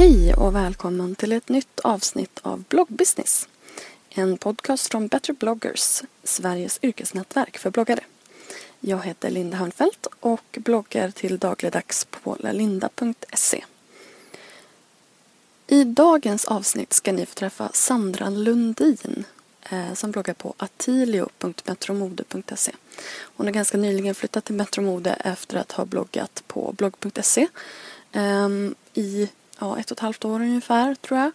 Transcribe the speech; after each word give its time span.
Hej 0.00 0.34
och 0.34 0.54
välkommen 0.54 1.14
till 1.14 1.32
ett 1.32 1.48
nytt 1.48 1.80
avsnitt 1.80 2.40
av 2.42 2.64
Bloggbusiness. 2.68 3.48
En 4.10 4.38
podcast 4.38 4.90
från 4.90 5.08
Better 5.08 5.32
bloggers, 5.32 6.02
Sveriges 6.24 6.78
yrkesnätverk 6.82 7.58
för 7.58 7.70
bloggare. 7.70 8.00
Jag 8.80 9.04
heter 9.04 9.30
Linda 9.30 9.56
Hörnfeldt 9.56 10.06
och 10.20 10.58
bloggar 10.60 11.10
till 11.10 11.38
dagligdags 11.38 12.04
på 12.04 12.36
lalinda.se. 12.40 13.64
I 15.66 15.84
dagens 15.84 16.44
avsnitt 16.44 16.92
ska 16.92 17.12
ni 17.12 17.26
få 17.26 17.34
träffa 17.34 17.70
Sandra 17.72 18.30
Lundin 18.30 19.24
eh, 19.70 19.94
som 19.94 20.10
bloggar 20.10 20.34
på 20.34 20.54
atilio.metromode.se. 20.56 22.72
Hon 23.36 23.46
har 23.46 23.52
ganska 23.52 23.78
nyligen 23.78 24.14
flyttat 24.14 24.44
till 24.44 24.54
Metromode 24.54 25.10
efter 25.10 25.56
att 25.56 25.72
ha 25.72 25.84
bloggat 25.84 26.42
på 26.46 26.74
blogg.se 26.76 27.48
ehm, 28.12 28.74
i 28.94 29.28
ja, 29.60 29.78
ett 29.78 29.90
och 29.90 29.96
ett 29.96 30.00
halvt 30.00 30.24
år 30.24 30.40
ungefär 30.40 30.94
tror 30.94 31.20
jag. 31.20 31.32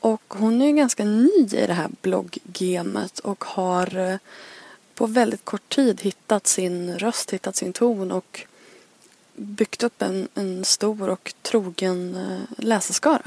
Och 0.00 0.22
hon 0.28 0.62
är 0.62 0.66
ju 0.66 0.72
ganska 0.72 1.04
ny 1.04 1.48
i 1.52 1.64
det 1.66 1.74
här 1.74 1.90
blogggamet 2.02 3.18
och 3.18 3.44
har 3.44 3.98
eh, 3.98 4.16
på 4.94 5.06
väldigt 5.06 5.44
kort 5.44 5.68
tid 5.68 6.00
hittat 6.00 6.46
sin 6.46 6.98
röst, 6.98 7.30
hittat 7.30 7.56
sin 7.56 7.72
ton 7.72 8.12
och 8.12 8.46
byggt 9.34 9.82
upp 9.82 10.02
en, 10.02 10.28
en 10.34 10.64
stor 10.64 11.08
och 11.08 11.34
trogen 11.42 12.16
eh, 12.16 12.64
läsarskara. 12.64 13.22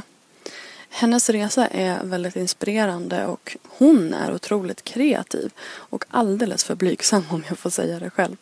Hennes 0.90 1.30
resa 1.30 1.68
är 1.68 2.04
väldigt 2.04 2.36
inspirerande 2.36 3.26
och 3.26 3.58
hon 3.64 4.14
är 4.14 4.34
otroligt 4.34 4.84
kreativ 4.84 5.52
och 5.64 6.06
alldeles 6.10 6.64
för 6.64 6.76
blygsam 6.76 7.24
om 7.30 7.44
jag 7.48 7.60
får 7.60 7.70
säga 7.70 8.00
det 8.00 8.10
själv. 8.10 8.38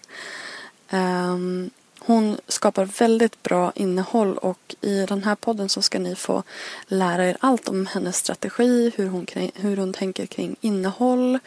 Um, 0.92 1.70
hon 2.06 2.38
skapar 2.48 2.86
väldigt 2.86 3.44
bra 3.44 3.72
innehåll 3.76 4.38
och 4.38 4.76
i 4.82 5.06
den 5.06 5.24
här 5.24 5.36
podden 5.36 5.70
så 5.70 5.82
ska 5.82 6.00
ni 6.00 6.16
få 6.16 6.44
lära 6.88 7.26
er 7.26 7.38
allt 7.40 7.70
om 7.70 7.86
hennes 7.86 8.18
strategi, 8.18 8.92
hur 8.96 9.08
hon, 9.08 9.28
hur 9.56 9.78
hon 9.78 9.94
tänker 9.94 10.26
kring 10.26 10.56
innehåll 10.62 11.40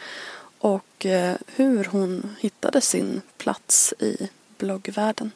och 0.59 1.05
eh, 1.05 1.35
hur 1.55 1.83
hon 1.83 2.35
hittade 2.39 2.81
sin 2.81 3.21
plats 3.37 3.93
i 3.99 4.29
bloggvärlden. 4.57 5.31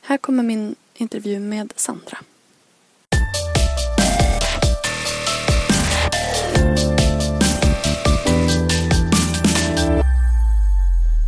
Här 0.00 0.16
kommer 0.18 0.42
min 0.42 0.74
intervju 0.94 1.40
med 1.40 1.72
Sandra. 1.76 2.18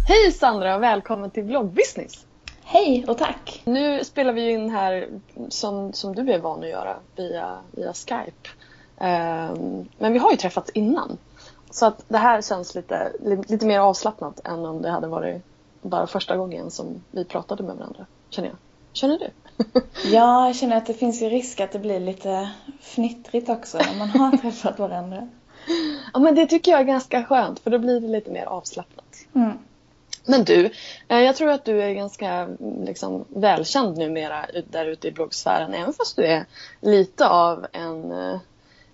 Hej 0.08 0.32
Sandra 0.32 0.76
och 0.76 0.82
välkommen 0.82 1.30
till 1.30 1.44
Bloggbusiness! 1.44 2.24
Hej 2.74 3.04
och 3.08 3.18
tack! 3.18 3.62
Nu 3.64 4.04
spelar 4.04 4.32
vi 4.32 4.50
in 4.50 4.70
här 4.70 5.08
som, 5.48 5.92
som 5.92 6.14
du 6.14 6.32
är 6.32 6.38
van 6.38 6.62
att 6.62 6.68
göra 6.68 6.96
via, 7.16 7.58
via 7.70 7.92
Skype. 7.92 8.48
Um, 8.98 9.88
men 9.98 10.12
vi 10.12 10.18
har 10.18 10.30
ju 10.30 10.36
träffats 10.36 10.70
innan. 10.70 11.18
Så 11.70 11.86
att 11.86 12.04
det 12.08 12.18
här 12.18 12.42
känns 12.42 12.74
lite, 12.74 13.12
lite 13.48 13.66
mer 13.66 13.80
avslappnat 13.80 14.40
än 14.44 14.66
om 14.66 14.82
det 14.82 14.90
hade 14.90 15.06
varit 15.06 15.42
bara 15.82 16.06
första 16.06 16.36
gången 16.36 16.70
som 16.70 17.02
vi 17.10 17.24
pratade 17.24 17.62
med 17.62 17.76
varandra. 17.76 18.06
Känner 18.30 18.48
jag. 18.48 18.56
Känner 18.92 19.18
du? 19.18 19.30
ja, 20.12 20.46
jag 20.46 20.56
känner 20.56 20.76
att 20.76 20.86
det 20.86 20.94
finns 20.94 21.22
ju 21.22 21.28
risk 21.28 21.60
att 21.60 21.72
det 21.72 21.78
blir 21.78 22.00
lite 22.00 22.50
fnittrigt 22.80 23.48
också 23.48 23.78
när 23.78 23.98
man 23.98 24.08
har 24.08 24.36
träffat 24.42 24.78
varandra. 24.78 25.28
Ja, 26.12 26.18
men 26.18 26.34
det 26.34 26.46
tycker 26.46 26.70
jag 26.70 26.80
är 26.80 26.84
ganska 26.84 27.24
skönt 27.24 27.60
för 27.60 27.70
då 27.70 27.78
blir 27.78 28.00
det 28.00 28.08
lite 28.08 28.30
mer 28.30 28.44
avslappnat. 28.44 29.16
Mm. 29.34 29.58
Men 30.26 30.44
du, 30.44 30.70
eh, 31.08 31.20
jag 31.20 31.36
tror 31.36 31.50
att 31.50 31.64
du 31.64 31.82
är 31.82 31.92
ganska 31.92 32.28
mm, 32.28 32.84
liksom, 32.84 33.24
välkänd 33.28 33.98
numera 33.98 34.46
där 34.70 34.86
ute 34.86 35.08
i 35.08 35.12
bloggsfären 35.12 35.74
även 35.74 35.92
fast 35.92 36.16
du 36.16 36.24
är 36.24 36.46
lite 36.80 37.28
av 37.28 37.66
en 37.72 38.12
uh, 38.12 38.38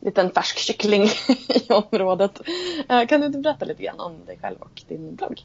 liten 0.01 0.31
färsk 0.31 0.59
kyckling 0.59 1.03
i 1.49 1.73
området. 1.73 2.41
Uh, 2.91 3.07
kan 3.07 3.21
du 3.21 3.27
inte 3.27 3.39
berätta 3.39 3.65
lite 3.65 3.83
grann 3.83 4.01
om 4.01 4.25
dig 4.27 4.39
själv 4.43 4.57
och 4.61 4.83
din 4.89 5.15
blogg? 5.15 5.43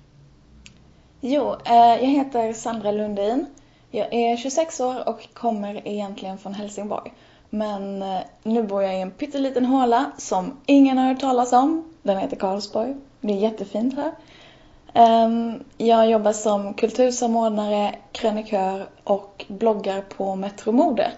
Jo, 1.21 1.51
uh, 1.51 1.75
jag 1.75 2.07
heter 2.07 2.53
Sandra 2.53 2.91
Lundin. 2.91 3.45
Jag 3.91 4.13
är 4.13 4.37
26 4.37 4.79
år 4.79 5.09
och 5.09 5.27
kommer 5.33 5.87
egentligen 5.87 6.37
från 6.37 6.53
Helsingborg. 6.53 7.13
Men 7.49 8.03
nu 8.43 8.63
bor 8.63 8.83
jag 8.83 8.95
i 8.95 9.01
en 9.01 9.11
pytteliten 9.11 9.65
håla 9.65 10.11
som 10.17 10.57
ingen 10.65 10.97
har 10.97 11.07
hört 11.07 11.19
talas 11.19 11.53
om. 11.53 11.93
Den 12.01 12.17
heter 12.17 12.35
Karlsborg. 12.35 12.95
Det 13.21 13.33
är 13.33 13.37
jättefint 13.37 13.95
här. 13.95 14.11
Ehm, 14.97 15.63
jag 15.77 16.09
jobbar 16.09 16.33
som 16.33 16.73
kultursamordnare, 16.73 17.95
krönikör 18.11 18.89
och 19.03 19.45
bloggar 19.47 20.01
på 20.01 20.35
Metromode. 20.35 21.11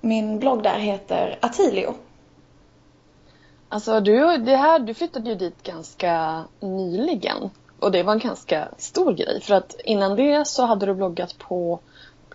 Min 0.00 0.38
blogg 0.38 0.62
där 0.62 0.78
heter 0.78 1.38
Atilio. 1.42 1.94
Alltså 3.68 4.00
du, 4.00 4.36
det 4.36 4.56
här, 4.56 4.78
du 4.78 4.94
flyttade 4.94 5.30
ju 5.30 5.34
dit 5.34 5.62
ganska 5.62 6.44
nyligen 6.60 7.50
och 7.80 7.92
det 7.92 8.02
var 8.02 8.12
en 8.12 8.18
ganska 8.18 8.68
stor 8.78 9.12
grej 9.12 9.40
för 9.42 9.54
att 9.54 9.76
innan 9.84 10.16
det 10.16 10.46
så 10.46 10.66
hade 10.66 10.86
du 10.86 10.94
bloggat 10.94 11.38
på 11.38 11.80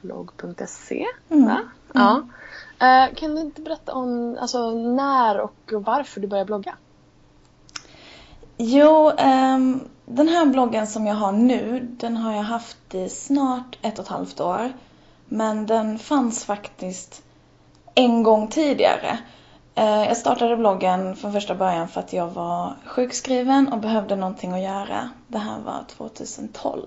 blogg.se. 0.01 1.05
Mm. 1.29 1.43
Mm. 1.43 1.61
Ja. 1.93 2.22
Uh, 2.81 3.16
kan 3.16 3.35
du 3.35 3.41
inte 3.41 3.61
berätta 3.61 3.93
om 3.93 4.37
alltså, 4.41 4.72
när 4.72 5.40
och 5.40 5.73
varför 5.73 6.22
du 6.22 6.28
började 6.28 6.46
blogga? 6.46 6.75
Jo, 8.58 9.11
um, 9.11 9.90
den 10.16 10.28
här 10.28 10.46
bloggen 10.46 10.87
som 10.87 11.08
jag 11.08 11.16
har 11.16 11.31
nu, 11.31 11.79
den 11.99 12.17
har 12.17 12.34
jag 12.34 12.43
haft 12.43 12.96
i 12.96 13.09
snart 13.09 13.78
ett 13.81 13.99
och 13.99 14.05
ett 14.05 14.11
halvt 14.11 14.40
år. 14.40 14.72
Men 15.25 15.66
den 15.66 15.99
fanns 15.99 16.46
faktiskt 16.46 17.23
en 17.96 18.23
gång 18.23 18.47
tidigare. 18.47 19.17
Uh, 19.79 20.03
jag 20.03 20.17
startade 20.17 20.58
bloggen 20.58 21.16
från 21.16 21.34
första 21.34 21.55
början 21.55 21.87
för 21.87 21.99
att 21.99 22.13
jag 22.13 22.28
var 22.28 22.73
sjukskriven 22.85 23.73
och 23.73 23.79
behövde 23.79 24.16
någonting 24.16 24.52
att 24.52 24.61
göra. 24.61 25.09
Det 25.28 25.37
här 25.37 25.59
var 25.59 25.84
2012. 25.87 26.81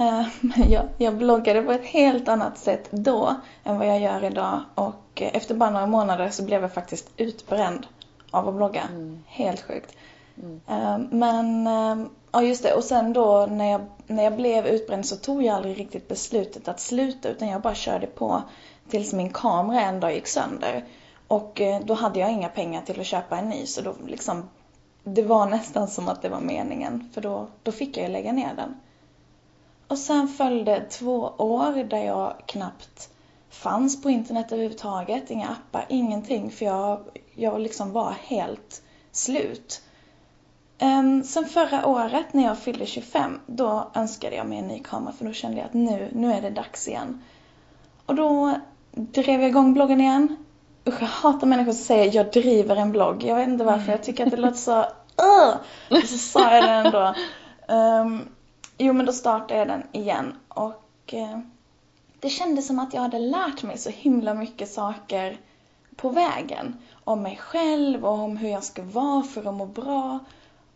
Uh, 0.00 0.22
jag, 0.70 0.82
jag 0.98 1.16
bloggade 1.16 1.62
på 1.62 1.72
ett 1.72 1.86
helt 1.86 2.28
annat 2.28 2.58
sätt 2.58 2.88
då 2.90 3.34
än 3.64 3.78
vad 3.78 3.88
jag 3.88 4.00
gör 4.00 4.24
idag 4.24 4.60
och 4.74 5.22
efter 5.22 5.54
bara 5.54 5.70
några 5.70 5.86
månader 5.86 6.30
så 6.30 6.42
blev 6.42 6.62
jag 6.62 6.72
faktiskt 6.72 7.10
utbränd 7.16 7.86
av 8.30 8.48
att 8.48 8.54
blogga. 8.54 8.82
Mm. 8.82 9.22
Helt 9.26 9.60
sjukt. 9.60 9.96
Mm. 10.36 11.08
Men, 11.10 11.66
eh, 11.66 12.06
ja 12.32 12.42
just 12.42 12.62
det. 12.62 12.74
Och 12.74 12.84
sen 12.84 13.12
då 13.12 13.46
när 13.46 13.70
jag, 13.70 13.80
när 14.06 14.24
jag 14.24 14.36
blev 14.36 14.66
utbränd 14.66 15.06
så 15.06 15.16
tog 15.16 15.42
jag 15.42 15.54
aldrig 15.54 15.78
riktigt 15.78 16.08
beslutet 16.08 16.68
att 16.68 16.80
sluta 16.80 17.28
utan 17.28 17.48
jag 17.48 17.62
bara 17.62 17.74
körde 17.74 18.06
på 18.06 18.42
tills 18.88 19.12
min 19.12 19.30
kamera 19.30 19.80
en 19.80 20.00
dag 20.00 20.14
gick 20.14 20.26
sönder. 20.26 20.84
Och 21.28 21.60
eh, 21.60 21.80
då 21.84 21.94
hade 21.94 22.20
jag 22.20 22.32
inga 22.32 22.48
pengar 22.48 22.82
till 22.82 23.00
att 23.00 23.06
köpa 23.06 23.38
en 23.38 23.48
ny 23.48 23.66
så 23.66 23.80
då 23.80 23.94
liksom 24.06 24.48
det 25.04 25.22
var 25.22 25.46
nästan 25.46 25.88
som 25.88 26.08
att 26.08 26.22
det 26.22 26.28
var 26.28 26.40
meningen 26.40 27.10
för 27.14 27.20
då, 27.20 27.48
då 27.62 27.72
fick 27.72 27.96
jag 27.96 28.06
ju 28.06 28.12
lägga 28.12 28.32
ner 28.32 28.54
den. 28.54 28.80
Och 29.88 29.98
sen 29.98 30.28
följde 30.28 30.80
två 30.90 31.32
år 31.38 31.84
där 31.84 32.04
jag 32.04 32.34
knappt 32.46 33.10
fanns 33.50 34.02
på 34.02 34.10
internet 34.10 34.52
överhuvudtaget. 34.52 35.30
Inga 35.30 35.48
appar, 35.48 35.86
ingenting. 35.88 36.50
För 36.50 36.64
jag, 36.64 37.00
jag 37.34 37.60
liksom 37.60 37.92
var 37.92 38.10
helt 38.10 38.82
slut. 39.12 39.82
Um, 40.82 41.24
sen 41.24 41.44
förra 41.44 41.86
året 41.86 42.32
när 42.32 42.44
jag 42.44 42.58
fyllde 42.58 42.86
25, 42.86 43.40
då 43.46 43.90
önskade 43.94 44.36
jag 44.36 44.46
mig 44.46 44.58
en 44.58 44.66
ny 44.66 44.78
kamera 44.78 45.12
för 45.12 45.24
då 45.24 45.32
kände 45.32 45.56
jag 45.56 45.66
att 45.66 45.74
nu, 45.74 46.08
nu 46.12 46.32
är 46.32 46.42
det 46.42 46.50
dags 46.50 46.88
igen. 46.88 47.22
Och 48.06 48.14
då 48.14 48.54
drev 48.92 49.40
jag 49.40 49.48
igång 49.48 49.74
bloggen 49.74 50.00
igen. 50.00 50.36
Usch, 50.88 51.02
jag 51.02 51.08
hatar 51.08 51.46
människor 51.46 51.72
som 51.72 51.84
säger 51.84 52.14
jag 52.14 52.32
driver 52.32 52.76
en 52.76 52.92
blogg. 52.92 53.22
Jag 53.22 53.36
vet 53.36 53.48
inte 53.48 53.64
varför, 53.64 53.92
jag 53.92 54.02
tycker 54.02 54.24
att 54.24 54.30
det 54.30 54.36
låter 54.36 54.56
så 54.56 54.80
uh! 55.22 55.56
Och 55.90 56.08
så 56.08 56.18
sa 56.18 56.54
jag 56.54 56.64
det 56.64 56.70
ändå. 56.70 57.14
Um, 57.68 58.28
jo 58.78 58.92
men 58.92 59.06
då 59.06 59.12
startade 59.12 59.58
jag 59.58 59.68
den 59.68 59.82
igen 59.92 60.34
och 60.48 61.14
uh, 61.14 61.38
det 62.20 62.28
kändes 62.28 62.66
som 62.66 62.78
att 62.78 62.94
jag 62.94 63.00
hade 63.00 63.18
lärt 63.18 63.62
mig 63.62 63.78
så 63.78 63.90
himla 63.90 64.34
mycket 64.34 64.70
saker 64.70 65.36
på 65.96 66.08
vägen. 66.08 66.76
Om 67.04 67.22
mig 67.22 67.36
själv 67.36 68.04
och 68.04 68.18
om 68.18 68.36
hur 68.36 68.48
jag 68.48 68.64
ska 68.64 68.82
vara 68.82 69.22
för 69.22 69.48
att 69.48 69.54
må 69.54 69.66
bra. 69.66 70.18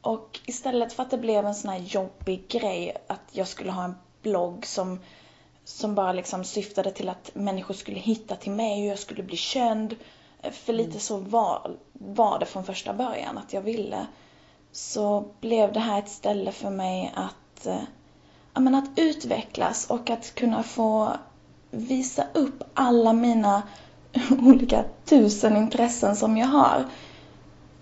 Och 0.07 0.41
istället 0.47 0.93
för 0.93 1.03
att 1.03 1.11
det 1.11 1.19
blev 1.19 1.47
en 1.47 1.55
sån 1.55 1.71
här 1.71 1.79
jobbig 1.79 2.49
grej 2.49 2.97
att 3.07 3.21
jag 3.33 3.49
skulle 3.49 3.71
ha 3.71 3.85
en 3.85 3.95
blogg 4.23 4.67
som, 4.67 5.01
som 5.65 5.95
bara 5.95 6.13
liksom 6.13 6.45
syftade 6.45 6.91
till 6.91 7.09
att 7.09 7.31
människor 7.35 7.75
skulle 7.75 7.99
hitta 7.99 8.37
till 8.37 8.53
mig 8.53 8.83
och 8.83 8.91
jag 8.91 8.99
skulle 8.99 9.23
bli 9.23 9.37
känd. 9.37 9.97
För 10.53 10.73
lite 10.73 10.91
mm. 10.91 11.01
så 11.01 11.17
var, 11.17 11.77
var 11.93 12.39
det 12.39 12.47
från 12.47 12.65
första 12.65 12.95
början 12.95 13.39
att 13.39 13.53
jag 13.53 13.61
ville. 13.61 14.07
Så 14.73 15.25
blev 15.41 15.73
det 15.73 15.81
här 15.81 15.99
ett 15.99 16.09
ställe 16.09 16.53
för 16.53 16.71
mig 16.71 17.13
att, 17.15 17.67
äh, 17.67 18.77
att 18.79 18.99
utvecklas 18.99 19.87
och 19.91 20.11
att 20.11 20.35
kunna 20.35 20.63
få 20.63 21.13
visa 21.71 22.27
upp 22.35 22.63
alla 22.75 23.13
mina 23.13 23.63
olika 24.43 24.85
tusen 25.05 25.57
intressen 25.57 26.17
som 26.17 26.37
jag 26.37 26.47
har. 26.47 26.85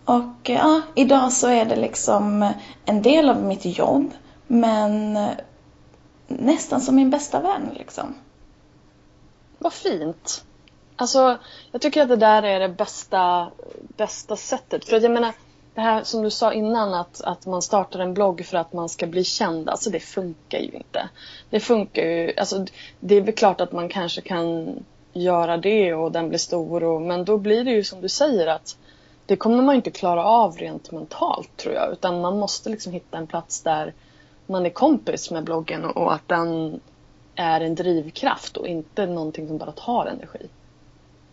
Och 0.05 0.51
eh, 0.51 0.57
ja, 0.57 0.83
idag 0.95 1.33
så 1.33 1.49
är 1.49 1.65
det 1.65 1.77
liksom 1.77 2.43
eh, 2.43 2.51
en 2.85 3.03
del 3.03 3.31
av 3.31 3.43
mitt 3.43 3.65
jobb, 3.65 4.11
men 4.47 5.17
eh, 5.17 5.31
nästan 6.27 6.81
som 6.81 6.97
min 6.97 7.11
bästa 7.11 7.41
vän 7.41 7.71
liksom. 7.75 8.15
Vad 9.59 9.73
fint. 9.73 10.45
Alltså, 10.97 11.39
jag 11.73 11.81
tycker 11.81 12.03
att 12.03 12.09
det 12.09 12.17
där 12.17 12.43
är 12.43 12.61
det 12.61 12.69
bästa, 12.69 13.51
bästa 13.97 14.37
sättet. 14.37 14.85
För 14.85 14.97
att 14.97 15.03
jag 15.03 15.13
menar, 15.13 15.33
det 15.75 15.81
här 15.81 16.03
som 16.05 16.23
du 16.23 16.31
sa 16.31 16.53
innan 16.53 16.95
att, 16.95 17.21
att 17.21 17.47
man 17.47 17.63
startar 17.63 17.99
en 17.99 18.15
blogg 18.15 18.47
för 18.47 18.57
att 18.57 18.73
man 18.73 18.89
ska 18.89 19.07
bli 19.07 19.25
känd, 19.25 19.69
alltså 19.69 19.91
det 19.91 20.01
funkar 20.01 20.59
ju 20.59 20.71
inte. 20.71 21.09
Det 21.51 21.61
funkar 21.61 22.03
ju, 22.03 22.35
alltså 22.37 22.67
det 23.01 23.15
är 23.15 23.21
väl 23.21 23.35
klart 23.35 23.61
att 23.61 23.73
man 23.73 23.89
kanske 23.89 24.21
kan 24.21 24.77
göra 25.13 25.57
det 25.57 25.95
och 25.95 26.13
den 26.13 26.29
blir 26.29 26.39
stor 26.39 26.85
och, 26.85 27.03
men 27.03 27.25
då 27.25 27.39
blir 27.39 27.65
det 27.65 27.71
ju 27.71 27.85
som 27.85 28.01
du 28.01 28.09
säger 28.09 28.47
att 28.47 28.77
det 29.27 29.37
kommer 29.37 29.63
man 29.63 29.75
inte 29.75 29.91
klara 29.91 30.25
av 30.25 30.57
rent 30.57 30.93
mentalt 30.93 31.57
tror 31.57 31.75
jag 31.75 31.93
utan 31.93 32.21
man 32.21 32.39
måste 32.39 32.71
liksom 32.71 32.93
hitta 32.93 33.19
en 33.19 33.27
plats 33.27 33.63
där 33.63 33.95
man 34.47 34.67
är 34.67 34.71
kompis 34.71 35.31
med 35.31 35.45
bloggen 35.45 35.85
och, 35.85 35.97
och 35.97 36.15
att 36.15 36.29
den 36.29 36.81
är 37.35 37.61
en 37.61 37.75
drivkraft 37.75 38.57
och 38.57 38.69
inte 38.69 39.07
någonting 39.07 39.49
som 39.49 39.59
bara 39.59 39.73
tar 39.73 40.07
energi. 40.07 40.49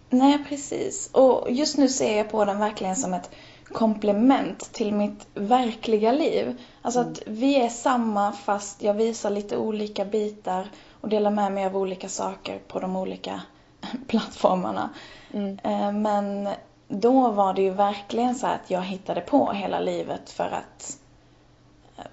Nej 0.09 0.45
precis 0.49 1.09
och 1.11 1.51
just 1.51 1.77
nu 1.77 1.89
ser 1.89 2.17
jag 2.17 2.31
på 2.31 2.45
den 2.45 2.59
verkligen 2.59 2.95
som 2.95 3.13
ett 3.13 3.29
komplement 3.71 4.73
till 4.73 4.93
mitt 4.93 5.27
verkliga 5.33 6.11
liv. 6.11 6.61
Alltså 6.81 6.99
mm. 6.99 7.11
att 7.11 7.21
vi 7.25 7.55
är 7.55 7.69
samma 7.69 8.31
fast 8.31 8.83
jag 8.83 8.93
visar 8.93 9.29
lite 9.29 9.57
olika 9.57 10.05
bitar 10.05 10.67
och 11.01 11.09
delar 11.09 11.31
med 11.31 11.51
mig 11.51 11.65
av 11.65 11.77
olika 11.77 12.09
saker 12.09 12.59
på 12.67 12.79
de 12.79 12.95
olika 12.95 13.41
plattformarna. 14.07 14.89
Mm. 15.33 15.59
Eh, 15.63 15.91
men 15.91 16.49
då 16.91 17.31
var 17.31 17.53
det 17.53 17.61
ju 17.61 17.69
verkligen 17.69 18.35
så 18.35 18.47
att 18.47 18.71
jag 18.71 18.81
hittade 18.81 19.21
på 19.21 19.51
hela 19.51 19.79
livet 19.79 20.29
för 20.29 20.43
att, 20.43 20.97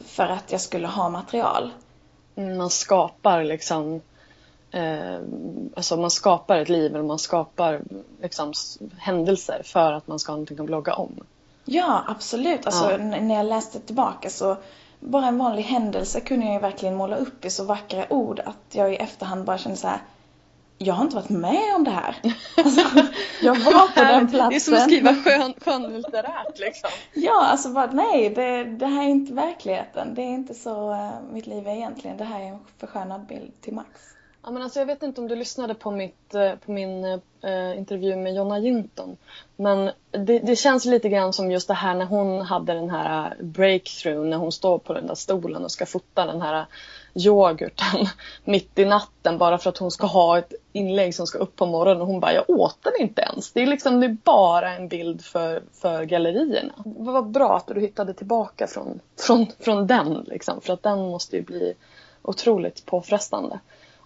för 0.00 0.24
att 0.24 0.52
jag 0.52 0.60
skulle 0.60 0.88
ha 0.88 1.08
material. 1.08 1.70
Mm, 2.36 2.56
man 2.56 2.70
skapar 2.70 3.44
liksom 3.44 4.00
eh, 4.70 5.18
alltså 5.76 5.96
man 5.96 6.10
skapar 6.10 6.56
ett 6.58 6.68
liv 6.68 6.94
eller 6.94 7.04
man 7.04 7.18
skapar 7.18 7.80
liksom 8.22 8.52
händelser 8.98 9.62
för 9.64 9.92
att 9.92 10.06
man 10.06 10.18
ska 10.18 10.32
ha 10.32 10.36
någonting 10.36 10.60
att 10.60 10.66
blogga 10.66 10.94
om. 10.94 11.20
Ja, 11.64 12.04
absolut. 12.08 12.66
Alltså, 12.66 12.90
ja. 12.90 12.98
När 12.98 13.34
jag 13.34 13.46
läste 13.46 13.80
tillbaka 13.80 14.30
så 14.30 14.56
bara 15.00 15.26
en 15.26 15.38
vanlig 15.38 15.62
händelse 15.62 16.20
kunde 16.20 16.46
jag 16.46 16.54
ju 16.54 16.60
verkligen 16.60 16.94
måla 16.94 17.16
upp 17.16 17.44
i 17.44 17.50
så 17.50 17.64
vackra 17.64 18.12
ord 18.12 18.40
att 18.40 18.74
jag 18.74 18.92
i 18.92 18.96
efterhand 18.96 19.44
bara 19.44 19.58
kände 19.58 19.78
så 19.78 19.88
här, 19.88 20.00
jag 20.78 20.94
har 20.94 21.04
inte 21.04 21.16
varit 21.16 21.28
med 21.28 21.74
om 21.76 21.84
det 21.84 21.90
här. 21.90 22.16
Alltså, 22.56 22.80
jag 23.42 23.54
var 23.54 23.94
på 23.94 24.00
den 24.12 24.28
platsen. 24.28 24.50
Det 24.50 24.56
är 24.56 24.60
som 24.60 24.74
att 24.74 24.82
skriva 24.82 25.14
skön, 25.14 25.54
skönlitterärt 25.60 26.58
liksom. 26.58 26.90
Ja, 27.14 27.46
alltså 27.46 27.68
bara 27.68 27.90
nej, 27.90 28.30
det, 28.30 28.64
det 28.64 28.86
här 28.86 29.02
är 29.02 29.08
inte 29.08 29.32
verkligheten. 29.32 30.14
Det 30.14 30.22
är 30.22 30.34
inte 30.34 30.54
så 30.54 30.90
uh, 30.90 31.10
mitt 31.32 31.46
liv 31.46 31.66
är 31.66 31.72
egentligen. 31.72 32.16
Det 32.16 32.24
här 32.24 32.40
är 32.40 32.44
en 32.44 32.58
förskönad 32.78 33.26
bild 33.26 33.52
till 33.60 33.74
max. 33.74 33.88
Ja, 34.42 34.52
men 34.52 34.62
alltså, 34.62 34.78
jag 34.78 34.86
vet 34.86 35.02
inte 35.02 35.20
om 35.20 35.28
du 35.28 35.36
lyssnade 35.36 35.74
på, 35.74 35.90
mitt, 35.90 36.34
eh, 36.34 36.54
på 36.54 36.72
min 36.72 37.04
eh, 37.04 37.78
intervju 37.78 38.16
med 38.16 38.34
Jonna 38.34 38.58
Jinton. 38.58 39.16
Men 39.56 39.90
det, 40.10 40.38
det, 40.38 40.56
känns 40.56 40.84
lite 40.84 41.08
grann 41.08 41.32
som 41.32 41.50
just 41.50 41.68
det 41.68 41.74
här 41.74 41.94
när 41.94 42.04
hon 42.04 42.40
hade 42.40 42.74
den 42.74 42.90
här 42.90 43.36
breakthrough 43.40 44.26
när 44.26 44.36
hon 44.36 44.52
står 44.52 44.78
på 44.78 44.92
den 44.92 45.06
där 45.06 45.14
stolen 45.14 45.64
och 45.64 45.70
ska 45.70 45.86
fota 45.86 46.26
den 46.26 46.42
här 46.42 46.66
yoghurten 47.18 48.06
mitt 48.44 48.78
i 48.78 48.84
natten 48.84 49.38
bara 49.38 49.58
för 49.58 49.70
att 49.70 49.78
hon 49.78 49.90
ska 49.90 50.06
ha 50.06 50.38
ett 50.38 50.52
inlägg 50.72 51.14
som 51.14 51.26
ska 51.26 51.38
upp 51.38 51.56
på 51.56 51.66
morgonen 51.66 52.00
och 52.00 52.06
hon 52.06 52.20
bara 52.20 52.32
jag 52.32 52.50
åt 52.50 52.78
den 52.82 52.92
inte 53.00 53.22
ens. 53.22 53.52
Det 53.52 53.62
är 53.62 53.66
liksom 53.66 54.00
det 54.00 54.06
är 54.06 54.16
bara 54.24 54.74
en 54.74 54.88
bild 54.88 55.24
för, 55.24 55.62
för 55.72 56.04
gallerierna. 56.04 56.72
Vad 56.84 57.26
bra 57.26 57.56
att 57.56 57.66
du 57.66 57.80
hittade 57.80 58.14
tillbaka 58.14 58.66
från, 58.66 59.00
från, 59.20 59.46
från 59.58 59.86
den 59.86 60.14
liksom 60.14 60.60
för 60.60 60.72
att 60.72 60.82
den 60.82 60.98
måste 60.98 61.36
ju 61.36 61.42
bli 61.42 61.74
otroligt 62.22 62.86
påfrestande. 62.86 63.58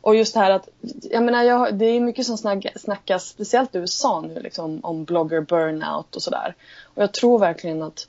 Och 0.03 0.17
just 0.17 0.35
det 0.35 0.41
här 0.41 0.51
att, 0.51 0.69
jag 1.03 1.23
menar 1.23 1.43
jag, 1.43 1.75
det 1.75 1.85
är 1.85 2.01
mycket 2.01 2.27
som 2.27 2.39
snackas, 2.77 3.29
speciellt 3.29 3.75
i 3.75 3.79
USA 3.79 4.21
nu 4.21 4.41
liksom 4.41 4.81
om 4.83 5.05
blogger 5.05 5.41
burnout 5.41 6.17
och 6.17 6.23
sådär. 6.23 6.55
Och 6.85 7.03
jag 7.03 7.13
tror 7.13 7.39
verkligen 7.39 7.83
att, 7.83 8.09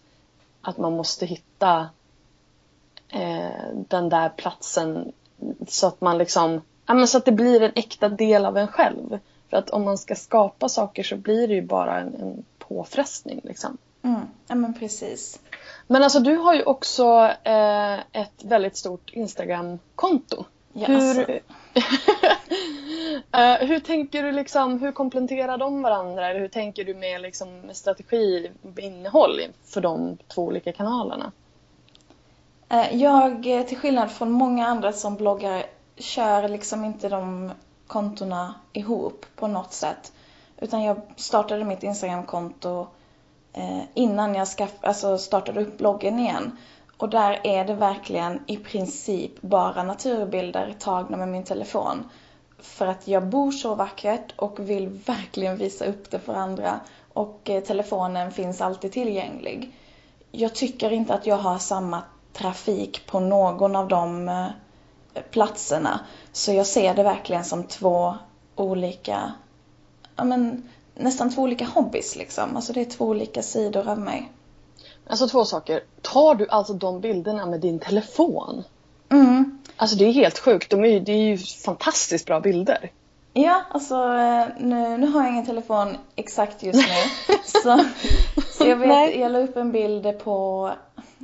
att 0.61 0.77
man 0.77 0.93
måste 0.93 1.25
hitta 1.25 1.89
den 3.89 4.09
där 4.09 4.29
platsen 4.29 5.11
så 5.67 5.87
att 5.87 6.01
man 6.01 6.17
liksom, 6.17 6.61
ja 6.85 6.93
men 6.93 7.07
så 7.07 7.17
att 7.17 7.25
det 7.25 7.31
blir 7.31 7.61
en 7.61 7.71
äkta 7.75 8.09
del 8.09 8.45
av 8.45 8.57
en 8.57 8.67
själv. 8.67 9.19
För 9.49 9.57
att 9.57 9.69
om 9.69 9.83
man 9.83 9.97
ska 9.97 10.15
skapa 10.15 10.69
saker 10.69 11.03
så 11.03 11.15
blir 11.17 11.47
det 11.47 11.53
ju 11.53 11.61
bara 11.61 11.99
en, 11.99 12.15
en 12.15 12.45
påfrestning 12.59 13.41
liksom. 13.43 13.77
Mm, 14.03 14.21
ja 14.47 14.55
men 14.55 14.73
precis. 14.73 15.39
Men 15.87 16.03
alltså 16.03 16.19
du 16.19 16.35
har 16.35 16.53
ju 16.53 16.63
också 16.63 17.29
eh, 17.43 17.93
ett 17.93 18.43
väldigt 18.43 18.77
stort 18.77 19.09
Instagram-konto. 19.13 20.45
Ja, 20.73 20.87
hur, 20.87 20.95
alltså. 20.95 21.31
uh, 23.61 23.67
hur 23.67 23.79
tänker 23.79 24.23
du 24.23 24.31
liksom, 24.31 24.79
hur 24.79 24.91
kompletterar 24.91 25.57
de 25.57 25.81
varandra? 25.81 26.29
Eller 26.29 26.39
hur 26.39 26.47
tänker 26.47 26.83
du 26.83 26.93
med, 26.93 27.21
liksom, 27.21 27.69
strategi 27.73 28.51
och 28.61 28.79
innehåll 28.79 29.41
för 29.65 29.81
de 29.81 30.17
två 30.27 30.41
olika 30.41 30.71
kanalerna? 30.71 31.31
Eh, 32.73 32.95
jag, 32.95 33.47
eh, 33.47 33.65
till 33.65 33.77
skillnad 33.77 34.11
från 34.11 34.31
många 34.31 34.67
andra 34.67 34.93
som 34.93 35.15
bloggar, 35.15 35.63
kör 35.95 36.49
liksom 36.49 36.85
inte 36.85 37.09
de 37.09 37.51
kontona 37.87 38.53
ihop 38.73 39.25
på 39.35 39.47
något 39.47 39.73
sätt. 39.73 40.11
Utan 40.57 40.83
jag 40.83 41.01
startade 41.15 41.65
mitt 41.65 41.83
Instagramkonto 41.83 42.87
eh, 43.53 43.81
innan 43.93 44.35
jag 44.35 44.47
skaff, 44.47 44.73
alltså 44.81 45.17
startade 45.17 45.61
upp 45.61 45.77
bloggen 45.77 46.19
igen. 46.19 46.57
Och 46.97 47.09
där 47.09 47.39
är 47.43 47.65
det 47.65 47.73
verkligen 47.73 48.39
i 48.47 48.57
princip 48.57 49.41
bara 49.41 49.83
naturbilder 49.83 50.75
tagna 50.79 51.17
med 51.17 51.27
min 51.27 51.43
telefon. 51.43 52.09
För 52.59 52.87
att 52.87 53.07
jag 53.07 53.27
bor 53.27 53.51
så 53.51 53.75
vackert 53.75 54.33
och 54.35 54.59
vill 54.59 54.89
verkligen 54.89 55.57
visa 55.57 55.85
upp 55.85 56.11
det 56.11 56.19
för 56.19 56.33
andra. 56.33 56.79
Och 57.13 57.49
eh, 57.49 57.63
telefonen 57.63 58.31
finns 58.31 58.61
alltid 58.61 58.91
tillgänglig. 58.91 59.75
Jag 60.31 60.55
tycker 60.55 60.91
inte 60.91 61.13
att 61.13 61.27
jag 61.27 61.37
har 61.37 61.57
samma 61.57 62.01
trafik 62.33 63.07
på 63.07 63.19
någon 63.19 63.75
av 63.75 63.87
de 63.87 64.29
eh, 64.29 65.21
platserna. 65.31 65.99
Så 66.31 66.53
jag 66.53 66.67
ser 66.67 66.93
det 66.95 67.03
verkligen 67.03 67.45
som 67.45 67.63
två 67.63 68.15
olika, 68.55 69.33
ja 70.15 70.23
men 70.23 70.69
nästan 70.95 71.29
två 71.29 71.41
olika 71.41 71.65
hobbys 71.65 72.15
liksom. 72.15 72.55
Alltså 72.55 72.73
det 72.73 72.81
är 72.81 72.85
två 72.85 73.05
olika 73.05 73.43
sidor 73.43 73.89
av 73.89 73.99
mig. 73.99 74.31
Alltså 75.07 75.27
två 75.27 75.45
saker. 75.45 75.83
Tar 76.01 76.35
du 76.35 76.47
alltså 76.49 76.73
de 76.73 77.01
bilderna 77.01 77.45
med 77.45 77.59
din 77.59 77.79
telefon? 77.79 78.63
Mm. 79.09 79.59
Alltså 79.77 79.95
det 79.95 80.05
är 80.05 80.11
helt 80.11 80.39
sjukt. 80.39 80.69
De 80.69 80.85
är, 80.85 80.99
det 80.99 81.11
är 81.11 81.23
ju 81.23 81.37
fantastiskt 81.37 82.25
bra 82.25 82.39
bilder. 82.39 82.91
Ja, 83.33 83.61
alltså 83.69 83.95
eh, 83.95 84.45
nu, 84.59 84.97
nu 84.97 85.07
har 85.07 85.21
jag 85.21 85.31
ingen 85.31 85.45
telefon 85.45 85.97
exakt 86.15 86.63
just 86.63 86.87
nu. 86.87 87.35
så, 87.63 87.79
så 88.51 88.65
jag 88.65 88.75
vet, 88.75 89.15
jag 89.15 89.31
la 89.31 89.39
upp 89.39 89.57
en 89.57 89.71
bild 89.71 90.19
på 90.23 90.71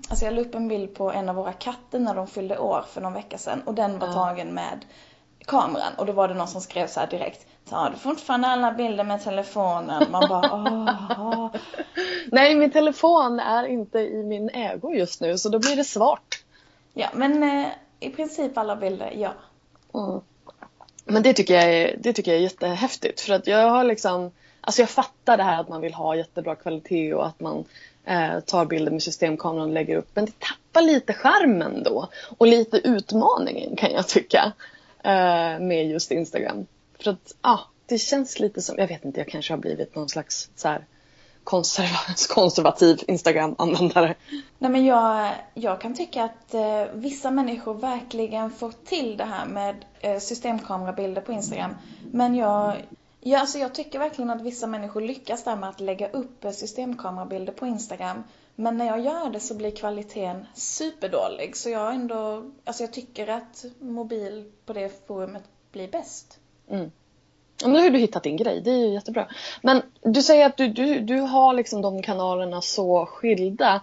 Alltså 0.10 0.26
jag 0.26 0.34
la 0.34 0.42
upp 0.42 0.56
en 0.56 0.68
bild 0.68 0.94
på 0.94 1.12
en 1.12 1.30
av 1.30 1.36
våra 1.36 1.54
katter 1.54 2.00
när 2.00 2.16
de 2.16 2.28
fyllde 2.28 2.58
år 2.58 2.86
för 2.94 3.02
någon 3.02 3.14
vecka 3.14 3.38
sedan 3.38 3.62
och 3.66 3.74
den 3.74 4.00
var 4.00 4.08
Ja. 4.08 4.14
tagen 4.14 4.54
med 4.54 4.86
kameran 5.46 5.94
och 5.98 6.06
då 6.06 6.14
var 6.14 6.28
det 6.28 6.34
någon 6.34 6.48
som 6.48 6.62
skrev 6.62 6.88
så 6.88 7.00
här 7.00 7.08
direkt 7.08 7.46
Tar 7.70 7.90
du 7.90 7.98
fortfarande 7.98 8.48
alla 8.48 8.72
bilder 8.72 9.04
med 9.04 9.24
telefonen? 9.24 10.12
Man 10.12 10.30
bara 10.30 10.54
åh. 10.54 11.56
Nej, 12.32 12.56
min 12.56 12.72
telefon 12.72 13.40
är 13.40 13.64
inte 13.64 14.00
i 14.00 14.24
min 14.24 14.50
ägo 14.50 14.94
just 14.94 15.22
nu 15.22 15.38
så 15.38 15.50
då 15.50 15.60
blir 15.60 15.76
det 15.76 15.84
svårt. 15.84 16.44
Ja 16.94 17.08
men 17.14 17.44
eh, 17.44 17.68
i 18.00 18.10
princip 18.10 18.58
alla 18.58 18.76
bilder, 18.76 19.14
ja. 19.16 19.32
Mm. 19.94 20.22
Men 21.06 21.24
det 21.24 21.34
tycker, 21.34 21.54
jag 21.54 21.74
är, 21.74 21.98
det 21.98 22.14
tycker 22.14 22.32
jag 22.32 22.38
är 22.38 22.44
jättehäftigt 22.44 23.22
för 23.22 23.34
att 23.34 23.48
jag 23.48 23.70
har 23.70 23.84
liksom 23.84 24.32
Alltså 24.62 24.82
jag 24.82 24.90
fattar 24.90 25.38
det 25.38 25.44
här 25.44 25.62
att 25.62 25.70
man 25.70 25.82
vill 25.82 25.94
ha 25.94 26.16
jättebra 26.16 26.56
kvalitet 26.56 27.14
och 27.14 27.28
att 27.28 27.40
man 27.40 27.66
eh, 28.06 28.40
tar 28.40 28.66
bilder 28.66 28.92
med 28.92 29.04
systemkameran 29.04 29.68
och 29.68 29.74
lägger 29.74 29.98
upp 29.98 30.10
men 30.14 30.26
det 30.26 30.40
tappar 30.40 30.82
lite 30.82 31.14
charmen 31.14 31.84
då 31.84 32.08
och 32.38 32.48
lite 32.48 32.78
utmaningen 32.78 33.76
kan 33.76 33.92
jag 33.92 34.08
tycka 34.08 34.52
eh, 35.04 35.60
med 35.60 35.88
just 35.90 36.12
Instagram. 36.12 36.66
För 37.00 37.12
att 37.12 37.36
ja, 37.42 37.50
ah, 37.50 37.60
det 37.86 37.98
känns 37.98 38.40
lite 38.40 38.62
som, 38.62 38.78
jag 38.78 38.88
vet 38.88 39.06
inte, 39.06 39.20
jag 39.20 39.28
kanske 39.28 39.54
har 39.54 39.58
blivit 39.58 39.96
någon 39.96 40.10
slags 40.10 40.50
så 40.56 40.68
här 40.68 40.86
konservativ 42.30 43.00
Instagram-användare. 43.08 44.16
Nej 44.58 44.72
men 44.72 44.86
jag, 44.86 45.32
jag 45.54 45.82
kan 45.82 45.96
tycka 45.96 46.24
att 46.24 46.54
eh, 46.54 46.84
vissa 46.94 47.32
människor 47.32 47.74
verkligen 47.74 48.52
får 48.52 48.74
till 48.86 49.18
det 49.18 49.24
här 49.24 49.46
med 49.46 49.86
eh, 50.00 50.20
systemkamerabilder 50.20 51.22
på 51.22 51.32
Instagram. 51.32 51.72
Men 52.12 52.36
jag, 52.36 52.76
ja, 53.22 53.40
alltså 53.40 53.58
jag 53.58 53.76
tycker 53.76 54.00
verkligen 54.00 54.30
att 54.30 54.42
vissa 54.42 54.68
människor 54.68 55.02
lyckas 55.02 55.44
där 55.44 55.56
med 55.56 55.70
att 55.70 55.80
lägga 55.80 56.10
upp 56.10 56.46
systemkamerabilder 56.52 57.54
på 57.54 57.68
Instagram. 57.68 58.24
Men 58.56 58.78
när 58.78 58.86
jag 58.86 59.00
gör 59.00 59.30
det 59.30 59.40
så 59.40 59.56
blir 59.56 59.72
kvaliteten 59.72 60.46
superdålig. 60.54 61.58
Så 61.58 61.70
jag 61.70 61.94
ändå, 61.94 62.52
alltså 62.66 62.84
jag 62.84 62.94
tycker 62.94 63.28
att 63.28 63.66
mobil 63.80 64.52
på 64.66 64.74
det 64.74 65.08
forumet 65.08 65.44
blir 65.72 65.88
bäst. 65.88 66.40
Mm. 66.70 66.92
Ja, 67.62 67.68
men 67.68 67.82
har 67.82 67.90
du 67.90 68.00
hittat 68.00 68.24
din 68.24 68.38
grej, 68.38 68.62
det 68.62 68.72
är 68.72 68.78
ju 68.78 68.94
jättebra. 68.94 69.28
Men 69.62 69.82
du 70.02 70.22
säger 70.22 70.46
att 70.46 70.58
du, 70.58 70.68
du, 70.68 71.00
du 71.00 71.20
har 71.20 71.54
liksom 71.54 71.82
de 71.82 72.02
kanalerna 72.02 72.62
så 72.62 73.06
skilda. 73.06 73.82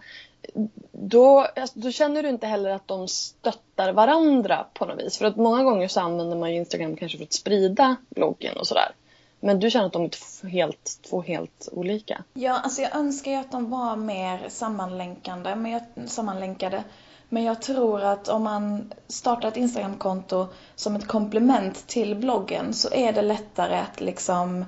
Då, 0.93 1.41
alltså, 1.41 1.79
då 1.79 1.91
känner 1.91 2.23
du 2.23 2.29
inte 2.29 2.47
heller 2.47 2.71
att 2.71 2.89
de 2.89 3.09
stöttar 3.09 3.93
varandra 3.93 4.67
på 4.75 4.85
något 4.85 5.01
vis. 5.01 5.19
För 5.19 5.25
att 5.25 5.37
många 5.37 5.65
gånger 5.65 5.89
så 5.89 6.01
använder 6.01 6.37
man 6.37 6.51
ju 6.51 6.57
Instagram 6.57 6.97
kanske 6.97 7.19
för 7.19 7.25
att 7.25 7.33
sprida 7.33 7.97
bloggen 8.09 8.57
och 8.57 8.67
sådär. 8.67 8.93
Men 9.41 9.61
du 9.61 9.71
känner 9.71 9.87
att 9.87 9.93
de 9.93 10.05
är 10.05 10.09
två 10.09 10.49
helt, 10.49 10.99
två 11.11 11.23
helt 11.23 11.69
olika? 11.73 12.25
Ja, 12.35 12.59
alltså 12.59 12.83
jag 12.83 12.97
önskar 12.97 13.31
ju 13.31 13.37
att 13.37 13.53
de 13.53 13.71
var 13.71 13.97
mer 13.97 14.49
sammanlänkande, 14.49 15.55
men 15.55 15.73
jag, 15.73 15.83
sammanlänkade. 16.07 16.85
Men 17.29 17.45
jag 17.45 17.63
tror 17.63 18.03
att 18.03 18.29
om 18.29 18.43
man 18.43 18.93
startar 19.09 19.49
ett 19.49 19.57
Instagramkonto 19.57 20.47
som 20.75 20.97
ett 20.97 21.07
komplement 21.07 21.87
till 21.87 22.15
bloggen 22.15 22.75
så 22.75 22.89
är 22.93 23.13
det 23.13 23.23
lättare 23.23 23.77
att 23.77 24.01
liksom 24.01 24.65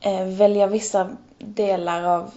eh, 0.00 0.24
välja 0.24 0.66
vissa 0.66 1.10
delar 1.38 2.02
av, 2.02 2.30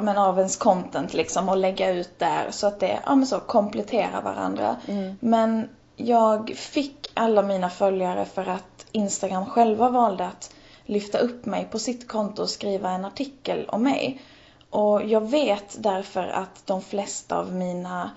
men 0.00 0.18
av 0.18 0.38
ens 0.38 0.56
content 0.56 1.14
liksom 1.14 1.48
och 1.48 1.56
lägga 1.56 1.90
ut 1.90 2.18
där 2.18 2.50
så 2.50 2.66
att 2.66 2.80
det 2.80 3.00
ja, 3.06 3.14
men 3.14 3.26
så, 3.26 3.40
kompletterar 3.40 4.22
varandra. 4.22 4.76
Men 5.20 5.68
jag 5.96 6.52
fick 6.56 7.10
alla 7.14 7.42
mina 7.42 7.70
följare 7.70 8.24
för 8.24 8.48
att 8.48 8.86
Instagram 8.92 9.46
själva 9.46 9.88
valde 9.88 10.26
att 10.26 10.54
lyfta 10.86 11.18
upp 11.18 11.46
mig 11.46 11.68
på 11.70 11.78
sitt 11.78 12.08
konto 12.08 12.42
och 12.42 12.50
skriva 12.50 12.90
en 12.90 13.04
artikel 13.04 13.68
om 13.68 13.82
mig. 13.82 14.22
Och 14.70 15.04
jag 15.04 15.30
vet 15.30 15.82
därför 15.82 16.26
att 16.26 16.66
de 16.66 16.82
flesta 16.82 17.38
av 17.38 17.52
mina 17.54 18.10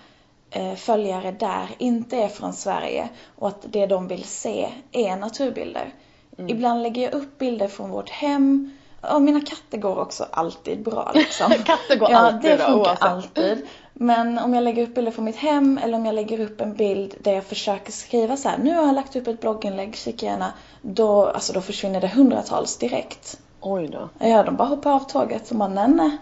eh, 0.51 0.75
följare 0.75 1.31
där 1.31 1.69
inte 1.77 2.17
är 2.17 2.27
från 2.27 2.53
Sverige 2.53 3.09
och 3.35 3.47
att 3.47 3.65
det 3.65 3.85
de 3.85 4.07
vill 4.07 4.23
se 4.23 4.69
är 4.91 5.15
naturbilder. 5.15 5.93
Ibland 6.37 6.83
lägger 6.83 7.01
jag 7.01 7.13
upp 7.13 7.37
bilder 7.37 7.67
från 7.67 7.89
vårt 7.89 8.09
hem. 8.09 8.77
Och 9.01 9.21
mina 9.21 9.41
katter 9.41 9.77
går 9.77 9.99
också 9.99 10.25
alltid 10.31 10.83
bra 10.83 11.11
liksom. 11.15 11.51
Katter 11.65 11.95
går 11.99 12.11
ja, 12.11 12.17
alltid 12.17 12.51
det 12.51 12.57
bra, 12.57 12.65
funkar 12.65 12.89
oavsett. 12.89 13.01
alltid. 13.03 13.67
Men 13.99 14.39
om 14.39 14.53
jag 14.53 14.63
lägger 14.63 14.83
upp 14.83 14.95
bilder 14.95 15.11
från 15.11 15.25
mitt 15.25 15.35
hem 15.35 15.79
eller 15.83 15.97
om 15.97 16.05
jag 16.05 16.15
lägger 16.15 16.39
upp 16.39 16.61
en 16.61 16.73
bild 16.73 17.15
där 17.19 17.33
jag 17.33 17.43
försöker 17.43 17.91
skriva 17.91 18.37
så 18.37 18.49
här. 18.49 18.57
Nu 18.57 18.75
har 18.75 18.85
jag 18.85 18.95
lagt 18.95 19.15
upp 19.15 19.27
ett 19.27 19.41
blogginlägg, 19.41 19.95
kika 19.95 20.25
gärna. 20.25 20.53
Då, 20.81 21.25
alltså, 21.25 21.53
då 21.53 21.61
försvinner 21.61 22.01
det 22.01 22.07
hundratals 22.07 22.77
direkt. 22.77 23.39
Oj 23.61 23.87
då. 23.87 24.09
Ja, 24.19 24.43
de 24.43 24.55
bara 24.55 24.67
hoppar 24.67 24.91
av 24.91 24.99
tåget 24.99 25.51
och 25.51 25.57
bara 25.57 25.69
nej, 25.69 25.87
nej. 25.87 26.17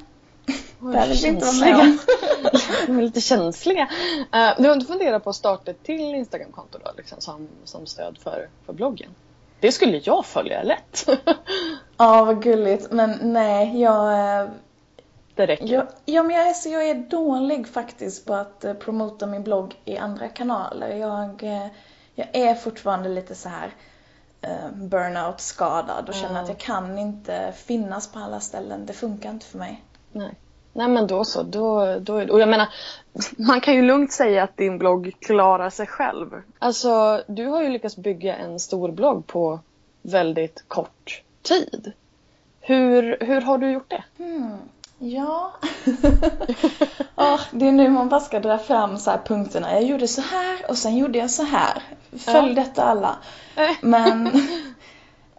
Det 0.79 0.97
här 0.97 1.07
vill 1.07 1.17
vi 1.23 1.27
inte 1.27 1.45
vara 1.45 1.55
med 1.55 1.79
om. 1.79 1.97
De 2.87 2.97
är 2.97 3.01
lite 3.01 3.21
känsliga. 3.21 3.83
Uh, 4.35 4.51
du 4.57 4.67
har 4.67 4.73
inte 4.73 4.85
funderat 4.85 5.23
på 5.23 5.29
att 5.29 5.35
starta 5.35 5.71
ett 5.71 5.83
till 5.83 6.15
Instagramkonto 6.15 6.77
då? 6.83 6.91
Liksom, 6.97 7.21
som, 7.21 7.47
som 7.63 7.85
stöd 7.85 8.17
för, 8.23 8.49
för 8.65 8.73
bloggen? 8.73 9.09
Det 9.59 9.71
skulle 9.71 10.01
jag 10.03 10.25
följa 10.25 10.63
lätt. 10.63 11.09
Ja, 11.97 12.25
vad 12.25 12.43
gulligt. 12.43 12.91
Men 12.91 13.19
nej, 13.21 13.81
jag... 13.81 14.49
det 15.35 15.45
räcker. 15.45 15.65
jag 15.65 15.87
ja, 16.05 16.23
men 16.23 16.35
jag 16.35 16.47
är, 16.47 16.53
så 16.53 16.69
jag 16.69 16.89
är 16.89 16.95
dålig 16.95 17.67
faktiskt 17.67 18.25
på 18.25 18.33
att 18.33 18.65
eh, 18.65 18.73
promota 18.73 19.25
min 19.27 19.43
blogg 19.43 19.75
i 19.85 19.97
andra 19.97 20.27
kanaler. 20.27 20.89
Jag, 20.95 21.43
eh, 21.43 21.67
jag 22.15 22.27
är 22.35 22.55
fortfarande 22.55 23.09
lite 23.09 23.35
så 23.35 23.49
här 23.49 23.69
eh, 24.41 24.71
burnout 24.73 25.41
skadad 25.41 26.09
och 26.09 26.15
känner 26.15 26.35
Ja. 26.35 26.41
att 26.41 26.47
jag 26.47 26.57
kan 26.57 26.97
inte 26.99 27.53
finnas 27.55 28.11
på 28.11 28.19
alla 28.19 28.39
ställen. 28.39 28.85
Det 28.85 28.93
funkar 28.93 29.29
inte 29.29 29.45
för 29.45 29.57
mig. 29.57 29.83
Nej. 30.11 30.33
Nej 30.73 30.87
men 30.87 31.07
då 31.07 31.23
så. 31.25 31.43
Då, 31.43 31.99
då, 31.99 32.13
och 32.13 32.39
jag 32.39 32.49
menar, 32.49 32.67
man 33.37 33.61
kan 33.61 33.73
ju 33.73 33.81
lugnt 33.81 34.11
säga 34.11 34.43
att 34.43 34.57
din 34.57 34.77
blogg 34.77 35.15
klarar 35.19 35.69
sig 35.69 35.87
själv. 35.87 36.41
Alltså, 36.59 37.23
du 37.27 37.45
har 37.45 37.61
ju 37.61 37.69
lyckats 37.69 37.97
bygga 37.97 38.35
en 38.35 38.59
stor 38.59 38.91
blogg 38.91 39.27
på 39.27 39.59
väldigt 40.01 40.63
kort 40.67 41.23
tid. 41.41 41.91
Hur, 42.61 43.17
hur 43.19 43.41
har 43.41 43.57
du 43.57 43.71
gjort 43.71 43.89
det? 43.89 44.03
Hmm. 44.17 44.57
Ja. 44.97 45.51
Åh, 47.15 47.41
det 47.51 47.67
är 47.67 47.71
nu 47.71 47.89
man 47.89 48.09
bara 48.09 48.19
ska 48.19 48.39
dra 48.39 48.57
fram 48.57 48.97
så 48.97 49.11
punkterna. 49.25 49.73
Jag 49.73 49.83
gjorde 49.83 50.07
så 50.07 50.21
här 50.21 50.69
och 50.69 50.77
sen 50.77 50.97
gjorde 50.97 51.19
jag 51.19 51.31
så 51.31 51.43
här. 51.43 51.83
Följ 52.17 52.49
Ja. 52.49 52.63
detta 52.63 52.83
alla. 52.83 53.15
Men 53.81 54.31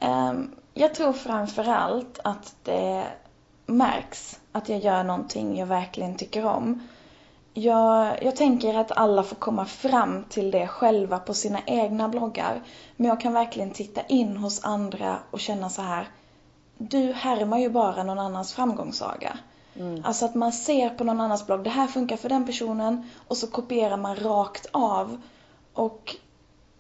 ehm, 0.00 0.50
jag 0.74 0.94
tror 0.94 1.12
framförallt 1.12 2.18
att 2.24 2.54
det 2.62 3.04
märks 3.66 4.40
att 4.52 4.68
jag 4.68 4.78
gör 4.78 5.04
någonting 5.04 5.58
jag 5.58 5.66
verkligen 5.66 6.16
tycker 6.16 6.46
om. 6.46 6.88
Jag, 7.54 8.22
jag 8.22 8.36
tänker 8.36 8.78
att 8.78 8.92
alla 8.92 9.22
får 9.22 9.36
komma 9.36 9.64
fram 9.64 10.24
till 10.28 10.50
det 10.50 10.66
själva 10.66 11.18
på 11.18 11.34
sina 11.34 11.58
egna 11.66 12.08
bloggar. 12.08 12.62
Men 12.96 13.08
jag 13.08 13.20
kan 13.20 13.32
verkligen 13.32 13.70
titta 13.70 14.02
in 14.02 14.36
hos 14.36 14.64
andra 14.64 15.18
och 15.30 15.40
känna 15.40 15.70
så 15.70 15.82
här. 15.82 16.08
Du 16.78 17.12
härmar 17.12 17.58
ju 17.58 17.70
bara 17.70 18.02
någon 18.02 18.18
annans 18.18 18.52
framgångssaga. 18.52 19.38
Alltså 20.02 20.24
att 20.24 20.34
man 20.34 20.52
ser 20.52 20.90
på 20.90 21.04
någon 21.04 21.20
annans 21.20 21.46
blogg, 21.46 21.64
det 21.64 21.70
här 21.70 21.86
funkar 21.86 22.16
för 22.16 22.28
den 22.28 22.46
personen 22.46 23.10
och 23.28 23.36
så 23.36 23.46
kopierar 23.46 23.96
man 23.96 24.16
rakt 24.16 24.66
av. 24.72 25.22
Och 25.72 26.16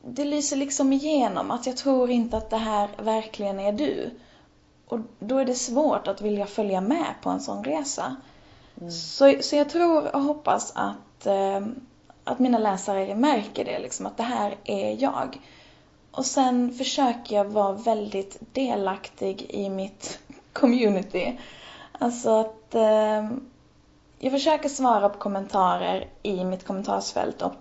det 0.04 0.24
lyser 0.24 0.56
liksom 0.56 0.92
igenom 0.92 1.50
att 1.50 1.66
jag 1.66 1.76
tror 1.76 2.10
inte 2.10 2.36
att 2.36 2.50
det 2.50 2.56
här 2.56 2.88
verkligen 2.98 3.60
är 3.60 3.72
du. 3.72 4.10
Och 4.88 4.98
då 5.18 5.38
är 5.38 5.44
det 5.44 5.54
svårt 5.54 6.08
att 6.08 6.20
vilja 6.20 6.46
följa 6.46 6.80
med 6.80 7.14
på 7.22 7.30
en 7.30 7.40
sån 7.40 7.64
resa. 7.64 8.16
Så, 8.90 9.34
så 9.40 9.56
jag 9.56 9.70
tror 9.70 10.14
och 10.14 10.22
hoppas 10.22 10.72
att, 10.74 11.26
eh, 11.26 11.66
att 12.24 12.38
mina 12.38 12.58
läsare 12.58 13.14
märker 13.14 13.64
det, 13.64 13.78
liksom, 13.78 14.06
att 14.06 14.16
det 14.16 14.22
här 14.22 14.56
är 14.64 15.02
jag. 15.02 15.38
Och 16.16 16.26
sen 16.26 16.72
försöker 16.72 17.36
jag 17.36 17.44
vara 17.44 17.72
väldigt 17.72 18.38
delaktig 18.52 19.46
i 19.50 19.70
mitt 19.70 20.18
community. 20.52 21.38
Alltså 21.92 22.30
att 22.30 22.74
eh, 22.74 23.30
jag 24.18 24.32
försöker 24.32 24.68
svara 24.68 25.08
på 25.08 25.18
kommentarer 25.18 26.08
i 26.22 26.44
mitt 26.44 26.66
kommentarsfält 26.66 27.42
om, 27.42 27.52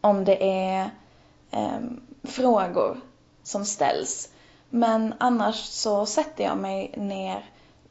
om 0.00 0.24
det 0.24 0.58
är 0.66 0.90
eh, 1.50 1.80
frågor 2.22 3.00
som 3.42 3.64
ställs. 3.64 4.32
Men 4.70 5.14
annars 5.18 5.64
så 5.64 6.06
sätter 6.06 6.44
jag 6.44 6.58
mig 6.58 6.94
ner 6.96 7.44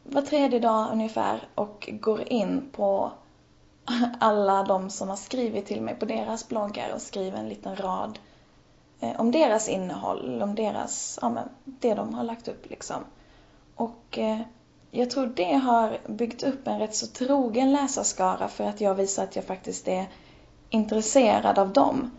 var 0.04 0.22
tredje 0.22 0.60
dag 0.60 0.90
ungefär 0.92 1.48
och 1.56 1.90
går 1.92 2.22
in 2.28 2.70
på 2.72 3.12
alla 4.20 4.64
de 4.64 4.90
som 4.90 5.10
har 5.10 5.16
skrivit 5.16 5.66
till 5.66 5.82
mig 5.82 5.96
på 5.96 6.06
deras 6.06 6.48
bloggar 6.48 6.94
och 6.96 7.02
skriver 7.02 7.38
en 7.38 7.50
liten 7.50 7.76
rad 7.76 8.20
eh, 8.20 8.33
om 9.18 9.32
deras 9.32 9.70
innehåll, 9.70 10.42
om 10.42 10.56
deras, 10.56 11.20
ja 11.22 11.30
men 11.30 11.50
det 11.66 11.94
de 11.94 12.14
har 12.14 12.24
lagt 12.24 12.48
upp 12.48 12.70
liksom. 12.70 13.04
Och 13.76 14.18
eh, 14.20 14.40
jag 14.92 15.10
tror 15.10 15.26
det 15.26 15.54
har 15.54 15.98
byggt 16.08 16.44
upp 16.44 16.68
en 16.68 16.80
rätt 16.80 16.96
så 16.96 17.08
trogen 17.08 17.72
läsarskara 17.74 18.48
för 18.48 18.64
att 18.64 18.82
jag 18.82 18.96
visar 18.96 19.24
att 19.24 19.36
jag 19.36 19.46
faktiskt 19.46 19.88
är 19.88 20.06
intresserad 20.70 21.60
av 21.60 21.74
dem. 21.74 22.12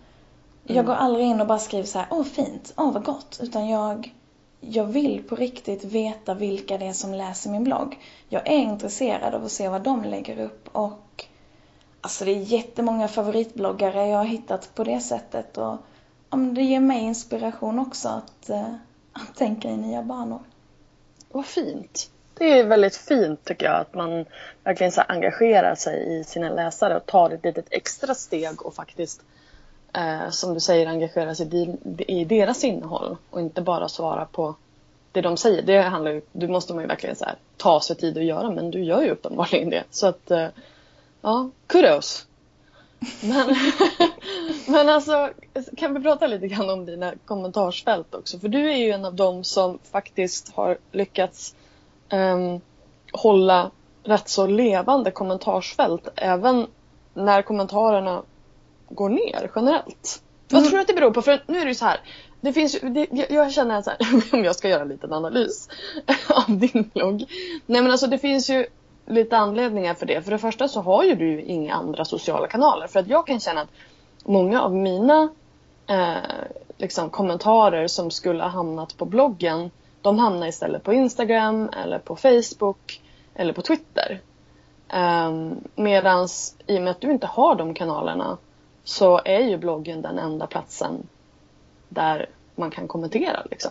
Jag 0.64 0.76
Mm. 0.76 0.87
går 0.87 0.95
aldrig 0.95 1.26
in 1.26 1.41
och 1.41 1.47
bara 1.47 1.59
skriver 1.59 1.85
så 1.87 1.99
här, 1.99 2.07
åh 2.11 2.25
fint, 2.25 2.75
åh 2.76 2.93
vad 2.93 3.05
gott. 3.05 3.38
Utan 3.43 3.69
jag, 3.69 4.14
jag 4.61 4.85
vill 4.85 5.23
på 5.29 5.37
riktigt 5.37 5.85
veta 5.85 6.35
vilka 6.35 6.79
det 6.79 6.87
är 6.87 6.93
som 6.93 7.14
läser 7.14 7.50
min 7.50 7.64
blogg. 7.64 7.99
Jag 8.29 8.47
är 8.49 8.59
intresserad 8.59 9.35
av 9.35 9.45
att 9.45 9.53
se 9.53 9.69
vad 9.69 9.83
de 9.83 10.05
lägger 10.05 10.41
upp 10.41 10.69
och 10.73 11.25
alltså 12.00 12.25
det 12.25 12.31
är 12.31 12.41
jättemånga 12.41 13.09
favoritbloggare 13.09 14.07
jag 14.09 14.19
har 14.19 14.25
hittat 14.25 14.75
på 14.75 14.85
det 14.85 15.00
sättet 15.00 15.59
och 15.59 15.76
ja, 16.35 16.38
men 16.38 16.55
det 16.55 16.62
ger 16.62 16.81
mig 16.81 17.03
inspiration 17.03 17.79
också 17.79 18.09
att, 18.09 18.50
eh, 18.50 18.75
att 19.12 19.37
tänka 19.37 19.69
i 19.69 19.76
nya 19.76 20.03
banor. 20.03 20.41
Vad 21.33 21.47
fint. 21.47 22.11
Det 22.38 22.59
är 22.59 22.64
väldigt 22.64 22.97
fint 22.97 23.45
tycker 23.45 23.67
jag 23.67 23.81
att 23.81 23.95
man 23.95 24.25
verkligen 24.64 24.93
så 24.93 25.00
engagerar 25.00 25.75
sig 25.75 26.21
i 26.21 26.25
sina 26.25 26.49
läsare 26.49 26.97
och 26.97 27.07
tar 27.07 27.31
ett 27.31 27.45
litet 27.45 27.67
extra 27.71 28.14
steg 28.14 28.62
och 28.67 28.75
faktiskt 28.75 29.23
eh, 29.93 30.31
som 30.31 30.55
du 30.55 30.61
säger 30.61 30.87
engagera 30.87 31.35
sig 31.35 31.57
i, 31.57 31.76
i 31.99 32.25
deras 32.25 32.64
innehåll 32.64 33.17
och 33.31 33.41
inte 33.41 33.61
bara 33.61 33.88
svara 33.88 34.25
på 34.25 34.55
det 35.12 35.21
de 35.21 35.37
säger. 35.37 35.62
Det 35.62 35.83
handlar 35.83 36.11
ju, 36.11 36.23
du 36.33 36.49
måste 36.49 36.75
man 36.75 36.83
ju 36.83 36.88
verkligen 36.88 37.17
så 37.17 37.25
här, 37.25 37.37
ta 37.57 37.81
sig 37.81 37.97
tid 37.97 38.19
att 38.19 38.25
göra 38.25 38.50
men 38.50 38.71
du 38.71 38.85
gör 38.85 39.03
ju 39.03 39.11
uppenbarligen 39.11 39.71
det. 39.71 39.85
Så 39.91 40.07
att 40.07 40.31
eh, 40.31 40.49
ja, 41.23 41.50
kudos. 41.67 42.26
Men, 43.23 43.57
men 44.67 44.89
alltså, 44.89 45.31
kan 45.77 45.95
vi 45.95 46.01
prata 46.01 46.27
lite 46.27 46.49
grann 46.49 46.71
om 46.71 46.87
dina 46.87 47.13
kommentarsfält 47.25 48.15
också? 48.15 48.39
För 48.39 48.49
du 48.49 48.71
är 48.71 48.77
ju 48.77 48.91
en 48.91 49.05
av 49.05 49.15
dem 49.15 49.45
som 49.45 49.79
faktiskt 49.93 50.53
har 50.55 50.79
lyckats 50.93 51.55
ehm, 52.09 52.61
hålla 53.13 53.71
rätt 54.05 54.29
så 54.29 54.47
levande 54.47 55.11
kommentarsfält 55.11 56.09
även 56.17 56.67
när 57.15 57.43
kommentarerna 57.43 58.23
går 58.89 59.09
ner 59.09 59.51
generellt. 59.57 60.23
Vad 60.49 60.65
tror 60.65 60.77
du 60.77 60.81
att 60.81 60.87
det 60.87 60.95
beror 60.95 61.11
på? 61.11 61.23
För 61.23 61.43
nu 61.47 61.59
är 61.59 61.65
det 61.65 61.69
ju 61.69 61.75
så 61.75 61.85
här. 61.85 62.01
Det 62.41 62.53
finns 62.53 62.81
det, 62.81 63.07
jag, 63.11 63.31
jag 63.31 63.53
känner 63.53 63.83
så 63.83 63.91
här, 63.91 63.99
om 64.33 64.45
jag 64.45 64.57
ska 64.57 64.69
göra 64.69 64.83
en 64.83 64.89
liten 64.89 65.13
analys 65.13 65.69
av 66.29 66.59
din 66.59 66.91
blogg. 66.95 67.25
Nej 67.67 67.83
men 67.83 67.91
alltså 67.91 68.07
det 68.07 68.19
finns 68.19 68.51
ju 68.51 68.67
lite 69.07 69.37
anledningar 69.37 69.95
för 69.95 70.07
det. 70.07 70.23
För 70.23 70.31
det 70.31 70.39
första 70.39 70.69
så 70.69 70.81
har 70.81 71.05
ju 71.05 71.15
du 71.15 71.41
inga 71.41 71.75
andra 71.75 72.05
sociala 72.05 72.47
kanaler. 72.47 72.87
För 72.87 73.01
att 73.01 73.09
jag 73.09 73.27
kan 73.27 73.41
känna 73.41 73.61
att 73.61 73.71
många 74.25 74.63
av 74.63 74.75
mina 74.75 75.29
eh, 75.87 76.17
liksom 76.77 77.11
kommentarer 77.11 77.87
som 77.87 78.11
skulle 78.11 78.43
ha 78.43 78.51
hamnat 78.51 78.97
på 78.97 79.05
bloggen 79.05 79.71
de 80.03 80.19
hamnar 80.19 80.47
istället 80.47 80.83
på 80.83 80.93
Instagram 80.93 81.71
eller 81.83 81.99
på 81.99 82.17
Facebook 82.17 83.03
eller 83.35 83.53
på 83.53 83.63
Twitter. 83.63 84.21
Um, 84.95 85.61
medans 85.75 86.57
i 86.67 86.79
och 86.79 86.83
med 86.83 86.91
att 86.91 87.01
du 87.01 87.11
inte 87.11 87.27
har 87.27 87.55
de 87.55 87.75
kanalerna 87.75 88.39
så 88.85 89.21
är 89.25 89.41
ju 89.41 89.57
bloggen 89.57 90.03
den 90.03 90.19
enda 90.19 90.47
platsen 90.47 91.07
där 91.89 92.29
man 92.55 92.71
kan 92.71 92.89
kommentera. 92.89 93.43
Liksom. 93.51 93.71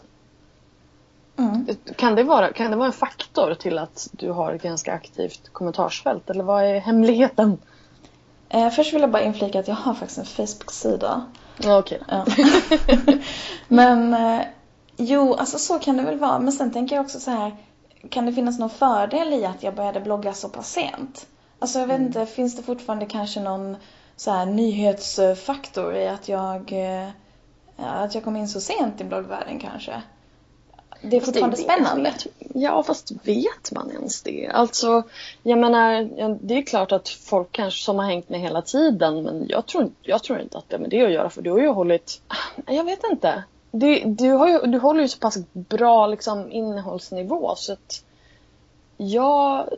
Mm. 1.38 1.68
Kan, 1.96 2.16
det 2.16 2.24
vara, 2.24 2.54
kan 2.54 2.72
det 2.72 2.78
vara 2.78 2.88
en 2.88 2.94
faktor 2.94 3.54
till 3.54 3.78
att 3.78 4.10
du 4.12 4.32
har 4.32 4.54
ett 4.54 4.63
ganska 4.63 4.94
aktivt 4.94 5.50
kommentarsfält 5.54 6.30
eller 6.30 6.44
vad 6.44 6.63
är 6.63 6.80
hemligheten? 6.80 7.58
Eh, 8.50 8.70
först 8.70 8.94
vill 8.94 9.02
jag 9.02 9.12
bara 9.12 9.24
inflika 9.24 9.60
att 9.60 9.68
jag 9.68 9.75
har 9.75 9.94
faktiskt 9.94 10.18
en 10.18 10.25
Facebook-sida. 10.25 11.25
Ja, 11.58 11.78
Okej. 11.78 12.02
Ja. 12.08 12.25
Men 13.68 14.13
eh, 14.13 14.42
jo, 14.98 15.34
alltså 15.34 15.60
så 15.60 15.80
kan 15.80 15.98
det 15.98 16.04
väl 16.04 16.20
vara. 16.20 16.40
Men 16.40 16.54
sen 16.54 16.72
tänker 16.72 16.96
jag 16.96 17.06
också 17.06 17.20
så 17.20 17.32
här. 17.32 17.56
Kan 18.10 18.25
det 18.25 18.34
finnas 18.34 18.60
någon 18.60 18.70
fördel 18.70 19.34
i 19.34 19.46
att 19.46 19.63
jag 19.63 19.75
började 19.75 20.00
blogga 20.00 20.34
så 20.34 20.50
pass 20.50 20.72
sent? 20.72 21.28
Alltså 21.60 21.80
jag 21.80 21.88
vet 21.88 22.00
inte, 22.00 22.25
finns 22.25 22.56
det 22.56 22.63
fortfarande 22.63 23.06
kanske 23.06 23.40
någon 23.40 23.78
så 24.16 24.32
här 24.32 24.46
nyhetsfaktor 24.46 25.96
i 25.96 26.08
att 26.08 26.30
jag, 26.30 26.72
eh, 26.72 27.10
att 27.78 28.16
jag 28.16 28.24
kom 28.24 28.36
in 28.36 28.48
så 28.48 28.62
sent 28.62 29.02
i 29.02 29.04
bloggvärlden 29.04 29.60
kanske? 29.60 30.02
Det 31.05 31.15
är 31.15 31.19
Fast 31.19 31.25
fortfarande 31.25 31.57
det- 31.57 31.63
spännande. 31.63 32.03
Vet, 32.10 32.27
ja, 32.53 32.83
fast 32.83 33.12
vet 33.24 33.71
man 33.71 33.91
ens 33.91 34.21
det? 34.21 34.47
Alltså, 34.47 35.04
jag 35.43 35.60
menar, 35.60 36.10
det 36.41 36.58
är 36.58 36.62
klart 36.62 36.91
att 36.91 37.10
folk 37.10 37.47
kanske 37.51 37.84
som 37.84 37.99
har 37.99 38.06
hängt 38.06 38.30
med 38.30 38.39
hela 38.39 38.62
tiden, 38.62 39.23
men 39.23 39.45
jag 39.49 39.65
tror, 39.65 39.91
jag 40.01 40.23
tror 40.23 40.39
inte 40.39 40.58
att 40.58 40.69
det 40.69 40.75
har 40.75 40.82
med 40.82 40.89
det 40.89 41.06
att 41.06 41.12
göra, 41.12 41.30
för 41.30 41.41
du 41.41 41.51
har 41.51 41.60
ju 41.60 41.67
hållit, 41.67 42.21
jag 42.67 42.84
vet 42.84 42.99
inte. 43.12 43.43
Du, 43.71 43.99
du, 44.06 44.32
har 44.32 44.47
ju, 44.49 44.60
du 44.60 44.78
håller 44.80 45.01
ju 45.01 45.08
så 45.08 45.19
pass 45.19 45.38
bra 45.54 46.08
liksom, 46.08 46.51
innehållsnivå 46.51 47.56
så 47.56 47.73
att 47.73 48.04
jag, 48.97 49.69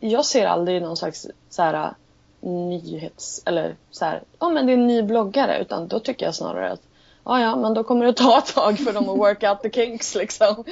jag 0.00 0.24
ser 0.24 0.46
aldrig 0.46 0.82
någon 0.82 0.96
slags 0.96 1.26
så 1.50 1.62
här, 1.62 1.94
nyhets 2.40 3.42
eller 3.44 3.76
så 3.90 4.04
här, 4.04 4.22
ja 4.38 4.48
men 4.48 4.66
det 4.66 4.72
är 4.72 4.76
en 4.78 4.86
ny 4.86 5.02
bloggare 5.02 5.58
utan 5.60 5.88
då 5.88 6.00
tycker 6.00 6.26
jag 6.26 6.34
snarare 6.34 6.72
att 6.72 6.82
ja 7.26 7.40
ja 7.40 7.56
men 7.56 7.74
då 7.74 7.84
kommer 7.84 8.06
det 8.06 8.12
ta 8.12 8.38
ett 8.38 8.54
tag 8.54 8.78
för 8.78 8.92
dem 8.92 9.08
att 9.08 9.18
work 9.18 9.42
out 9.42 9.62
the 9.62 9.70
kinks 9.70 10.14
liksom. 10.14 10.64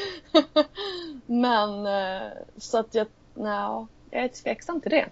men 1.27 1.87
eh, 1.87 2.29
så 2.57 2.79
att 2.79 2.95
jag, 2.95 3.07
nej, 3.35 3.87
jag 4.11 4.25
är 4.25 4.29
tveksam 4.29 4.81
till 4.81 4.91
det. 4.91 5.07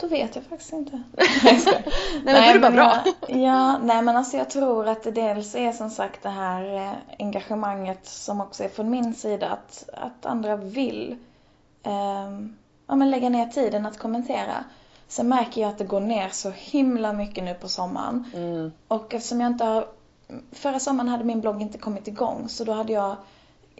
Då 0.00 0.06
vet 0.06 0.34
jag 0.34 0.44
faktiskt 0.44 0.72
inte. 0.72 1.02
nej, 1.44 1.58
skojar. 1.58 1.82
Nej 2.24 2.24
men 2.24 2.34
då 2.34 2.40
är 2.40 2.54
det 2.54 2.60
bara 2.60 2.70
men 2.70 2.76
bra. 2.76 3.04
Jag, 3.28 3.38
ja, 3.40 3.78
nej 3.78 4.02
men 4.02 4.16
alltså 4.16 4.36
jag 4.36 4.50
tror 4.50 4.88
att 4.88 5.02
det 5.02 5.10
dels 5.10 5.54
är 5.54 5.72
som 5.72 5.90
sagt 5.90 6.22
det 6.22 6.28
här 6.28 6.76
eh, 6.76 6.92
engagemanget 7.18 8.06
som 8.06 8.40
också 8.40 8.64
är 8.64 8.68
från 8.68 8.90
min 8.90 9.14
sida. 9.14 9.48
Att, 9.48 9.88
att 9.92 10.26
andra 10.26 10.56
vill 10.56 11.16
ehm, 11.82 12.56
ja, 12.86 12.96
men 12.96 13.10
lägga 13.10 13.28
ner 13.28 13.46
tiden 13.46 13.86
att 13.86 13.98
kommentera. 13.98 14.64
Sen 15.08 15.28
märker 15.28 15.60
jag 15.60 15.70
att 15.70 15.78
det 15.78 15.84
går 15.84 16.00
ner 16.00 16.28
så 16.28 16.50
himla 16.50 17.12
mycket 17.12 17.44
nu 17.44 17.54
på 17.54 17.68
sommaren. 17.68 18.24
Mm. 18.34 18.72
Och 18.88 19.14
eftersom 19.14 19.40
jag 19.40 19.50
inte 19.50 19.64
har... 19.64 19.86
Förra 20.52 20.80
sommaren 20.80 21.08
hade 21.08 21.24
min 21.24 21.40
blogg 21.40 21.62
inte 21.62 21.78
kommit 21.78 22.08
igång 22.08 22.48
så 22.48 22.64
då 22.64 22.72
hade 22.72 22.92
jag 22.92 23.16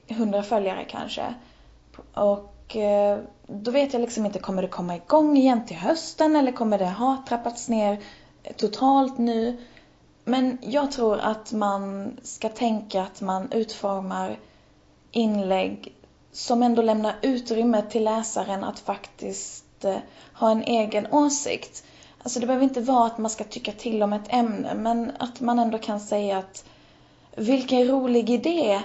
100 0.08 0.42
följare 0.42 0.84
kanske. 0.84 1.34
Och 2.14 2.76
eh, 2.76 3.18
då 3.46 3.70
vet 3.70 3.92
jag 3.92 4.02
liksom 4.02 4.26
inte, 4.26 4.38
kommer 4.38 4.62
det 4.62 4.68
komma 4.68 4.96
igång 4.96 5.36
igen 5.36 5.66
till 5.66 5.76
hösten 5.76 6.36
eller 6.36 6.52
kommer 6.52 6.78
det 6.78 6.90
ha 6.90 7.24
trappats 7.28 7.68
ner 7.68 8.00
totalt 8.56 9.18
nu? 9.18 9.56
Men 10.24 10.58
jag 10.62 10.92
tror 10.92 11.18
att 11.18 11.52
man 11.52 12.16
ska 12.22 12.48
tänka 12.48 13.02
att 13.02 13.20
man 13.20 13.52
utformar 13.52 14.38
inlägg 15.10 15.94
som 16.32 16.62
ändå 16.62 16.82
lämnar 16.82 17.14
utrymme 17.22 17.82
till 17.82 18.04
läsaren 18.04 18.64
att 18.64 18.78
faktiskt 18.78 19.84
eh, 19.84 19.96
ha 20.32 20.50
en 20.50 20.62
egen 20.62 21.06
åsikt. 21.12 21.84
Alltså 22.22 22.40
det 22.40 22.46
behöver 22.46 22.64
inte 22.64 22.80
vara 22.80 23.06
att 23.06 23.18
man 23.18 23.30
ska 23.30 23.44
tycka 23.44 23.72
till 23.72 24.02
om 24.02 24.12
ett 24.12 24.32
ämne 24.34 24.74
men 24.74 25.12
att 25.18 25.40
man 25.40 25.58
ändå 25.58 25.78
kan 25.78 26.00
säga 26.00 26.38
att 26.38 26.64
vilken 27.36 27.88
rolig 27.88 28.30
idé, 28.30 28.80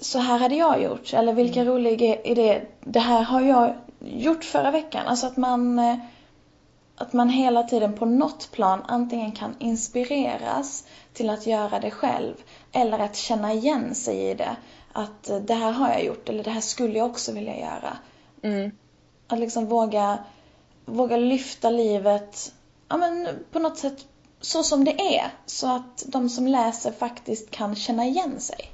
så 0.00 0.18
här 0.18 0.38
hade 0.38 0.54
jag 0.54 0.82
gjort. 0.82 1.12
Eller 1.12 1.32
vilken 1.32 1.66
rolig 1.66 2.02
idé, 2.24 2.62
det 2.80 3.00
här 3.00 3.22
har 3.22 3.40
jag 3.40 3.74
gjort 4.00 4.44
förra 4.44 4.70
veckan. 4.70 5.06
Alltså 5.06 5.26
att 5.26 5.36
man, 5.36 5.78
eh, 5.78 5.96
att 6.96 7.12
man 7.12 7.28
hela 7.28 7.62
tiden 7.62 7.96
på 7.96 8.06
något 8.06 8.50
plan 8.52 8.82
antingen 8.88 9.32
kan 9.32 9.54
inspireras 9.58 10.84
till 11.12 11.30
att 11.30 11.46
göra 11.46 11.80
det 11.80 11.90
själv 11.90 12.34
eller 12.72 12.98
att 12.98 13.16
känna 13.16 13.52
igen 13.52 13.94
sig 13.94 14.30
i 14.30 14.34
det. 14.34 14.56
Att 14.92 15.30
eh, 15.30 15.36
det 15.36 15.54
här 15.54 15.72
har 15.72 15.88
jag 15.88 16.04
gjort 16.04 16.28
eller 16.28 16.44
det 16.44 16.50
här 16.50 16.60
skulle 16.60 16.98
jag 16.98 17.06
också 17.06 17.32
vilja 17.32 17.58
göra. 17.58 17.98
Mm. 18.42 18.70
Att 19.26 19.38
liksom 19.38 19.66
våga, 19.66 20.18
våga 20.84 21.16
lyfta 21.16 21.70
livet 21.70 22.52
ja, 22.88 22.96
men 22.96 23.28
på 23.52 23.58
något 23.58 23.78
sätt 23.78 24.06
så 24.40 24.62
som 24.62 24.84
det 24.84 25.16
är. 25.16 25.30
Så 25.46 25.76
att 25.76 26.04
de 26.06 26.28
som 26.28 26.46
läser 26.46 26.92
faktiskt 26.92 27.50
kan 27.50 27.76
känna 27.76 28.04
igen 28.04 28.40
sig. 28.40 28.70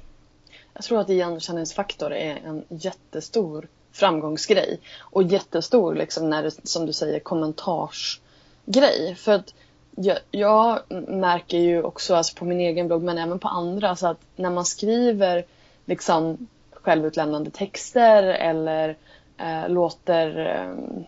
Jag 0.73 0.83
tror 0.83 0.99
att 0.99 1.09
igenkänningsfaktor 1.09 2.13
är 2.13 2.35
en 2.35 2.63
jättestor 2.69 3.67
framgångsgrej. 3.91 4.79
Och 4.99 5.23
jättestor, 5.23 5.95
liksom, 5.95 6.29
när 6.29 6.43
det, 6.43 6.67
som 6.67 6.85
du 6.85 6.93
säger, 6.93 7.19
kommentarsgrej. 7.19 9.15
För 9.17 9.31
att 9.31 9.53
jag, 9.95 10.17
jag 10.31 10.79
märker 11.07 11.57
ju 11.57 11.83
också 11.83 12.15
alltså 12.15 12.35
på 12.35 12.45
min 12.45 12.59
egen 12.59 12.87
blogg, 12.87 13.03
men 13.03 13.17
även 13.17 13.39
på 13.39 13.47
andra, 13.47 13.95
så 13.95 14.07
att 14.07 14.19
när 14.35 14.49
man 14.49 14.65
skriver 14.65 15.45
liksom, 15.85 16.47
självutlämnande 16.71 17.51
texter 17.51 18.23
eller 18.23 18.97
eh, 19.37 19.69
låter 19.69 20.39
eh, 20.39 21.03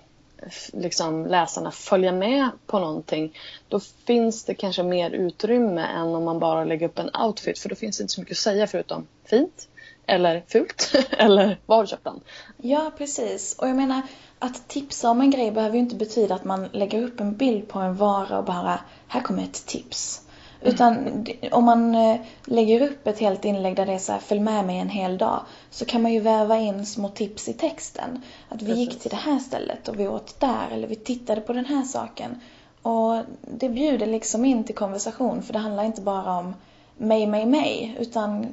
liksom, 0.73 1.25
läsarna 1.25 1.71
följa 1.71 2.11
med 2.11 2.49
på 2.65 2.79
någonting, 2.79 3.37
då 3.67 3.79
finns 3.79 4.43
det 4.43 4.53
kanske 4.53 4.83
mer 4.83 5.11
utrymme 5.11 5.81
än 5.81 6.15
om 6.15 6.23
man 6.23 6.39
bara 6.39 6.63
lägger 6.63 6.87
upp 6.87 6.99
en 6.99 7.09
outfit. 7.25 7.59
För 7.59 7.69
då 7.69 7.75
finns 7.75 7.97
det 7.97 8.01
inte 8.01 8.13
så 8.13 8.21
mycket 8.21 8.33
att 8.33 8.37
säga 8.37 8.67
förutom 8.67 9.07
fint 9.25 9.67
eller 10.05 10.43
fult 10.47 10.91
eller 11.09 11.59
var 11.65 11.75
har 11.75 11.83
du 11.83 11.87
köpt 11.87 12.03
den? 12.03 12.19
Ja, 12.57 12.91
precis. 12.97 13.55
Och 13.59 13.67
jag 13.69 13.75
menar, 13.75 14.01
att 14.39 14.67
tipsa 14.67 15.09
om 15.09 15.21
en 15.21 15.31
grej 15.31 15.51
behöver 15.51 15.75
ju 15.75 15.79
inte 15.79 15.95
betyda 15.95 16.35
att 16.35 16.45
man 16.45 16.69
lägger 16.71 17.03
upp 17.03 17.19
en 17.19 17.35
bild 17.35 17.67
på 17.67 17.79
en 17.79 17.95
vara 17.95 18.37
och 18.37 18.45
bara, 18.45 18.79
här 19.07 19.21
kommer 19.21 19.43
ett 19.43 19.65
tips. 19.65 20.26
Utan 20.61 21.25
om 21.51 21.65
man 21.65 21.95
eh, 21.95 22.19
lägger 22.45 22.81
upp 22.81 23.07
ett 23.07 23.19
helt 23.19 23.45
inlägg 23.45 23.75
där 23.75 23.85
det 23.85 23.93
är 23.93 23.97
så 23.97 24.11
här, 24.11 24.19
följ 24.19 24.39
med 24.39 24.65
mig 24.65 24.79
en 24.79 24.89
hel 24.89 25.17
dag. 25.17 25.41
Så 25.69 25.85
kan 25.85 26.01
man 26.01 26.13
ju 26.13 26.19
väva 26.19 26.57
in 26.57 26.85
små 26.85 27.09
tips 27.09 27.49
i 27.49 27.53
texten. 27.53 28.21
Att 28.49 28.61
vi 28.61 28.65
Precis. 28.65 28.77
gick 28.77 28.99
till 28.99 29.09
det 29.09 29.15
här 29.15 29.39
stället 29.39 29.87
och 29.87 29.99
vi 29.99 30.07
åt 30.07 30.39
där 30.39 30.67
eller 30.71 30.87
vi 30.87 30.95
tittade 30.95 31.41
på 31.41 31.53
den 31.53 31.65
här 31.65 31.83
saken. 31.83 32.41
Och 32.81 33.23
det 33.41 33.69
bjuder 33.69 34.05
liksom 34.05 34.45
in 34.45 34.63
till 34.63 34.75
konversation 34.75 35.43
för 35.43 35.53
det 35.53 35.59
handlar 35.59 35.83
inte 35.83 36.01
bara 36.01 36.37
om 36.37 36.53
mig, 36.97 37.27
mig, 37.27 37.45
mig. 37.45 37.97
Utan 37.99 38.47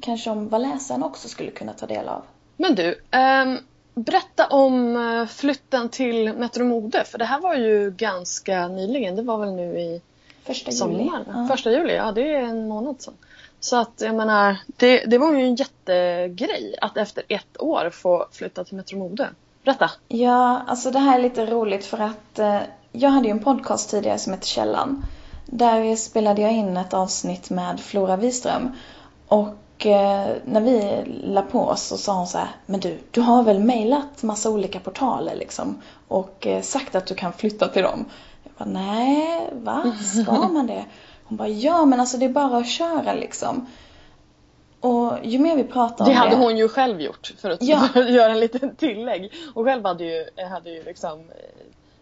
kanske 0.00 0.30
om 0.30 0.48
vad 0.48 0.62
läsaren 0.62 1.02
också 1.02 1.28
skulle 1.28 1.50
kunna 1.50 1.72
ta 1.72 1.86
del 1.86 2.08
av. 2.08 2.22
Men 2.56 2.74
du, 2.74 3.00
ehm, 3.10 3.58
berätta 3.94 4.46
om 4.46 4.96
eh, 4.96 5.26
flytten 5.26 5.88
till 5.88 6.32
Metro 6.32 6.64
Mode. 6.64 7.04
För 7.04 7.18
det 7.18 7.24
här 7.24 7.40
var 7.40 7.54
ju 7.54 7.90
ganska 7.90 8.68
nyligen. 8.68 9.16
Det 9.16 9.22
var 9.22 9.38
väl 9.38 9.52
nu 9.52 9.80
i 9.80 10.00
Första 10.46 10.70
juli. 10.70 11.10
Ja. 11.26 11.46
Första 11.50 11.70
juli, 11.70 11.94
ja 11.94 12.12
det 12.12 12.34
är 12.34 12.42
en 12.42 12.68
månad 12.68 13.02
sedan. 13.02 13.14
Så 13.60 13.76
att 13.76 14.00
jag 14.00 14.14
menar, 14.14 14.56
det, 14.66 15.04
det 15.04 15.18
var 15.18 15.32
ju 15.32 15.44
en 15.44 15.54
jättegrej 15.54 16.74
att 16.80 16.96
efter 16.96 17.24
ett 17.28 17.62
år 17.62 17.90
få 17.90 18.26
flytta 18.32 18.64
till 18.64 18.76
Metro 18.76 18.98
Mode. 18.98 19.28
Berätta! 19.64 19.90
Ja, 20.08 20.62
alltså 20.66 20.90
det 20.90 20.98
här 20.98 21.18
är 21.18 21.22
lite 21.22 21.46
roligt 21.46 21.84
för 21.84 21.98
att 21.98 22.38
eh, 22.38 22.58
jag 22.92 23.10
hade 23.10 23.26
ju 23.26 23.30
en 23.30 23.44
podcast 23.44 23.90
tidigare 23.90 24.18
som 24.18 24.32
hette 24.32 24.46
Källan. 24.46 25.04
Där 25.46 25.96
spelade 25.96 26.42
jag 26.42 26.52
in 26.52 26.76
ett 26.76 26.94
avsnitt 26.94 27.50
med 27.50 27.80
Flora 27.80 28.16
Wiström. 28.16 28.72
Och 29.28 29.86
eh, 29.86 30.36
när 30.44 30.60
vi 30.60 31.04
la 31.24 31.42
på 31.42 31.60
oss 31.60 31.82
så 31.82 31.96
sa 31.96 32.14
hon 32.14 32.26
så 32.26 32.38
här, 32.38 32.48
men 32.66 32.80
du, 32.80 32.98
du 33.10 33.20
har 33.20 33.42
väl 33.42 33.58
mejlat 33.58 34.22
massa 34.22 34.50
olika 34.50 34.80
portaler 34.80 35.34
liksom 35.34 35.82
och 36.08 36.46
eh, 36.46 36.62
sagt 36.62 36.94
att 36.94 37.06
du 37.06 37.14
kan 37.14 37.32
flytta 37.32 37.68
till 37.68 37.82
dem? 37.82 38.04
Bara, 38.58 38.68
nej, 38.68 39.50
va? 39.52 39.92
Ska 40.22 40.48
man 40.48 40.66
det? 40.66 40.84
Hon 41.24 41.36
bara, 41.38 41.48
ja 41.48 41.84
men 41.84 42.00
alltså 42.00 42.16
det 42.18 42.24
är 42.24 42.28
bara 42.30 42.56
att 42.58 42.68
köra 42.68 43.14
liksom. 43.14 43.66
Och 44.80 45.12
ju 45.22 45.38
mer 45.38 45.56
vi 45.56 45.64
pratar 45.64 46.04
om 46.04 46.08
Det 46.08 46.14
det 46.14 46.18
hade 46.18 46.36
hon 46.36 46.56
ju 46.56 46.68
själv 46.68 47.00
gjort 47.00 47.34
för 47.38 47.50
att 47.50 47.62
Ja. 47.62 47.88
göra 48.08 48.32
en 48.32 48.40
liten 48.40 48.76
tillägg. 48.76 49.32
Hon 49.54 49.64
själv 49.64 49.84
hade 49.84 50.04
ju, 50.04 50.24
hade 50.50 50.70
ju 50.70 50.82
liksom 50.82 51.18
eh, 51.18 51.24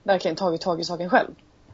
verkligen 0.02 0.36
tagit 0.36 0.60
tag 0.60 0.80
i 0.80 0.84
saken 0.84 1.10
själv. 1.10 1.30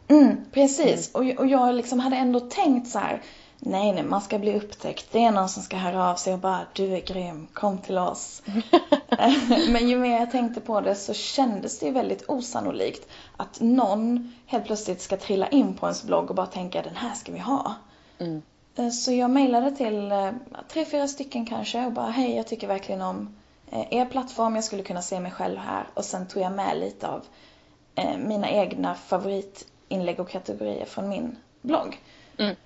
Mm, 0.08 0.36
precis. 0.52 1.14
Och, 1.14 1.24
och 1.38 1.46
jag 1.46 1.74
liksom 1.74 2.00
hade 2.00 2.16
ändå 2.16 2.40
tänkt 2.40 2.88
så 2.88 2.98
här. 2.98 3.22
Nej, 3.62 3.92
nej, 3.92 4.02
man 4.02 4.20
ska 4.20 4.38
bli 4.38 4.56
upptäckt. 4.56 5.06
Det 5.12 5.24
är 5.24 5.30
någon 5.30 5.48
som 5.48 5.62
ska 5.62 5.76
höra 5.76 6.10
av 6.10 6.16
sig 6.16 6.32
och 6.32 6.38
bara 6.38 6.60
du 6.72 6.94
är 6.94 7.00
grym, 7.00 7.46
kom 7.52 7.78
till 7.78 7.98
oss. 7.98 8.42
Men 9.68 9.88
ju 9.88 9.98
mer 9.98 10.18
jag 10.18 10.30
tänkte 10.30 10.60
på 10.60 10.80
det 10.80 10.94
så 10.94 11.14
kändes 11.14 11.78
det 11.78 11.86
ju 11.86 11.92
väldigt 11.92 12.24
osannolikt 12.28 13.08
att 13.36 13.60
någon 13.60 14.32
helt 14.46 14.64
plötsligt 14.66 15.00
ska 15.00 15.16
trilla 15.16 15.48
in 15.48 15.74
på 15.76 15.86
ens 15.86 16.02
blogg 16.04 16.30
och 16.30 16.36
bara 16.36 16.46
tänka 16.46 16.82
den 16.82 16.96
här 16.96 17.14
ska 17.14 17.32
vi 17.32 17.38
ha. 17.38 17.74
Mm. 18.18 18.42
Eh, 18.76 18.88
Så 18.90 19.12
jag 19.12 19.30
mejlade 19.30 19.70
till 19.76 20.12
eh, 20.12 20.30
tre, 20.68 20.84
fyra 20.84 21.08
stycken 21.08 21.46
kanske 21.46 21.86
och 21.86 21.92
bara 21.92 22.10
hej, 22.10 22.36
jag 22.36 22.46
tycker 22.46 22.66
verkligen 22.68 23.02
om 23.02 23.36
eh, 23.70 23.86
er 23.90 24.04
plattform, 24.06 24.54
jag 24.54 24.64
skulle 24.64 24.82
kunna 24.82 25.02
se 25.02 25.20
mig 25.20 25.32
själv 25.32 25.58
här. 25.58 25.84
Och 25.94 26.04
sen 26.04 26.28
tog 26.28 26.42
jag 26.42 26.52
med 26.52 26.78
lite 26.80 27.08
av 27.08 27.22
eh, 27.94 28.18
mina 28.18 28.50
egna 28.50 28.94
favoritinlägg 28.94 30.20
och 30.20 30.28
kategorier 30.30 30.84
från 30.86 31.08
min 31.08 31.36
blogg. 31.62 32.00
Mm. 32.38 32.56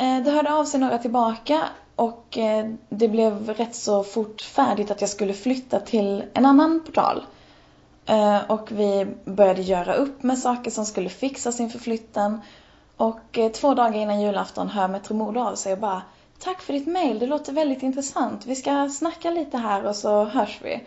Eh, 0.00 0.22
det 0.22 0.30
hörde 0.30 0.54
av 0.54 0.64
sig 0.64 0.80
några 0.80 0.98
tillbaka 0.98 1.60
och 1.96 2.38
eh, 2.38 2.70
det 2.88 3.08
blev 3.08 3.50
rätt 3.50 3.74
så 3.74 4.04
fort 4.04 4.42
färdigt 4.42 4.90
att 4.90 5.00
jag 5.00 5.10
skulle 5.10 5.34
flytta 5.34 5.80
till 5.80 6.24
en 6.34 6.46
annan 6.46 6.80
portal. 6.86 7.24
Eh, 8.06 8.50
och 8.50 8.72
vi 8.72 9.06
började 9.24 9.62
göra 9.62 9.94
upp 9.94 10.22
med 10.22 10.38
saker 10.38 10.70
som 10.70 10.86
skulle 10.86 11.08
fixas 11.08 11.60
inför 11.60 11.78
flytten. 11.78 12.40
Och 12.96 13.38
två 13.54 13.74
dagar 13.74 13.98
innan 13.98 14.20
julafton 14.20 14.68
hör 14.68 14.88
Metromodo 14.88 15.40
av 15.40 15.54
sig 15.54 15.72
och 15.72 15.78
bara 15.78 16.02
Tack 16.38 16.62
för 16.62 16.72
ditt 16.72 16.86
mail, 16.86 17.18
det 17.18 17.26
låter 17.26 17.52
väldigt 17.52 17.82
intressant. 17.82 18.46
Vi 18.46 18.56
ska 18.56 18.88
snacka 18.88 19.30
lite 19.30 19.58
här 19.58 19.86
och 19.86 19.96
så 19.96 20.24
hörs 20.24 20.58
vi. 20.62 20.84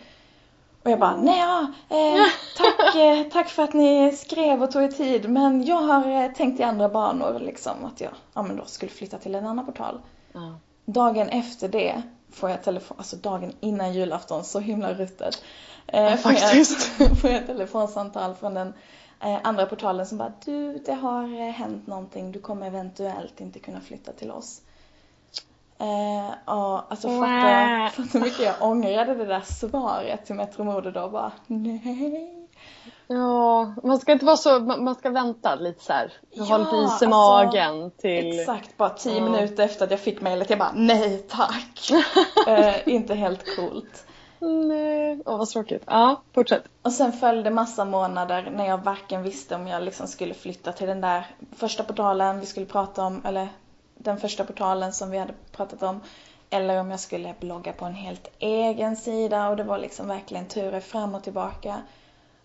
Och 0.84 0.90
jag 0.90 0.98
bara, 0.98 1.16
nej 1.16 1.38
ja, 1.38 1.60
eh, 1.96 2.26
tack, 2.56 2.94
eh, 2.96 3.22
tack 3.32 3.48
för 3.48 3.62
att 3.62 3.72
ni 3.74 4.12
skrev 4.16 4.62
och 4.62 4.70
tog 4.70 4.82
er 4.82 4.88
tid. 4.88 5.28
Men 5.30 5.64
jag 5.64 5.76
har 5.76 6.22
eh, 6.24 6.30
tänkt 6.32 6.60
i 6.60 6.62
andra 6.62 6.88
banor 6.88 7.38
liksom. 7.40 7.84
Att 7.84 8.00
jag 8.00 8.10
ja, 8.34 8.42
men 8.42 8.56
då 8.56 8.64
skulle 8.64 8.90
flytta 8.92 9.18
till 9.18 9.34
en 9.34 9.46
annan 9.46 9.66
portal. 9.66 10.00
Ja. 10.32 10.54
Dagen 10.84 11.28
efter 11.28 11.68
det 11.68 12.02
får 12.32 12.50
jag 12.50 12.62
telefon, 12.62 12.96
alltså 12.98 13.16
dagen 13.16 13.52
innan 13.60 13.92
julafton, 13.92 14.44
så 14.44 14.60
himla 14.60 14.92
ruttet. 14.94 15.42
Eh, 15.86 16.16
får 16.16 16.32
jag- 16.32 16.66
får 17.20 17.30
jag 17.30 17.46
telefonsamtal 17.46 18.34
från 18.34 18.54
den 18.54 18.72
eh, 19.20 19.38
andra 19.42 19.66
portalen 19.66 20.06
som 20.06 20.18
bara 20.18 20.32
du, 20.44 20.78
det 20.86 20.94
har 20.94 21.24
eh, 21.24 21.50
hänt 21.52 21.86
någonting, 21.86 22.32
du 22.32 22.40
kommer 22.40 22.66
eventuellt 22.66 23.40
inte 23.40 23.58
kunna 23.58 23.80
flytta 23.80 24.12
till 24.12 24.30
oss. 24.30 24.60
Eh, 25.78 26.34
ja, 26.46 26.86
alltså 26.88 27.08
fatta, 27.08 27.90
fatta 27.92 28.08
hur 28.12 28.20
mycket 28.20 28.40
jag 28.40 28.54
ångrade 28.60 29.14
det 29.14 29.24
där 29.24 29.40
svaret 29.40 30.26
till 30.26 30.34
Metro 30.34 30.64
Mode 30.64 30.90
då 30.90 31.08
bara 31.08 31.32
nej. 31.46 32.40
Ja, 33.06 33.74
man 33.82 33.98
ska 33.98 34.12
inte 34.12 34.24
vara 34.24 34.36
så, 34.36 34.60
man 34.60 34.94
ska 34.94 35.10
vänta 35.10 35.54
lite 35.54 35.84
så 35.84 35.92
här. 35.92 36.12
Ha 36.38 36.46
Ja, 36.48 36.58
lite 36.58 36.76
is 36.76 36.82
i 36.82 36.84
alltså, 36.84 37.08
magen 37.08 37.90
till... 37.90 38.40
Exakt, 38.40 38.76
bara 38.76 38.90
tio 38.90 39.18
Ja. 39.18 39.24
minuter 39.24 39.64
efter 39.64 39.84
att 39.84 39.90
jag 39.90 40.00
fick 40.00 40.20
mejlet, 40.20 40.50
jag 40.50 40.58
bara 40.58 40.72
nej 40.74 41.26
tack. 41.28 41.90
eh, 42.46 42.88
inte 42.88 43.14
helt 43.14 43.56
coolt. 43.56 44.06
Nej, 44.40 45.22
åh 45.26 45.38
vad 45.38 45.48
tråkigt. 45.48 45.82
Ja, 45.86 46.22
fortsätt. 46.34 46.64
Och 46.82 46.92
sen 46.92 47.12
följde 47.12 47.50
massa 47.50 47.84
månader 47.84 48.52
när 48.56 48.66
jag 48.66 48.78
varken 48.84 49.22
visste 49.22 49.54
om 49.54 49.66
jag 49.66 49.82
liksom 49.82 50.06
skulle 50.08 50.34
flytta 50.34 50.72
till 50.72 50.86
den 50.86 51.00
där 51.00 51.26
första 51.56 51.82
portalen 51.84 52.40
vi 52.40 52.46
skulle 52.46 52.66
prata 52.66 53.02
om, 53.04 53.22
eller 53.24 53.48
den 53.94 54.20
första 54.20 54.44
portalen 54.44 54.92
som 54.92 55.10
vi 55.10 55.18
hade 55.18 55.34
pratat 55.52 55.82
om. 55.82 56.00
Eller 56.50 56.80
om 56.80 56.90
jag 56.90 57.00
skulle 57.00 57.34
blogga 57.40 57.72
på 57.72 57.84
en 57.84 57.94
helt 57.94 58.28
egen 58.38 58.96
sida 58.96 59.48
och 59.48 59.56
det 59.56 59.64
var 59.64 59.78
liksom 59.78 60.08
verkligen 60.08 60.46
turer 60.46 60.80
fram 60.80 61.14
och 61.14 61.22
tillbaka. 61.22 61.82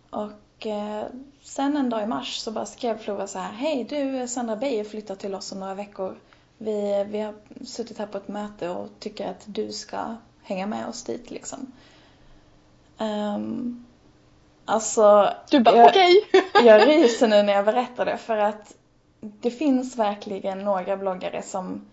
Och 0.10 0.68
eh, 0.68 1.04
sen 1.44 1.78
en 1.78 1.90
dag 1.90 2.04
i 2.04 2.08
mars 2.08 2.38
så 2.38 2.52
bara 2.52 2.66
skrev 2.66 2.98
Flora 2.98 3.28
så 3.28 3.40
här, 3.40 3.52
hej 3.52 3.84
du 3.84 4.28
Sandra 4.28 4.56
Beijer 4.56 4.84
flyttar 4.84 5.16
till 5.16 5.36
oss 5.36 5.52
om 5.52 5.60
några 5.60 5.74
veckor. 5.74 6.20
Vi, 6.58 7.06
vi 7.10 7.20
har 7.20 7.34
suttit 7.66 7.98
här 7.98 8.06
på 8.06 8.18
ett 8.18 8.28
möte 8.28 8.70
och 8.70 8.88
tycker 9.00 9.30
att 9.30 9.44
du 9.46 9.72
ska 9.72 10.16
hänga 10.44 10.68
med 10.68 10.88
oss 10.88 11.04
dit 11.04 11.32
liksom. 11.32 11.72
Um, 12.98 13.86
alltså, 14.66 15.34
Du 15.50 15.60
bara 15.60 15.86
okej. 15.86 16.30
jag 16.64 16.88
ryser 16.88 17.28
nu 17.28 17.44
när 17.44 17.54
jag 17.54 17.66
berättar 17.66 18.06
det 18.06 18.18
för 18.18 18.38
att 18.38 18.74
det 19.20 19.52
finns 19.52 19.98
verkligen 19.98 20.60
några 20.60 20.98
bloggare 20.98 21.42
som, 21.42 21.86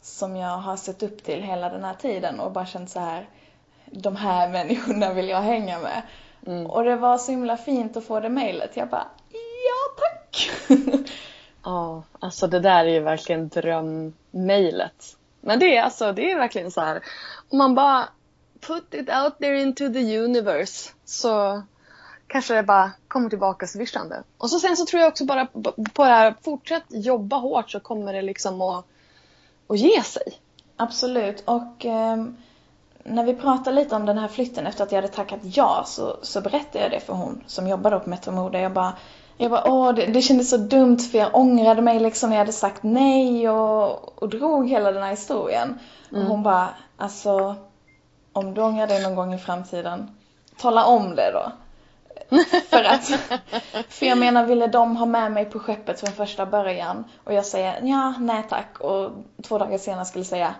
som 0.00 0.36
jag 0.36 0.56
har 0.56 0.76
sett 0.76 1.02
upp 1.02 1.24
till 1.24 1.42
hela 1.42 1.68
den 1.68 1.84
här 1.84 1.94
tiden 1.94 2.40
och 2.40 2.52
bara 2.52 2.66
känt 2.66 2.90
så 2.90 3.00
här 3.00 3.28
de 3.86 4.16
här 4.16 4.48
människorna 4.52 5.12
vill 5.12 5.28
jag 5.28 5.40
hänga 5.40 5.78
med. 5.78 6.02
Mm. 6.46 6.66
Och 6.66 6.84
det 6.84 6.96
var 6.96 7.18
så 7.18 7.30
himla 7.30 7.56
fint 7.56 7.96
att 7.96 8.04
få 8.04 8.20
det 8.20 8.28
mejlet. 8.28 8.76
Jag 8.76 8.88
bara, 8.88 9.06
ja 9.30 10.02
tack! 10.02 10.50
Ja, 11.64 12.02
alltså 12.20 12.46
det 12.46 12.60
där 12.60 12.84
är 12.84 12.90
ju 12.90 13.00
verkligen 13.00 13.48
drömmejlet. 13.48 15.16
Men 15.40 15.58
det 15.58 15.76
är 15.76 15.82
alltså, 15.82 16.12
det 16.12 16.30
är 16.30 16.38
verkligen 16.38 16.70
så 16.70 16.80
här. 16.80 17.02
Om 17.48 17.58
man 17.58 17.74
bara 17.74 18.08
put 18.60 18.94
it 18.94 19.10
out 19.10 19.38
there 19.38 19.62
into 19.62 19.92
the 19.92 20.18
universe 20.18 20.90
så 21.04 21.62
kanske 22.32 22.54
det 22.54 22.62
bara 22.62 22.90
kommer 23.08 23.30
tillbaka 23.30 23.66
svischande. 23.66 24.22
Och 24.38 24.50
så 24.50 24.58
sen 24.58 24.76
så 24.76 24.86
tror 24.86 25.00
jag 25.00 25.08
också 25.08 25.24
bara 25.24 25.46
på 25.92 26.04
det 26.04 26.10
här, 26.10 26.34
fortsätt 26.42 26.84
jobba 26.88 27.36
hårt 27.36 27.70
så 27.70 27.80
kommer 27.80 28.12
det 28.12 28.22
liksom 28.22 28.60
att, 28.60 28.84
att 29.68 29.78
ge 29.78 30.02
sig. 30.02 30.22
Absolut. 30.76 31.42
Och 31.44 31.84
ehm, 31.84 32.36
när 33.04 33.24
vi 33.24 33.34
pratade 33.34 33.76
lite 33.76 33.96
om 33.96 34.06
den 34.06 34.18
här 34.18 34.28
flytten 34.28 34.66
efter 34.66 34.84
att 34.84 34.92
jag 34.92 35.02
hade 35.02 35.14
tackat 35.14 35.40
ja 35.42 35.84
så, 35.86 36.16
så 36.22 36.40
berättade 36.40 36.84
jag 36.84 36.90
det 36.90 37.00
för 37.00 37.12
hon 37.12 37.44
som 37.46 37.68
jobbar 37.68 37.90
då 37.90 38.00
på 38.00 38.10
Metro 38.10 38.32
Mode. 38.32 38.60
Jag 38.60 38.72
bara, 38.72 38.92
jag 39.36 39.50
bara 39.50 39.70
åh 39.70 39.94
det, 39.94 40.06
det 40.06 40.22
kändes 40.22 40.50
så 40.50 40.56
dumt 40.56 40.98
för 40.98 41.18
jag 41.18 41.34
ångrade 41.34 41.82
mig 41.82 42.00
liksom 42.00 42.30
när 42.30 42.36
jag 42.36 42.40
hade 42.40 42.52
sagt 42.52 42.82
nej 42.82 43.48
och, 43.48 44.22
och 44.22 44.28
drog 44.28 44.68
hela 44.68 44.92
den 44.92 45.02
här 45.02 45.10
historien. 45.10 45.78
Och 46.10 46.22
hon 46.22 46.42
bara, 46.42 46.68
alltså 46.96 47.56
om 48.32 48.54
du 48.54 48.62
ångrar 48.62 48.86
dig 48.86 49.02
någon 49.02 49.14
gång 49.14 49.34
i 49.34 49.38
framtiden, 49.38 50.10
tala 50.56 50.84
om 50.84 51.14
det 51.14 51.30
då. 51.32 51.52
För 52.70 52.84
att, 52.84 53.04
för 53.88 54.06
jag 54.06 54.18
menar 54.18 54.44
ville 54.46 54.66
de 54.66 54.96
ha 54.96 55.06
med 55.06 55.32
mig 55.32 55.44
på 55.44 55.58
skeppet 55.58 56.00
från 56.00 56.12
första 56.12 56.46
början 56.46 57.04
och 57.24 57.34
jag 57.34 57.46
säger 57.46 57.80
ja, 57.82 58.14
nej 58.18 58.44
tack 58.48 58.80
och 58.80 59.10
två 59.42 59.58
dagar 59.58 59.78
senare 59.78 60.04
skulle 60.04 60.24
säga 60.24 60.54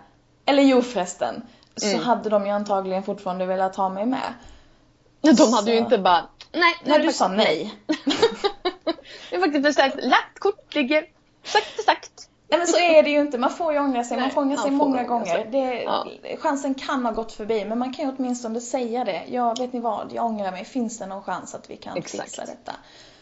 eller 0.46 0.62
jo 0.62 0.82
förresten. 0.82 1.42
Så 1.76 1.86
Mm. 1.86 2.00
hade 2.04 2.30
de 2.30 2.46
ju 2.46 2.52
antagligen 2.52 3.02
fortfarande 3.02 3.46
velat 3.46 3.76
ha 3.76 3.88
mig 3.88 4.06
med. 4.06 4.34
De 5.20 5.52
hade 5.52 5.70
ju 5.70 5.76
Så- 5.78 5.84
inte 5.84 5.98
bara, 5.98 6.24
nej, 6.52 6.74
När 6.84 6.98
du 6.98 7.12
sa 7.12 7.28
nej. 7.28 7.74
Det 9.30 9.36
är 9.36 9.40
faktiskt 9.40 9.62
bestämt, 9.62 9.94
lagt 10.02 10.38
kort 10.38 10.74
ligger, 10.74 11.04
sakta 11.44 11.82
sagt. 11.82 12.28
Nej 12.52 12.58
men 12.58 12.66
så 12.68 12.78
är 12.78 13.02
det 13.02 13.10
ju 13.10 13.20
inte, 13.20 13.38
man 13.38 13.50
får 13.50 13.72
ju 13.72 13.78
ångra 13.78 14.04
sig, 14.04 14.16
man 14.16 14.22
Nej, 14.26 14.34
får 14.34 14.40
ångra 14.40 14.54
man 14.54 14.62
sig 14.62 14.70
får 14.70 14.76
många 14.76 14.90
ångra 15.00 15.04
gånger. 15.08 15.26
sig. 15.34 15.46
Det, 15.50 15.82
Ja. 15.82 16.06
Chansen 16.38 16.74
kan 16.74 17.04
ha 17.04 17.12
gått 17.12 17.32
förbi 17.32 17.64
men 17.64 17.78
man 17.78 17.92
kan 17.92 18.04
ju 18.08 18.14
åtminstone 18.18 18.60
säga 18.60 19.04
det. 19.04 19.22
Ja, 19.28 19.54
vet 19.58 19.72
ni 19.72 19.80
vad, 19.80 20.12
jag 20.14 20.24
ångrar 20.26 20.50
mig, 20.52 20.64
finns 20.64 20.98
det 20.98 21.06
någon 21.06 21.22
chans 21.22 21.54
att 21.54 21.70
vi 21.70 21.76
kan 21.76 21.96
Exakt. 21.96 22.24
fixa 22.24 22.44
detta? 22.44 22.72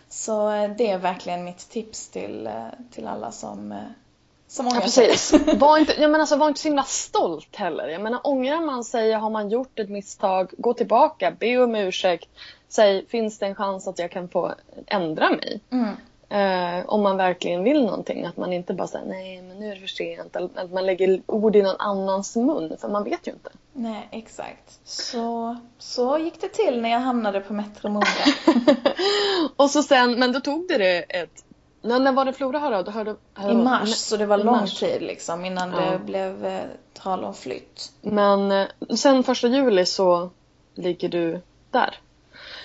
Så 0.08 0.50
eh, 0.50 0.70
det 0.78 0.90
är 0.90 0.98
verkligen 0.98 1.44
mitt 1.44 1.70
tips 1.70 2.08
till, 2.08 2.46
eh, 2.46 2.52
till 2.90 3.06
alla 3.06 3.32
som, 3.32 3.72
eh, 3.72 3.78
som 4.48 4.66
ångrar 4.66 4.76
Ja, 4.76 4.82
precis. 4.82 5.32
Var 5.58 5.78
inte, 5.78 5.92
jag 5.92 6.10
menar, 6.10 6.20
alltså, 6.20 6.36
var 6.36 6.48
inte 6.48 6.60
så 6.60 6.68
himla 6.68 6.82
stolt 6.82 7.56
heller. 7.56 7.88
Jag 7.88 8.00
menar, 8.00 8.20
ångrar 8.24 8.60
man 8.60 8.84
sig, 8.84 9.12
har 9.12 9.30
man 9.30 9.48
gjort 9.50 9.78
ett 9.78 9.90
misstag, 9.90 10.50
gå 10.58 10.74
tillbaka, 10.74 11.30
be 11.40 11.58
om 11.58 11.74
ursäkt. 11.74 12.28
Säg, 12.68 13.06
finns 13.06 13.38
det 13.38 13.46
en 13.46 13.54
chans 13.54 13.88
att 13.88 13.98
jag 13.98 14.10
kan 14.10 14.28
få 14.28 14.54
ändra 14.86 15.30
mig? 15.30 15.60
Mm. 15.70 15.96
Eh, 16.30 16.84
om 16.86 17.02
man 17.02 17.16
verkligen 17.16 17.64
vill 17.64 17.82
någonting. 17.84 18.24
Att 18.26 18.36
man 18.36 18.52
inte 18.52 18.74
bara 18.74 18.86
säger 18.86 19.06
nej 19.06 19.42
men 19.42 19.58
nu 19.58 19.70
är 19.70 19.74
det 19.74 19.80
för 19.80 19.86
sent. 19.86 20.36
Eller 20.36 20.48
att 20.54 20.72
man 20.72 20.86
lägger 20.86 21.22
ord 21.26 21.56
i 21.56 21.62
någon 21.62 21.76
annans 21.78 22.36
mun. 22.36 22.76
För 22.80 22.88
man 22.88 23.04
vet 23.04 23.26
ju 23.26 23.32
inte. 23.32 23.50
Nej, 23.72 24.08
exakt. 24.10 24.78
Så, 24.84 25.56
så 25.78 26.18
gick 26.18 26.40
det 26.40 26.48
till 26.48 26.80
när 26.80 26.90
jag 26.90 27.00
hamnade 27.00 27.40
på 27.40 27.52
Metro 27.52 27.88
Mode. 27.88 28.06
Och 29.56 29.70
så 29.70 29.82
sen, 29.82 30.18
men 30.18 30.32
då 30.32 30.40
tog 30.40 30.68
det 30.68 30.78
det 30.78 30.98
ett... 30.98 31.44
När, 31.82 31.98
när 31.98 32.12
var 32.12 32.24
det 32.24 32.32
Flora 32.32 32.58
hörde? 32.58 32.82
Då 32.82 32.90
hörde, 32.90 33.16
hörde 33.34 33.52
I 33.52 33.56
mars, 33.56 33.94
så 33.94 34.16
det 34.16 34.26
var 34.26 34.38
lång 34.38 34.46
mars. 34.46 34.78
tid 34.80 35.02
liksom 35.02 35.44
innan 35.44 35.70
Ja. 35.70 35.90
det 35.90 35.98
blev 35.98 36.46
eh, 36.46 36.60
tal 36.94 37.24
om 37.24 37.34
flytt. 37.34 37.92
Men 38.00 38.52
eh, 38.52 38.66
sen 38.96 39.24
första 39.24 39.48
juli 39.48 39.86
så 39.86 40.30
ligger 40.74 41.08
du 41.08 41.40
där. 41.70 41.98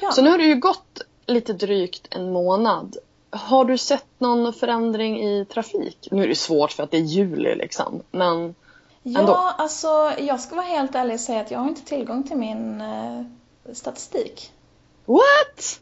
Ja. 0.02 0.12
Så 0.12 0.22
nu 0.22 0.30
har 0.30 0.38
det 0.38 0.44
ju 0.44 0.56
gått 0.56 1.02
lite 1.26 1.54
drygt 1.54 2.08
en 2.16 2.32
månad. 2.32 2.98
Har 3.36 3.66
du 3.66 3.78
sett 3.78 4.06
någon 4.18 4.54
förändring 4.54 5.24
i 5.24 5.46
trafik? 5.46 6.08
Nu 6.12 6.24
är 6.24 6.28
det 6.28 6.36
svårt 6.36 6.72
för 6.72 6.84
att 6.84 6.92
det 6.92 6.98
är 6.98 7.02
juli 7.02 7.56
liksom. 7.56 8.02
Men 8.12 8.56
Ja, 9.08 9.20
ändå. 9.20 9.34
alltså 9.34 10.12
jag 10.20 10.40
ska 10.40 10.56
vara 10.56 10.66
helt 10.66 10.96
ärlig 10.96 11.14
och 11.14 11.20
säga 11.20 11.42
att 11.42 11.52
jag 11.52 11.60
har 11.60 11.68
inte 11.68 11.86
tillgång 11.86 12.24
till 12.24 12.38
min 12.38 12.82
eh, 12.82 13.22
statistik. 13.74 14.52
what? 15.06 15.80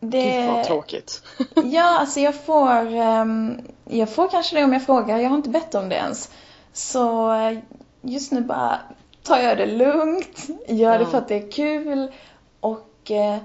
Det... 0.00 0.22
Gud 0.40 0.50
vad 0.50 0.64
tråkigt. 0.64 1.22
Ja, 1.64 1.98
alltså 1.98 2.20
jag 2.20 2.34
får, 2.44 2.86
ehm, 2.94 3.58
jag 3.84 4.10
får 4.10 4.28
kanske 4.28 4.56
det 4.56 4.64
om 4.64 4.72
jag 4.72 4.86
frågar. 4.86 5.18
Jag 5.18 5.28
har 5.30 5.36
inte 5.36 5.48
bett 5.48 5.74
om 5.74 5.88
det 5.88 5.94
ens. 5.96 6.30
Så 6.72 7.32
eh, 7.34 7.58
just 8.02 8.32
nu 8.32 8.40
bara 8.40 8.78
tar 9.22 9.38
jag 9.38 9.58
det 9.58 9.66
lugnt, 9.66 10.46
gör 10.68 10.98
det 10.98 11.04
Ja. 11.04 11.10
för 11.10 11.18
att 11.18 11.28
det 11.28 11.34
är 11.34 11.50
kul 11.50 12.12
och 12.60 13.10
eh, 13.10 13.38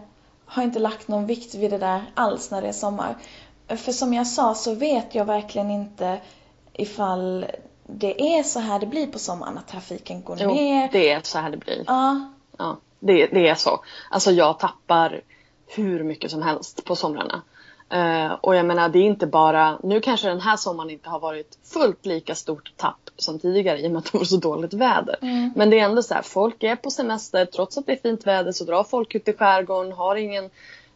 har 0.49 0.63
inte 0.63 0.79
lagt 0.79 1.07
någon 1.07 1.25
vikt 1.25 1.55
vid 1.55 1.71
det 1.71 1.77
där 1.77 2.01
alls 2.13 2.51
när 2.51 2.61
det 2.61 2.67
är 2.67 2.71
sommar. 2.73 3.15
För 3.67 3.91
som 3.91 4.13
jag 4.13 4.27
sa 4.27 4.55
så 4.55 4.73
vet 4.73 5.15
jag 5.15 5.25
verkligen 5.25 5.71
inte 5.71 6.19
ifall 6.73 7.45
det 7.87 8.21
är 8.37 8.43
så 8.43 8.59
här 8.59 8.79
det 8.79 8.85
blir 8.85 9.07
på 9.07 9.19
sommaren, 9.19 9.57
att 9.57 9.67
trafiken 9.67 10.23
går 10.23 10.37
Jo, 10.39 10.53
ner. 10.53 10.89
det 10.91 11.09
är 11.09 11.21
så 11.23 11.39
här 11.39 11.49
det 11.49 11.57
blir. 11.57 11.83
Ja, 11.87 12.31
Ja, 12.57 12.77
det, 12.99 13.25
det 13.27 13.47
är 13.47 13.55
så. 13.55 13.83
Alltså 14.09 14.31
jag 14.31 14.59
tappar 14.59 15.21
hur 15.67 16.03
mycket 16.03 16.31
som 16.31 16.41
helst 16.41 16.85
på 16.85 16.95
somrarna. 16.95 17.41
Eh, 17.89 18.31
och 18.31 18.55
jag 18.55 18.65
menar 18.65 18.89
det 18.89 18.99
är 18.99 19.03
inte 19.03 19.27
bara, 19.27 19.79
nu 19.83 19.99
kanske 19.99 20.27
den 20.27 20.41
här 20.41 20.57
sommaren 20.57 20.89
inte 20.89 21.09
har 21.09 21.19
varit 21.19 21.57
fullt 21.63 22.05
lika 22.05 22.35
stort 22.35 22.73
tapp 22.77 23.09
som 23.17 23.39
tidigare 23.39 23.79
i 23.79 23.87
och 23.87 23.91
med 23.91 23.99
att 23.99 24.11
det 24.11 24.17
var 24.17 24.25
så 24.25 24.37
dåligt 24.37 24.73
väder. 24.73 25.15
Men 25.55 25.69
det 25.69 25.79
är 25.79 25.85
ändå 25.85 26.03
så 26.03 26.13
här, 26.13 26.21
folk 26.21 26.63
är 26.63 26.75
på 26.75 26.91
semester, 26.91 27.45
trots 27.45 27.77
att 27.77 27.85
det 27.85 27.91
är 27.91 28.01
fint 28.01 28.27
väder 28.27 28.51
så 28.51 28.63
drar 28.63 28.83
folk 28.83 29.15
ut 29.15 29.27
i 29.27 29.33
skärgården, 29.33 29.91
har 29.91 30.15
ingen 30.15 30.49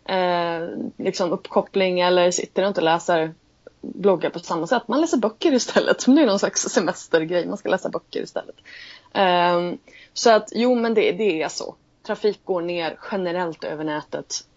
eh, 0.06 0.69
liksom 0.97 1.32
uppkoppling 1.32 1.99
eller 1.99 2.32
sitter 2.32 2.67
inte 2.67 2.79
och 2.79 2.86
läser 2.86 3.34
bloggar 3.82 4.29
på 4.29 4.39
samma 4.39 4.67
sätt. 4.67 4.88
Man 4.88 5.01
läser 5.01 5.17
böcker 5.17 5.53
istället. 5.53 6.06
Det 6.06 6.21
är 6.21 6.25
någon 6.25 6.39
slags 6.39 6.62
semestergrej. 6.62 7.47
Man 7.47 7.58
ska 7.58 7.69
läsa 7.69 7.89
böcker 7.89 8.21
istället. 8.21 8.56
Ehm, 9.13 9.77
så 10.13 10.32
att 10.32 10.49
jo 10.56 10.75
men 10.75 10.93
det, 10.93 11.12
det 11.12 11.41
är 11.41 11.49
så. 11.49 11.75
Trafik 12.06 12.45
går 12.45 12.62
ner 12.62 12.99
generellt 13.12 13.63
över 13.63 13.84
nätet. 13.84 14.47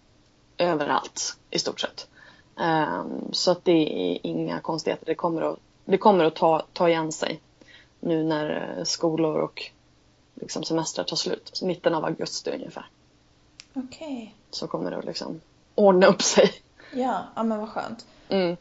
Överallt 0.57 1.37
i 1.49 1.59
stort 1.59 1.79
sett. 1.79 2.07
Ehm, 2.59 3.29
så 3.31 3.51
att 3.51 3.65
det 3.65 4.11
är 4.11 4.19
inga 4.23 4.59
konstigheter. 4.59 5.05
Det 5.05 5.15
kommer 5.15 5.41
att, 5.41 5.59
det 5.85 5.97
kommer 5.97 6.25
att 6.25 6.35
ta, 6.35 6.65
ta 6.73 6.89
igen 6.89 7.11
sig. 7.11 7.39
Nu 7.99 8.23
när 8.23 8.75
eh, 8.77 8.83
skolor 8.83 9.37
och 9.39 9.71
liksom 10.35 10.63
semestrar 10.63 11.03
tar 11.03 11.15
slut. 11.15 11.49
Så 11.53 11.65
mitten 11.65 11.95
av 11.95 12.05
augusti 12.05 12.51
ungefär. 12.51 12.85
okej. 13.73 14.35
Så 14.51 14.67
kommer 14.67 14.91
det 14.91 14.97
att 14.97 15.05
liksom 15.05 15.41
ordna 15.75 16.07
upp 16.07 16.21
sig. 16.21 16.51
Ja, 16.93 17.23
ja 17.35 17.43
men 17.43 17.59
vad 17.59 17.69
skönt. 17.69 18.05
Mm. 18.29 18.57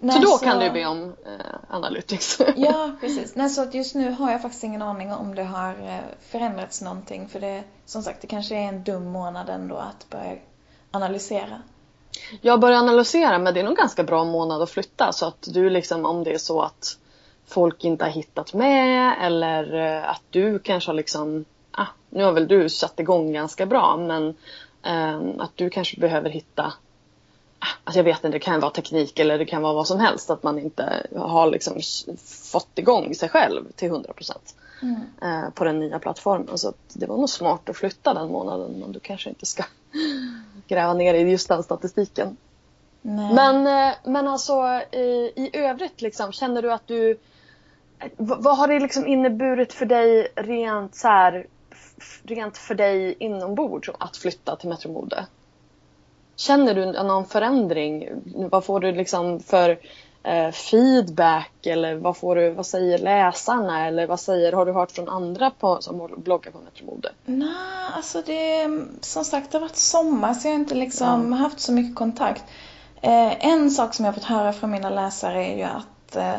Nej, 0.00 0.16
så 0.16 0.22
då 0.22 0.38
kan 0.38 0.60
du 0.60 0.70
be 0.70 0.86
om 0.86 1.02
eh, 1.26 1.56
Analytics. 1.68 2.40
Ja, 2.56 2.96
precis. 3.00 3.34
Nej, 3.34 3.50
så 3.50 3.62
att 3.62 3.74
just 3.74 3.94
nu 3.94 4.10
har 4.10 4.32
jag 4.32 4.42
faktiskt 4.42 4.64
ingen 4.64 4.82
aning 4.82 5.12
om 5.12 5.34
det 5.34 5.44
har 5.44 5.70
eh, 5.70 6.00
förändrats 6.20 6.82
någonting. 6.82 7.28
För 7.28 7.40
det, 7.40 7.64
som 7.84 8.02
sagt, 8.02 8.20
det 8.20 8.26
kanske 8.26 8.54
är 8.56 8.68
en 8.68 8.84
dum 8.84 9.06
månad 9.06 9.48
ändå 9.48 9.76
att 9.76 10.10
börja 10.10 10.36
analysera. 10.90 11.62
Jag 12.40 12.60
börjar 12.60 12.78
analysera 12.78 13.38
men 13.38 13.54
det 13.54 13.60
är 13.60 13.64
nog 13.64 13.76
ganska 13.76 14.04
bra 14.04 14.24
månad 14.24 14.62
att 14.62 14.70
flytta 14.70 15.12
så 15.12 15.26
att 15.26 15.48
du 15.52 15.70
liksom 15.70 16.06
om 16.06 16.24
det 16.24 16.34
är 16.34 16.38
så 16.38 16.62
att 16.62 16.98
folk 17.48 17.84
inte 17.84 18.04
har 18.04 18.10
hittat 18.10 18.54
med 18.54 19.16
eller 19.20 19.74
eh, 19.74 20.10
att 20.10 20.22
du 20.30 20.58
kanske 20.58 20.90
har 20.90 20.94
liksom, 20.94 21.44
ah, 21.70 21.86
nu 22.10 22.24
har 22.24 22.32
väl 22.32 22.48
du 22.48 22.68
satt 22.68 23.00
igång 23.00 23.32
ganska 23.32 23.66
bra 23.66 23.96
men 23.96 24.34
ehm, 24.82 25.40
att 25.40 25.52
du 25.54 25.70
kanske 25.70 26.00
behöver 26.00 26.30
hitta, 26.30 26.72
ah, 27.58 27.66
alltså 27.84 27.98
jag 27.98 28.04
vet 28.04 28.16
inte, 28.16 28.28
det 28.28 28.38
kan 28.38 28.60
vara 28.60 28.70
teknik 28.70 29.18
eller 29.18 29.38
det 29.38 29.46
kan 29.46 29.62
vara 29.62 29.72
vad 29.72 29.86
som 29.86 30.00
helst 30.00 30.30
att 30.30 30.42
man 30.42 30.58
inte 30.58 31.06
har 31.16 31.50
liksom 31.50 31.80
fått 32.52 32.78
igång 32.78 33.14
sig 33.14 33.28
själv 33.28 33.72
till 33.76 33.90
100% 33.90 34.32
eh, 35.22 35.50
på 35.54 35.64
den 35.64 35.80
nya 35.80 35.98
plattformen. 35.98 36.58
Så 36.58 36.72
det 36.92 37.06
var 37.06 37.16
nog 37.16 37.30
smart 37.30 37.68
att 37.68 37.76
flytta 37.76 38.14
den 38.14 38.28
månaden 38.28 38.72
men 38.80 38.92
du 38.92 39.00
kanske 39.00 39.28
inte 39.28 39.46
ska 39.46 39.64
gräva 40.68 40.94
ner 40.94 41.14
i 41.14 41.30
just 41.30 41.48
den 41.48 41.62
statistiken. 41.62 42.36
Nej. 43.02 43.34
Men, 43.34 43.66
eh, 43.66 43.94
men 44.04 44.28
alltså 44.28 44.82
i, 44.92 45.32
i 45.36 45.50
övrigt 45.52 46.02
liksom, 46.02 46.32
känner 46.32 46.62
du 46.62 46.72
att 46.72 46.86
du... 46.86 47.18
Vad, 48.16 48.42
vad 48.42 48.56
har 48.56 48.68
det 48.68 48.80
liksom 48.80 49.06
inneburit 49.06 49.72
för 49.72 49.86
dig 49.86 50.28
rent 50.36 50.96
så 50.96 51.08
här, 51.08 51.46
rent 52.22 52.56
för 52.56 52.74
dig 52.74 53.16
inombords 53.18 53.90
att 53.98 54.16
flytta 54.16 54.56
till 54.56 54.68
Metromode? 54.68 55.26
Känner 56.36 56.74
du 56.74 57.02
någon 57.02 57.24
förändring? 57.24 58.08
Vad 58.50 58.64
får 58.64 58.80
du 58.80 58.92
liksom 58.92 59.40
för 59.40 59.78
feedback 60.52 61.66
eller 61.66 61.94
vad, 61.94 62.16
får 62.16 62.36
du, 62.36 62.50
vad 62.50 62.66
säger 62.66 62.98
läsarna 62.98 63.86
eller 63.86 64.06
vad 64.06 64.20
säger, 64.20 64.52
har 64.52 64.66
du 64.66 64.72
hört 64.72 64.90
från 64.90 65.08
andra 65.08 65.50
på, 65.50 65.78
som 65.80 66.10
bloggar 66.16 66.52
på 66.52 66.58
Metromode? 66.58 67.12
Nej, 67.24 67.48
alltså 67.96 68.22
det 68.26 68.68
som 69.00 69.24
sagt 69.24 69.52
det 69.52 69.58
har 69.58 69.60
varit 69.60 69.76
sommar 69.76 70.34
så 70.34 70.48
jag 70.48 70.52
har 70.52 70.60
inte 70.60 70.74
liksom 70.74 71.32
haft 71.32 71.60
så 71.60 71.72
mycket 71.72 71.96
kontakt. 71.96 72.44
Eh, 73.00 73.46
en 73.46 73.70
sak 73.70 73.94
som 73.94 74.04
jag 74.04 74.12
har 74.12 74.20
fått 74.20 74.28
höra 74.28 74.52
från 74.52 74.70
mina 74.70 74.90
läsare 74.90 75.46
är 75.46 75.56
ju 75.56 75.62
att, 75.62 76.16
eh, 76.16 76.34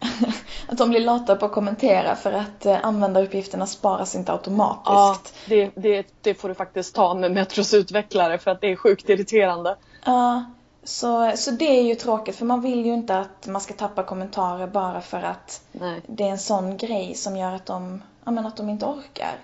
att 0.68 0.78
de 0.78 0.90
blir 0.90 1.00
lata 1.00 1.36
på 1.36 1.46
att 1.46 1.52
kommentera 1.52 2.16
för 2.16 2.32
att 2.32 2.66
eh, 2.66 2.86
användaruppgifterna 2.86 3.66
sparas 3.66 4.14
inte 4.14 4.32
automatiskt. 4.32 4.84
Ja, 4.86 5.16
det, 5.46 5.70
det, 5.74 6.06
det 6.20 6.34
får 6.34 6.48
du 6.48 6.54
faktiskt 6.54 6.94
ta 6.94 7.14
med 7.14 7.32
Metros 7.32 7.74
utvecklare 7.74 8.38
för 8.38 8.50
att 8.50 8.60
det 8.60 8.72
är 8.72 8.76
sjukt 8.76 9.08
irriterande. 9.08 9.76
Ja, 10.04 10.44
så, 10.84 11.32
så 11.36 11.50
det 11.50 11.78
är 11.78 11.82
ju 11.82 11.94
tråkigt 11.94 12.36
för 12.36 12.44
man 12.44 12.60
vill 12.60 12.86
ju 12.86 12.94
inte 12.94 13.18
att 13.18 13.46
man 13.46 13.60
ska 13.60 13.74
tappa 13.74 14.02
kommentarer 14.02 14.66
bara 14.66 15.00
för 15.00 15.22
att 15.22 15.62
Nej. 15.72 16.00
det 16.06 16.24
är 16.24 16.30
en 16.30 16.38
sån 16.38 16.76
grej 16.76 17.14
som 17.14 17.36
gör 17.36 17.52
att 17.52 17.66
de, 17.66 18.02
ja, 18.24 18.30
men 18.30 18.46
att 18.46 18.56
de 18.56 18.68
inte 18.68 18.86
orkar. 18.86 19.38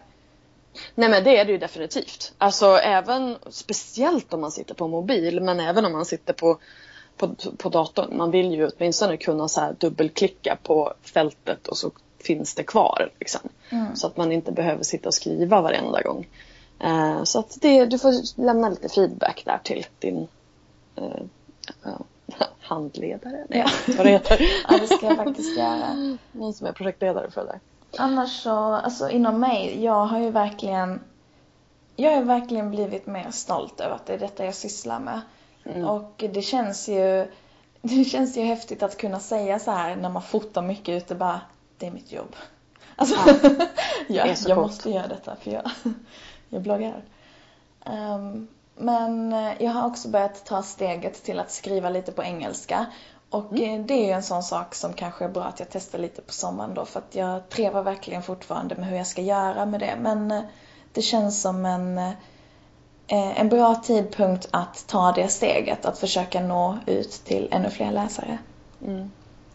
Nej 0.94 1.08
men 1.08 1.24
det 1.24 1.38
är 1.38 1.44
det 1.44 1.52
ju 1.52 1.58
definitivt. 1.58 2.32
Alltså 2.38 2.66
även, 2.66 3.36
speciellt 3.50 4.32
om 4.32 4.40
man 4.40 4.50
sitter 4.50 4.74
på 4.74 4.88
mobil, 4.88 5.40
men 5.40 5.60
även 5.60 5.84
om 5.84 5.92
man 5.92 6.04
sitter 6.04 6.32
på, 6.32 6.58
på, 7.16 7.34
på 7.56 7.68
datorn. 7.68 8.16
Man 8.16 8.30
vill 8.30 8.54
ju 8.54 8.68
åtminstone 8.68 9.16
kunna 9.16 9.48
så 9.48 9.60
här 9.60 9.76
dubbelklicka 9.78 10.58
på 10.62 10.94
fältet 11.02 11.68
och 11.68 11.76
så 11.78 11.90
finns 12.18 12.54
det 12.54 12.62
kvar. 12.62 13.10
Liksom. 13.18 13.40
Så 13.94 14.06
att 14.06 14.16
man 14.16 14.32
inte 14.32 14.52
behöver 14.52 14.84
sitta 14.84 15.08
och 15.08 15.14
skriva 15.14 15.60
varenda 15.60 16.02
gång. 16.02 16.28
Eh, 16.80 17.24
så 17.24 17.38
att 17.38 17.58
det, 17.60 17.86
du 17.86 17.98
får 17.98 18.40
lämna 18.42 18.68
lite 18.68 18.88
feedback 18.88 19.42
där 19.44 19.60
till 19.64 19.86
din 19.98 20.28
handledare. 22.60 23.46
Nej, 23.48 23.64
jag 23.86 23.94
vad 23.96 24.06
det 24.06 24.10
heter. 24.10 24.40
Ja, 24.68 24.78
det 24.78 24.86
ska 24.86 25.06
jag 25.06 25.16
faktiskt 25.16 25.58
göra. 25.58 26.16
Någon 26.32 26.54
som 26.54 26.66
är 26.66 26.72
projektledare 26.72 27.30
för 27.30 27.40
det 27.40 27.46
där. 27.46 27.60
Annars 27.98 28.42
så, 28.42 28.50
alltså 28.50 29.10
inom 29.10 29.40
mig, 29.40 29.84
jag 29.84 30.06
har 30.06 30.18
ju 30.20 30.30
verkligen 30.30 31.00
jag 31.96 32.16
har 32.16 32.22
verkligen 32.22 32.70
blivit 32.70 33.06
mer 33.06 33.30
stolt 33.30 33.80
över 33.80 33.94
att 33.94 34.06
det 34.06 34.14
är 34.14 34.18
detta 34.18 34.44
jag 34.44 34.54
sysslar 34.54 35.00
med. 35.00 35.20
Och 35.88 36.24
det 36.32 36.42
känns 36.42 36.88
ju 36.88 37.26
det 37.82 38.04
känns 38.04 38.36
ju 38.36 38.42
häftigt 38.42 38.82
att 38.82 38.96
kunna 38.96 39.20
säga 39.20 39.58
så 39.58 39.70
här 39.70 39.96
när 39.96 40.08
man 40.08 40.22
fotar 40.22 40.62
mycket 40.62 41.02
ute 41.02 41.14
bara 41.14 41.40
det 41.78 41.86
är 41.86 41.90
mitt 41.90 42.12
jobb. 42.12 42.36
Alltså, 42.96 43.16
ja, 44.08 44.26
jag 44.26 44.36
coolt. 44.36 44.56
måste 44.56 44.90
göra 44.90 45.06
detta 45.06 45.36
för 45.36 45.50
jag, 45.50 45.70
jag 46.48 46.62
bloggar. 46.62 47.02
Ehm, 47.84 48.48
men 48.78 49.32
eh, 49.32 49.52
jag 49.58 49.70
har 49.70 49.86
också 49.86 50.08
börjat 50.08 50.44
ta 50.44 50.62
steget 50.62 51.24
till 51.24 51.40
att 51.40 51.50
skriva 51.50 51.90
lite 51.90 52.12
på 52.12 52.22
engelska. 52.22 52.86
Och 53.30 53.58
eh, 53.58 53.80
det 53.80 53.94
är 53.94 54.06
ju 54.06 54.10
en 54.10 54.22
sån 54.22 54.42
sak 54.42 54.74
som 54.74 54.92
kanske 54.92 55.24
är 55.24 55.28
bra 55.28 55.44
att 55.44 55.60
jag 55.60 55.68
testar 55.70 55.98
lite 55.98 56.22
på 56.22 56.32
sommaren 56.32 56.74
då 56.74 56.84
för 56.84 56.98
att 56.98 57.14
jag 57.14 57.48
trevar 57.48 57.82
verkligen 57.82 58.22
fortfarande 58.22 58.74
med 58.74 58.86
hur 58.86 58.96
jag 58.96 59.06
ska 59.06 59.22
göra 59.22 59.66
med 59.66 59.80
det. 59.80 59.96
Men 60.00 60.30
eh, 60.30 60.42
det 60.92 61.02
känns 61.02 61.42
som 61.42 61.66
en, 61.66 62.12
en 63.08 63.48
bra 63.48 63.74
tidpunkt 63.74 64.48
att 64.50 64.84
ta 64.86 65.12
det 65.12 65.28
steget, 65.28 65.84
att 65.84 65.98
försöka 65.98 66.40
nå 66.40 66.78
ut 66.86 67.10
till 67.10 67.48
ännu 67.50 67.70
fler 67.70 67.92
läsare. 67.92 68.38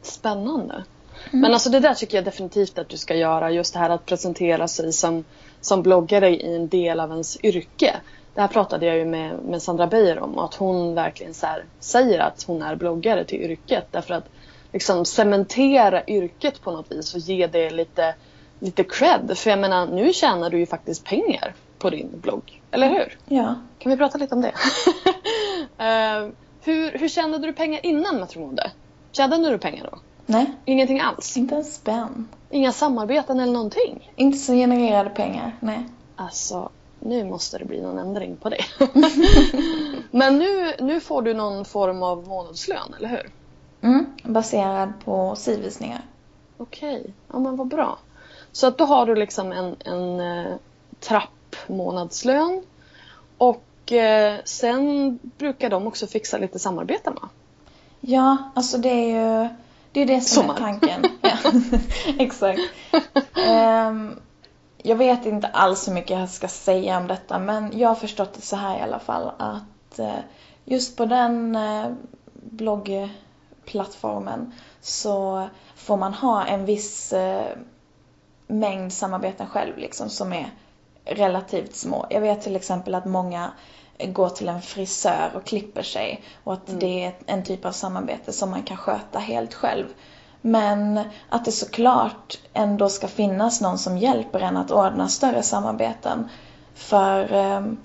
Spännande. 0.01 0.83
Men 1.31 1.53
alltså 1.53 1.69
det 1.69 1.79
där 1.79 1.93
tycker 1.93 2.17
jag 2.17 2.25
definitivt 2.25 2.77
att 2.77 2.89
du 2.89 2.97
ska 2.97 3.15
göra. 3.15 3.51
Just 3.51 3.73
det 3.73 3.79
här 3.79 3.89
att 3.89 4.05
presentera 4.05 4.67
sig 4.67 4.93
som, 4.93 5.23
som 5.61 5.81
bloggare 5.81 6.29
i 6.29 6.55
en 6.55 6.67
del 6.67 6.99
av 6.99 7.11
ens 7.11 7.43
yrke. 7.43 7.95
Det 8.33 8.41
här 8.41 8.47
pratade 8.47 8.85
jag 8.85 8.97
ju 8.97 9.05
med, 9.05 9.39
med 9.39 9.61
Sandra 9.61 9.87
Beijer 9.87 10.19
om. 10.19 10.39
Att 10.39 10.55
hon 10.55 10.95
verkligen 10.95 11.33
så 11.33 11.47
säger 11.79 12.19
att 12.19 12.43
hon 12.43 12.61
är 12.61 12.75
bloggare 12.75 13.25
till 13.25 13.41
yrket. 13.41 13.87
Därför 13.91 14.13
att 14.13 14.29
liksom 14.71 15.05
cementera 15.05 16.03
yrket 16.07 16.61
på 16.61 16.71
något 16.71 16.91
vis 16.91 17.13
och 17.13 17.19
ge 17.19 17.47
det 17.47 17.69
lite, 17.69 18.15
lite 18.59 18.83
cred. 18.83 19.37
För 19.37 19.49
jag 19.49 19.59
menar, 19.59 19.87
nu 19.87 20.13
tjänar 20.13 20.49
du 20.49 20.59
ju 20.59 20.65
faktiskt 20.65 21.03
pengar 21.03 21.53
på 21.79 21.89
din 21.89 22.09
blogg. 22.21 22.61
Eller 22.71 22.89
hur? 22.89 23.17
Ja. 23.27 23.55
Kan 23.79 23.89
vi 23.91 23.97
prata 23.97 24.17
lite 24.17 24.35
om 24.35 24.41
det? 24.41 24.53
uh, 25.79 26.29
hur, 26.63 26.97
hur 26.97 27.09
tjänade 27.09 27.47
du 27.47 27.53
pengar 27.53 27.85
innan 27.85 28.19
Metromode? 28.19 28.71
Tjänade 29.11 29.49
du 29.49 29.57
pengar 29.57 29.89
då? 29.91 29.99
Nej. 30.25 30.45
Ingenting 30.65 30.99
alls? 30.99 31.37
Inte 31.37 31.55
en 31.55 31.63
spänn. 31.63 32.27
Inga 32.49 32.71
samarbeten 32.71 33.39
eller 33.39 33.53
någonting? 33.53 34.11
Inte 34.15 34.37
så 34.37 34.53
genererade 34.53 35.09
pengar, 35.09 35.57
nej. 35.59 35.83
Alltså, 36.15 36.69
nu 37.05 37.23
måste 37.23 37.57
det 37.57 37.65
bli 37.65 37.81
någon 37.81 37.97
ändring 37.97 38.35
på 38.37 38.49
det. 38.49 38.63
Men 40.11 40.39
nu, 40.39 40.73
nu 40.79 40.99
får 40.99 41.21
du 41.21 41.33
någon 41.33 41.65
form 41.65 42.03
av 42.03 42.27
månadslön, 42.27 42.93
eller 42.97 43.09
hur? 43.09 43.29
Mm, 43.81 44.05
baserad 44.23 44.93
på 45.05 45.35
sidvisningar. 45.35 46.01
Okej, 46.57 46.99
okay. 46.99 47.11
ja 47.31 47.39
men 47.39 47.55
vad 47.55 47.67
bra. 47.67 47.97
Så 48.51 48.67
att 48.67 48.77
då 48.77 48.85
har 48.85 49.05
du 49.05 49.15
liksom 49.15 49.51
en, 49.51 49.75
en 49.79 50.19
eh, 50.19 50.55
trappmånadslön 50.99 52.63
och 53.37 53.91
eh, 53.91 54.39
sen 54.45 55.19
brukar 55.37 55.69
de 55.69 55.87
också 55.87 56.07
fixa 56.07 56.37
lite 56.37 56.59
samarbeten 56.59 57.15
va? 57.21 57.29
Ja, 57.99 58.37
alltså 58.55 58.77
det 58.77 58.89
är 58.89 59.07
ju 59.07 59.49
det, 59.91 60.01
är 60.01 60.05
det 60.05 60.21
som 60.21 60.43
Sommar. 60.43 60.55
är 60.55 60.59
tanken. 60.59 61.03
ja, 61.21 61.37
exakt. 62.19 62.59
Um, 63.35 64.19
jag 64.85 64.95
vet 64.95 65.25
inte 65.25 65.47
alls 65.47 65.87
hur 65.87 65.93
mycket 65.93 66.19
jag 66.19 66.29
ska 66.29 66.47
säga 66.47 66.97
om 66.97 67.07
detta 67.07 67.39
men 67.39 67.79
jag 67.79 67.87
har 67.87 67.95
förstått 67.95 68.33
det 68.33 68.41
så 68.41 68.55
här 68.55 68.77
i 68.77 68.81
alla 68.81 68.99
fall 68.99 69.31
att 69.37 69.99
uh, 69.99 70.19
just 70.65 70.97
på 70.97 71.05
den 71.05 71.55
uh, 71.55 71.93
bloggplattformen 72.33 74.53
så 74.81 75.47
får 75.75 75.97
man 75.97 76.13
ha 76.13 76.45
en 76.45 76.65
viss 76.65 77.13
uh, 77.13 77.41
mängd 78.47 78.93
samarbeten 78.93 79.47
själv 79.47 79.77
liksom 79.77 80.09
som 80.09 80.33
är 80.33 80.51
relativt 81.05 81.75
små. 81.75 82.05
Jag 82.09 82.21
vet 82.21 82.41
till 82.41 82.55
exempel 82.55 82.95
att 82.95 83.05
många 83.05 83.51
går 84.07 84.29
till 84.29 84.49
en 84.49 84.61
frisör 84.61 85.31
och 85.35 85.45
klipper 85.45 85.83
sig 85.83 86.23
och 86.43 86.53
att 86.53 86.69
mm. 86.69 86.79
det 86.79 87.05
är 87.05 87.13
en 87.25 87.43
typ 87.43 87.65
av 87.65 87.71
samarbete 87.71 88.33
som 88.33 88.49
man 88.49 88.63
kan 88.63 88.77
sköta 88.77 89.19
helt 89.19 89.53
själv. 89.53 89.85
Men 90.45 90.99
att 91.29 91.45
det 91.45 91.51
såklart 91.51 92.39
ändå 92.53 92.89
ska 92.89 93.07
finnas 93.07 93.61
någon 93.61 93.77
som 93.77 93.97
hjälper 93.97 94.39
en 94.39 94.57
att 94.57 94.71
ordna 94.71 95.07
större 95.07 95.43
samarbeten. 95.43 96.29
För 96.75 97.33
ehm, 97.33 97.77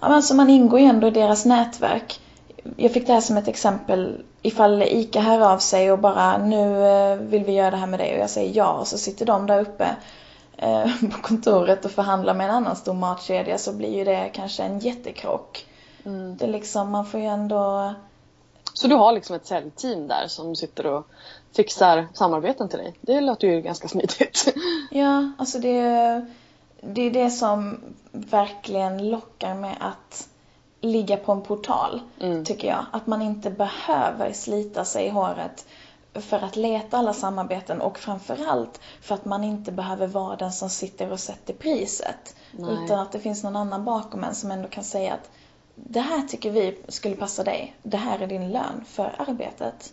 alltså 0.00 0.34
man 0.34 0.50
ingår 0.50 0.80
ju 0.80 0.86
ändå 0.86 1.06
i 1.06 1.10
deras 1.10 1.44
nätverk. 1.44 2.20
Jag 2.76 2.92
fick 2.92 3.06
det 3.06 3.12
här 3.12 3.20
som 3.20 3.36
ett 3.36 3.48
exempel 3.48 4.22
ifall 4.42 4.82
ICA 4.82 5.20
hör 5.20 5.52
av 5.52 5.58
sig 5.58 5.92
och 5.92 5.98
bara 5.98 6.38
nu 6.38 6.86
eh, 6.86 7.16
vill 7.16 7.44
vi 7.44 7.52
göra 7.52 7.70
det 7.70 7.76
här 7.76 7.86
med 7.86 8.00
dig 8.00 8.14
och 8.14 8.20
jag 8.20 8.30
säger 8.30 8.56
ja 8.56 8.72
och 8.72 8.88
så 8.88 8.98
sitter 8.98 9.26
de 9.26 9.46
där 9.46 9.60
uppe 9.60 9.96
Eh, 10.62 10.86
på 11.10 11.22
kontoret 11.22 11.84
och 11.84 11.90
förhandla 11.90 12.34
med 12.34 12.48
en 12.48 12.54
annan 12.54 12.76
stor 12.76 12.94
matkedja 12.94 13.58
så 13.58 13.72
blir 13.72 13.96
ju 13.96 14.04
det 14.04 14.30
kanske 14.34 14.62
en 14.62 14.78
jättekrock. 14.78 15.66
Mm. 16.04 16.36
Det 16.36 16.44
är 16.44 16.48
liksom, 16.48 16.90
man 16.90 17.06
får 17.06 17.20
ju 17.20 17.26
ändå... 17.26 17.94
Så 18.74 18.88
du 18.88 18.94
har 18.94 19.12
liksom 19.12 19.36
ett 19.36 19.46
säljteam 19.46 20.08
där 20.08 20.26
som 20.28 20.56
sitter 20.56 20.86
och 20.86 21.06
fixar 21.52 22.08
samarbeten 22.14 22.68
till 22.68 22.78
dig? 22.78 22.94
Det 23.00 23.20
låter 23.20 23.48
ju 23.48 23.60
ganska 23.60 23.88
smidigt. 23.88 24.54
Ja, 24.90 25.32
alltså 25.38 25.58
det, 25.58 25.80
det 26.80 27.02
är 27.02 27.10
det 27.10 27.30
som 27.30 27.80
verkligen 28.12 29.10
lockar 29.10 29.54
med 29.54 29.76
att 29.80 30.28
ligga 30.80 31.16
på 31.16 31.32
en 31.32 31.42
portal, 31.42 32.00
mm. 32.20 32.44
tycker 32.44 32.68
jag. 32.68 32.86
Att 32.90 33.06
man 33.06 33.22
inte 33.22 33.50
behöver 33.50 34.32
slita 34.32 34.84
sig 34.84 35.06
i 35.06 35.10
håret 35.10 35.66
för 36.14 36.44
att 36.44 36.56
leta 36.56 36.96
alla 36.98 37.12
samarbeten 37.12 37.80
och 37.80 37.98
framförallt 37.98 38.80
för 39.00 39.14
att 39.14 39.24
man 39.24 39.44
inte 39.44 39.72
behöver 39.72 40.06
vara 40.06 40.36
den 40.36 40.52
som 40.52 40.70
sitter 40.70 41.12
och 41.12 41.20
sätter 41.20 41.54
priset. 41.54 42.36
Nej. 42.52 42.84
Utan 42.84 42.98
att 42.98 43.12
det 43.12 43.18
finns 43.18 43.42
någon 43.42 43.56
annan 43.56 43.84
bakom 43.84 44.24
en 44.24 44.34
som 44.34 44.50
ändå 44.50 44.68
kan 44.68 44.84
säga 44.84 45.14
att 45.14 45.30
det 45.74 46.00
här 46.00 46.22
tycker 46.22 46.50
vi 46.50 46.78
skulle 46.88 47.16
passa 47.16 47.44
dig. 47.44 47.76
Det 47.82 47.96
här 47.96 48.18
är 48.18 48.26
din 48.26 48.52
lön 48.52 48.84
för 48.86 49.14
arbetet. 49.18 49.92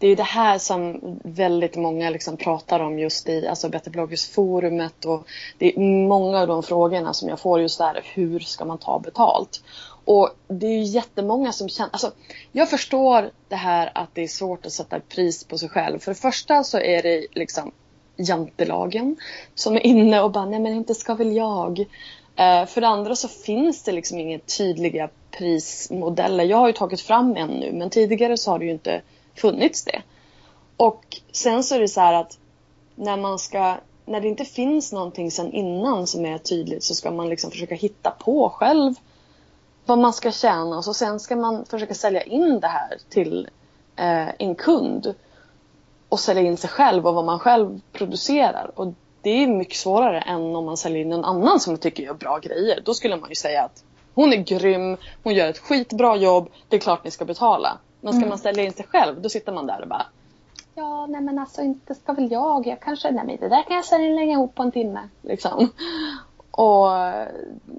Det 0.00 0.06
är 0.06 0.08
ju 0.08 0.14
det 0.14 0.22
här 0.22 0.58
som 0.58 1.00
väldigt 1.24 1.76
många 1.76 2.10
liksom 2.10 2.36
pratar 2.36 2.80
om 2.80 2.98
just 2.98 3.28
i 3.28 3.46
alltså 3.46 3.68
Betterbloggers-forumet 3.68 5.04
och 5.04 5.26
det 5.58 5.74
är 5.76 5.80
många 6.08 6.38
av 6.38 6.46
de 6.46 6.62
frågorna 6.62 7.14
som 7.14 7.28
jag 7.28 7.40
får 7.40 7.60
just 7.60 7.78
där, 7.78 8.02
hur 8.14 8.40
ska 8.40 8.64
man 8.64 8.78
ta 8.78 8.98
betalt? 8.98 9.62
Och 10.04 10.30
det 10.48 10.66
är 10.66 10.78
ju 10.78 10.82
jättemånga 10.82 11.52
som 11.52 11.68
känner, 11.68 11.90
alltså 11.92 12.10
jag 12.52 12.70
förstår 12.70 13.30
det 13.48 13.56
här 13.56 13.90
att 13.94 14.08
det 14.14 14.22
är 14.22 14.28
svårt 14.28 14.66
att 14.66 14.72
sätta 14.72 15.00
pris 15.00 15.44
på 15.44 15.58
sig 15.58 15.68
själv. 15.68 15.98
För 15.98 16.10
det 16.10 16.20
första 16.20 16.64
så 16.64 16.78
är 16.78 17.02
det 17.02 17.26
liksom 17.32 17.72
jantelagen 18.16 19.16
som 19.54 19.76
är 19.76 19.86
inne 19.86 20.20
och 20.20 20.30
bara, 20.30 20.46
nej 20.46 20.60
men 20.60 20.72
inte 20.72 20.94
ska 20.94 21.14
väl 21.14 21.36
jag. 21.36 21.80
Eh, 22.36 22.66
för 22.66 22.80
det 22.80 22.88
andra 22.88 23.16
så 23.16 23.28
finns 23.28 23.82
det 23.82 23.92
liksom 23.92 24.18
inga 24.18 24.38
tydliga 24.38 25.08
prismodeller. 25.30 26.44
Jag 26.44 26.56
har 26.56 26.66
ju 26.66 26.72
tagit 26.72 27.00
fram 27.00 27.36
en 27.36 27.48
nu 27.48 27.72
men 27.72 27.90
tidigare 27.90 28.36
så 28.36 28.50
har 28.50 28.58
det 28.58 28.64
ju 28.64 28.70
inte 28.70 29.02
funnits 29.40 29.84
det. 29.84 30.02
Och 30.76 31.04
sen 31.32 31.64
så 31.64 31.74
är 31.74 31.80
det 31.80 31.88
så 31.88 32.00
här 32.00 32.14
att 32.14 32.38
när 32.94 33.16
man 33.16 33.38
ska 33.38 33.76
när 34.06 34.20
det 34.20 34.28
inte 34.28 34.44
finns 34.44 34.92
någonting 34.92 35.30
sen 35.30 35.52
innan 35.52 36.06
som 36.06 36.26
är 36.26 36.38
tydligt 36.38 36.84
så 36.84 36.94
ska 36.94 37.10
man 37.10 37.28
liksom 37.28 37.50
försöka 37.50 37.74
hitta 37.74 38.10
på 38.10 38.50
själv 38.50 38.94
vad 39.86 39.98
man 39.98 40.12
ska 40.12 40.32
tjäna 40.32 40.76
och 40.76 40.84
så 40.84 40.94
sen 40.94 41.20
ska 41.20 41.36
man 41.36 41.64
försöka 41.64 41.94
sälja 41.94 42.22
in 42.22 42.60
det 42.60 42.66
här 42.66 42.98
till 43.08 43.48
eh, 43.96 44.28
en 44.38 44.54
kund 44.54 45.14
och 46.08 46.20
sälja 46.20 46.42
in 46.42 46.56
sig 46.56 46.70
själv 46.70 47.06
och 47.06 47.14
vad 47.14 47.24
man 47.24 47.38
själv 47.38 47.80
producerar. 47.92 48.70
Och 48.74 48.92
det 49.22 49.30
är 49.30 49.46
mycket 49.46 49.76
svårare 49.76 50.20
än 50.20 50.56
om 50.56 50.64
man 50.64 50.76
säljer 50.76 51.00
in 51.00 51.08
någon 51.08 51.24
annan 51.24 51.60
som 51.60 51.76
tycker 51.76 52.02
gör 52.02 52.14
bra 52.14 52.38
grejer. 52.38 52.80
Då 52.84 52.94
skulle 52.94 53.16
man 53.16 53.28
ju 53.28 53.34
säga 53.34 53.62
att 53.64 53.84
hon 54.14 54.32
är 54.32 54.36
grym, 54.36 54.96
hon 55.22 55.34
gör 55.34 55.48
ett 55.48 55.58
skitbra 55.58 56.16
jobb, 56.16 56.48
det 56.68 56.76
är 56.76 56.80
klart 56.80 57.04
ni 57.04 57.10
ska 57.10 57.24
betala. 57.24 57.78
Men 58.00 58.12
ska 58.12 58.18
mm. 58.18 58.28
man 58.28 58.38
sälja 58.38 58.64
in 58.64 58.72
sig 58.72 58.86
själv, 58.86 59.20
då 59.20 59.28
sitter 59.28 59.52
man 59.52 59.66
där 59.66 59.82
och 59.82 59.88
bara 59.88 60.06
Ja, 60.74 61.06
nej 61.06 61.20
men 61.20 61.38
alltså 61.38 61.62
inte 61.62 61.94
ska 61.94 62.12
väl 62.12 62.32
jag, 62.32 62.66
jag 62.66 62.80
kanske, 62.80 63.10
nej 63.10 63.24
men 63.26 63.36
det 63.36 63.48
där 63.48 63.62
kan 63.62 63.76
jag 63.76 63.84
sälja 63.84 64.22
ihop 64.22 64.54
på 64.54 64.62
en 64.62 64.72
timme. 64.72 65.08
Liksom. 65.22 65.72
Och, 66.50 66.88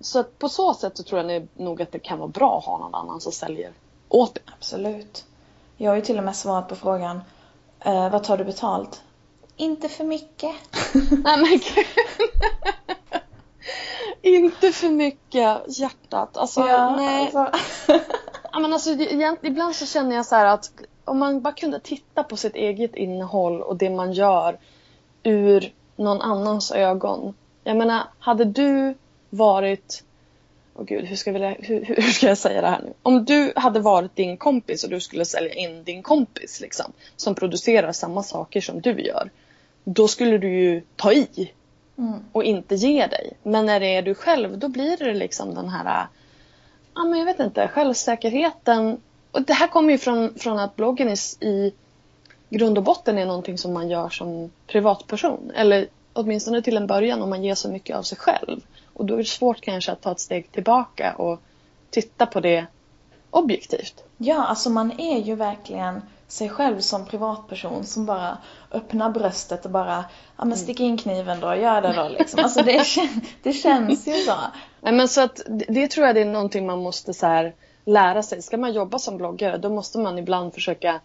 så 0.01 0.23
på 0.23 0.49
så 0.49 0.73
sätt 0.73 0.97
så 0.97 1.03
tror 1.03 1.31
jag 1.31 1.47
nog 1.53 1.81
att 1.81 1.91
det 1.91 1.99
kan 1.99 2.19
vara 2.19 2.27
bra 2.27 2.57
att 2.57 2.65
ha 2.65 2.77
någon 2.77 2.95
annan 2.95 3.21
som 3.21 3.31
säljer 3.31 3.71
åt 4.09 4.35
det. 4.35 4.41
Absolut. 4.57 5.25
Jag 5.77 5.91
har 5.91 5.95
ju 5.95 6.01
till 6.01 6.17
och 6.17 6.23
med 6.23 6.35
svarat 6.35 6.69
på 6.69 6.75
frågan 6.75 7.21
eh, 7.79 8.09
Vad 8.09 8.23
tar 8.23 8.37
du 8.37 8.43
betalt? 8.43 9.01
Inte 9.55 9.89
för 9.89 10.03
mycket. 10.03 10.55
Nej 11.23 11.37
men 11.37 11.59
Inte 14.33 14.71
för 14.71 14.89
mycket 14.89 15.77
hjärtat. 15.79 16.37
Alltså, 16.37 16.67
ja, 16.67 16.95
nej. 16.95 17.31
Alltså. 17.35 17.59
ja, 18.51 18.59
men 18.59 18.73
alltså, 18.73 18.89
ibland 19.41 19.75
så 19.75 19.85
känner 19.85 20.15
jag 20.15 20.25
så 20.25 20.35
att 20.35 20.71
om 21.05 21.19
man 21.19 21.41
bara 21.41 21.53
kunde 21.53 21.79
titta 21.79 22.23
på 22.23 22.37
sitt 22.37 22.55
eget 22.55 22.95
innehåll 22.95 23.61
och 23.61 23.77
det 23.77 23.89
man 23.89 24.13
gör 24.13 24.57
ur 25.23 25.73
någon 25.95 26.21
annans 26.21 26.71
ögon 26.71 27.33
jag 27.63 27.77
menar, 27.77 28.03
hade 28.19 28.45
du 28.45 28.95
varit... 29.29 30.03
Åh 30.75 30.81
oh 30.81 30.85
gud, 30.85 31.05
hur 31.05 31.15
ska, 31.15 31.31
vi, 31.31 31.55
hur, 31.59 31.85
hur 31.85 32.11
ska 32.11 32.27
jag 32.27 32.37
säga 32.37 32.61
det 32.61 32.67
här 32.67 32.81
nu? 32.81 32.93
Om 33.03 33.25
du 33.25 33.53
hade 33.55 33.79
varit 33.79 34.15
din 34.15 34.37
kompis 34.37 34.83
och 34.83 34.89
du 34.89 34.99
skulle 34.99 35.25
sälja 35.25 35.53
in 35.53 35.83
din 35.83 36.03
kompis 36.03 36.61
liksom, 36.61 36.93
som 37.15 37.35
producerar 37.35 37.91
samma 37.91 38.23
saker 38.23 38.61
som 38.61 38.81
du 38.81 39.01
gör. 39.01 39.29
Då 39.83 40.07
skulle 40.07 40.37
du 40.37 40.59
ju 40.59 40.81
ta 40.95 41.13
i 41.13 41.51
mm. 41.97 42.19
och 42.31 42.43
inte 42.43 42.75
ge 42.75 43.07
dig. 43.07 43.33
Men 43.43 43.65
när 43.65 43.79
det 43.79 43.95
är 43.95 44.01
du 44.01 44.13
själv, 44.13 44.57
då 44.57 44.67
blir 44.67 44.97
det 44.97 45.13
liksom 45.13 45.55
den 45.55 45.69
här, 45.69 46.07
ja 46.95 47.03
men 47.03 47.19
jag 47.19 47.25
vet 47.25 47.39
inte, 47.39 47.67
självsäkerheten. 47.67 49.01
Och 49.31 49.41
det 49.41 49.53
här 49.53 49.67
kommer 49.67 49.91
ju 49.91 49.97
från, 49.97 50.33
från 50.35 50.59
att 50.59 50.75
bloggen 50.75 51.07
är, 51.07 51.43
i 51.43 51.73
grund 52.49 52.77
och 52.77 52.83
botten 52.83 53.17
är 53.17 53.25
någonting 53.25 53.57
som 53.57 53.73
man 53.73 53.89
gör 53.89 54.09
som 54.09 54.51
privatperson. 54.67 55.51
Eller 55.55 55.87
åtminstone 56.13 56.61
till 56.61 56.77
en 56.77 56.87
början 56.87 57.21
om 57.21 57.29
man 57.29 57.43
ger 57.43 57.55
så 57.55 57.69
mycket 57.69 57.95
av 57.95 58.03
sig 58.03 58.17
själv. 58.17 58.61
Och 58.93 59.05
då 59.05 59.13
är 59.13 59.17
det 59.17 59.25
svårt 59.25 59.61
kanske 59.61 59.91
att 59.91 60.01
ta 60.01 60.11
ett 60.11 60.19
steg 60.19 60.51
tillbaka 60.51 61.13
och 61.13 61.41
titta 61.89 62.25
på 62.25 62.39
det 62.39 62.65
objektivt. 63.29 64.03
Ja, 64.17 64.45
alltså 64.45 64.69
man 64.69 64.99
är 64.99 65.19
ju 65.19 65.35
verkligen 65.35 66.01
sig 66.31 66.49
själv 66.49 66.79
som 66.79 67.05
privatperson 67.05 67.83
som 67.83 68.05
bara 68.05 68.37
öppnar 68.71 69.09
bröstet 69.09 69.65
och 69.65 69.71
bara, 69.71 70.05
ja 70.37 70.45
men 70.45 70.57
stick 70.57 70.79
in 70.79 70.97
kniven 70.97 71.39
då, 71.39 71.55
gör 71.55 71.81
det 71.81 71.93
då 71.93 72.09
liksom. 72.09 72.43
Alltså 72.43 72.61
det, 72.61 72.85
det 73.43 73.53
känns 73.53 74.07
ju 74.07 74.13
så. 74.13 74.35
Nej 74.81 74.93
men 74.93 75.07
så 75.07 75.21
att 75.21 75.41
det 75.47 75.87
tror 75.87 76.07
jag 76.07 76.15
det 76.15 76.21
är 76.21 76.25
någonting 76.25 76.65
man 76.65 76.79
måste 76.79 77.13
så 77.13 77.25
här 77.25 77.53
lära 77.85 78.23
sig. 78.23 78.41
Ska 78.41 78.57
man 78.57 78.73
jobba 78.73 78.99
som 78.99 79.17
bloggare 79.17 79.57
då 79.57 79.69
måste 79.69 79.99
man 79.99 80.19
ibland 80.19 80.53
försöka 80.53 80.99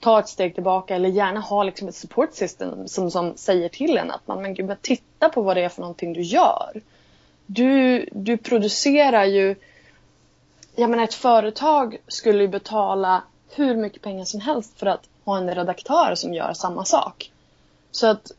ta 0.00 0.18
ett 0.18 0.28
steg 0.28 0.54
tillbaka 0.54 0.94
eller 0.94 1.08
gärna 1.08 1.40
ha 1.40 1.62
liksom 1.62 1.88
ett 1.88 1.94
support 1.94 2.34
system 2.34 2.88
som, 2.88 3.10
som 3.10 3.36
säger 3.36 3.68
till 3.68 3.98
en 3.98 4.10
att 4.10 4.26
man 4.26 4.42
men 4.42 4.54
gud, 4.54 4.82
titta 4.82 5.28
på 5.28 5.42
vad 5.42 5.56
det 5.56 5.62
är 5.62 5.68
för 5.68 5.80
någonting 5.80 6.12
du 6.12 6.22
gör. 6.22 6.82
Du, 7.46 8.08
du 8.12 8.36
producerar 8.36 9.24
ju... 9.24 9.56
Jag 10.76 10.90
menar 10.90 11.04
ett 11.04 11.14
företag 11.14 11.96
skulle 12.08 12.42
ju 12.42 12.48
betala 12.48 13.22
hur 13.50 13.76
mycket 13.76 14.02
pengar 14.02 14.24
som 14.24 14.40
helst 14.40 14.78
för 14.78 14.86
att 14.86 15.08
ha 15.24 15.36
en 15.36 15.54
redaktör 15.54 16.14
som 16.14 16.34
gör 16.34 16.52
samma 16.52 16.84
sak. 16.84 17.32
Så 17.90 18.06
att 18.06 18.32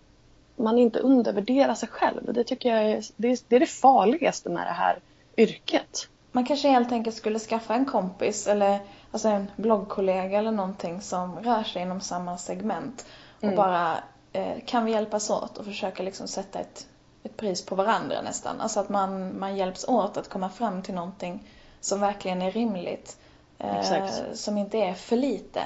man 0.56 0.78
inte 0.78 1.00
undervärderar 1.00 1.74
sig 1.74 1.90
själv. 1.90 2.34
Det 2.34 2.44
tycker 2.44 2.70
jag 2.70 2.92
är 2.92 3.04
det, 3.16 3.28
är, 3.28 3.38
det, 3.48 3.56
är 3.56 3.60
det 3.60 3.66
farligaste 3.66 4.50
med 4.50 4.68
det 4.68 4.74
här 4.74 5.00
yrket. 5.38 6.08
Man 6.32 6.46
kanske 6.46 6.68
helt 6.68 6.92
enkelt 6.92 7.16
skulle 7.16 7.40
skaffa 7.40 7.74
en 7.74 7.86
kompis 7.86 8.48
eller 8.48 8.80
alltså 9.12 9.28
en 9.28 9.52
bloggkollega 9.56 10.40
eller 10.40 10.52
någonting 10.52 11.02
som 11.02 11.40
rör 11.40 11.64
sig 11.64 11.82
inom 11.82 12.02
samma 12.02 12.38
segment 12.38 13.06
och 13.38 13.44
mm. 13.44 13.56
bara 13.56 13.98
eh, 14.34 14.54
kan 14.66 14.86
vi 14.86 14.92
hjälpas 14.92 15.30
åt 15.30 15.58
och 15.58 15.66
försöka 15.66 16.04
liksom 16.04 16.28
sätta 16.28 16.60
ett, 16.60 16.88
ett 17.24 17.38
pris 17.38 17.66
på 17.66 17.76
varandra 17.76 18.22
nästan. 18.22 18.62
Alltså 18.62 18.80
att 18.80 18.90
man, 18.90 19.40
man 19.40 19.58
hjälps 19.58 19.88
åt 19.88 20.18
att 20.18 20.30
komma 20.30 20.50
fram 20.50 20.82
till 20.82 20.94
någonting 20.94 21.44
som 21.80 22.00
verkligen 22.00 22.42
är 22.42 22.52
rimligt. 22.52 23.18
Eh, 23.64 24.34
som 24.34 24.58
inte 24.58 24.78
är 24.78 24.94
för 24.94 25.16
lite. 25.16 25.64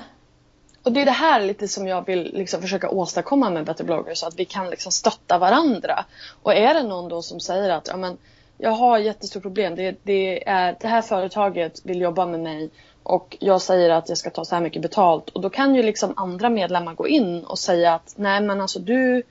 Och 0.84 0.92
det 0.92 1.02
är 1.02 1.06
det 1.06 1.12
här 1.12 1.42
lite 1.42 1.68
som 1.68 1.88
jag 1.88 2.06
vill 2.06 2.32
liksom 2.34 2.62
försöka 2.62 2.90
åstadkomma 2.90 3.50
med 3.50 3.66
Better 3.66 3.84
bloggers, 3.84 4.18
så 4.18 4.28
att 4.28 4.40
vi 4.40 4.46
kan 4.46 4.70
liksom 4.70 4.92
stötta 4.92 5.38
varandra. 5.38 6.06
Och 6.44 6.54
är 6.54 6.74
det 6.74 6.84
någon 6.84 7.10
då 7.10 7.22
som 7.22 7.40
säger 7.40 7.70
att 7.70 7.88
ja, 7.88 7.98
men, 7.98 8.18
jag 8.58 8.72
har 8.72 8.98
jättestort 8.98 9.44
problem, 9.44 9.76
det, 9.76 9.96
det, 10.04 10.50
är, 10.50 10.78
det 10.82 10.88
här 10.88 11.02
företaget 11.02 11.86
vill 11.86 12.02
jobba 12.02 12.26
med 12.26 12.40
mig 12.40 12.70
och 13.04 13.38
jag 13.40 13.62
säger 13.62 13.90
att 13.90 14.10
jag 14.10 14.18
ska 14.18 14.30
ta 14.30 14.46
så 14.46 14.56
här 14.56 14.62
mycket 14.62 14.82
betalt 14.82 15.30
och 15.30 15.42
då 15.42 15.50
kan 15.50 15.76
ju 15.76 15.84
liksom 15.84 16.14
andra 16.16 16.50
medlemmar 16.50 16.94
gå 16.94 17.08
in 17.08 17.44
och 17.44 17.60
säga 17.60 17.94
att 17.94 18.14
nej 18.16 18.42
men 18.42 18.62
alltså 18.62 18.80
du 18.80 19.24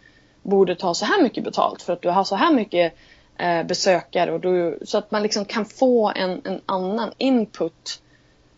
borde 0.43 0.77
ta 0.77 0.95
så 0.95 1.05
här 1.05 1.23
mycket 1.23 1.45
betalt 1.45 1.83
för 1.83 1.93
att 1.93 2.03
du 2.03 2.09
har 2.09 2.25
så 2.25 2.37
här 2.37 2.53
mycket 2.53 2.95
eh, 3.39 3.63
besökare 3.63 4.33
och 4.33 4.41
du, 4.41 4.79
så 4.85 4.99
att 4.99 5.11
man 5.11 5.23
liksom 5.23 5.45
kan 5.45 5.65
få 5.65 6.13
en, 6.17 6.41
en 6.45 6.61
annan 6.67 7.13
input 7.19 8.01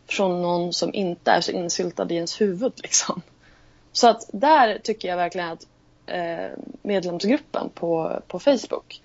från 0.06 0.42
någon 0.42 0.72
som 0.72 0.94
inte 0.94 1.30
är 1.30 1.40
så 1.40 1.52
insyltad 1.52 2.10
i 2.10 2.14
ens 2.14 2.40
huvud. 2.40 2.72
Liksom. 2.76 3.22
Så 3.92 4.08
att 4.08 4.30
där 4.32 4.78
tycker 4.78 5.08
jag 5.08 5.16
verkligen 5.16 5.48
att 5.48 5.66
eh, 6.06 6.58
medlemsgruppen 6.82 7.70
på, 7.74 8.20
på 8.26 8.38
Facebook 8.38 9.02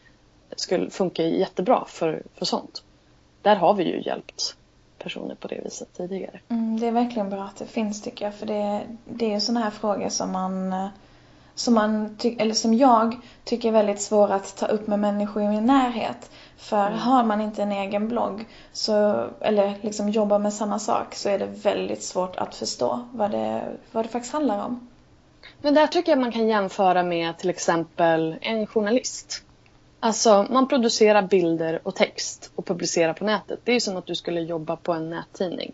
skulle 0.56 0.90
funka 0.90 1.24
jättebra 1.24 1.86
för, 1.88 2.24
för 2.36 2.46
sånt. 2.46 2.84
Där 3.42 3.56
har 3.56 3.74
vi 3.74 3.84
ju 3.84 4.02
hjälpt 4.02 4.56
personer 4.98 5.36
på 5.36 5.48
det 5.48 5.62
viset 5.64 5.94
tidigare. 5.98 6.40
Mm, 6.50 6.80
det 6.80 6.88
är 6.88 6.92
verkligen 6.92 7.30
bra 7.30 7.44
att 7.44 7.56
det 7.56 7.66
finns 7.66 8.02
tycker 8.02 8.26
jag. 8.26 8.36
För 8.36 8.46
det, 8.46 8.82
det 9.06 9.34
är 9.34 9.40
sådana 9.40 9.64
här 9.64 9.72
frågor 9.72 10.10
som 10.10 10.32
man 10.32 10.74
eh, 10.74 10.88
som, 11.56 11.74
man 11.74 12.18
eller 12.38 12.54
som 12.54 12.74
jag 12.74 13.18
tycker 13.44 13.68
är 13.68 13.74
väldigt 13.74 14.02
svåra 14.02 14.36
att 14.36 14.58
ta 14.58 14.66
upp 14.66 14.88
med 14.88 15.00
människor 15.00 15.44
i 15.44 15.48
min 15.48 15.66
närhet. 15.66 16.32
För 16.62 16.88
mm. 16.88 17.00
har 17.00 17.24
man 17.24 17.42
inte 17.42 17.64
en 17.64 17.72
egen 17.72 18.08
blogg 18.08 18.46
så, 18.74 19.28
eller 19.40 19.76
liksom 19.82 20.10
jobbar 20.10 20.40
med 20.40 20.54
samma 20.54 20.80
sak 20.80 21.16
så 21.16 21.30
är 21.30 21.40
det 21.40 21.46
väldigt 21.46 22.04
svårt 22.04 22.36
att 22.36 22.56
förstå 22.56 23.08
vad 23.14 23.32
det, 23.32 23.64
vad 23.92 24.06
det 24.06 24.10
faktiskt 24.10 24.34
handlar 24.34 24.66
om. 24.66 24.88
Men 25.62 25.74
där 25.74 25.88
tycker 25.88 26.12
jag 26.12 26.20
man 26.20 26.32
kan 26.32 26.48
jämföra 26.48 27.04
med 27.04 27.38
till 27.38 27.50
exempel 27.50 28.36
en 28.42 28.68
journalist. 28.68 29.44
Alltså 30.00 30.46
man 30.50 30.68
producerar 30.68 31.22
bilder 31.22 31.80
och 31.84 31.96
text 31.96 32.52
och 32.56 32.66
publicerar 32.66 33.14
på 33.14 33.26
nätet. 33.26 33.60
Det 33.64 33.72
är 33.72 33.80
som 33.80 33.98
att 33.98 34.06
du 34.06 34.16
skulle 34.16 34.42
jobba 34.42 34.76
på 34.76 34.94
en 34.94 35.10
nättidning. 35.10 35.74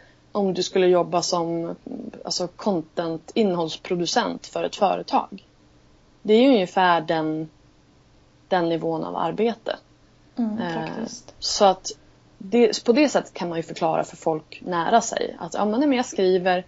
om 0.31 0.53
du 0.53 0.63
skulle 0.63 0.87
jobba 0.87 1.21
som 1.21 1.75
alltså 2.25 2.47
content, 2.47 3.31
innehållsproducent 3.35 4.47
för 4.47 4.63
ett 4.63 4.75
företag. 4.75 5.45
Det 6.21 6.33
är 6.33 6.41
ju 6.41 6.47
ungefär 6.47 7.01
den, 7.01 7.49
den 8.47 8.69
nivån 8.69 9.03
av 9.03 9.15
arbete. 9.15 9.77
Mm, 10.35 10.57
eh, 10.57 10.89
så 11.39 11.65
att 11.65 11.91
det, 12.37 12.83
på 12.83 12.93
det 12.93 13.09
sättet 13.09 13.33
kan 13.33 13.49
man 13.49 13.57
ju 13.57 13.63
förklara 13.63 14.03
för 14.03 14.17
folk 14.17 14.61
nära 14.65 15.01
sig 15.01 15.35
att 15.39 15.53
ja, 15.53 15.65
men 15.65 15.93
jag 15.93 16.05
skriver 16.05 16.65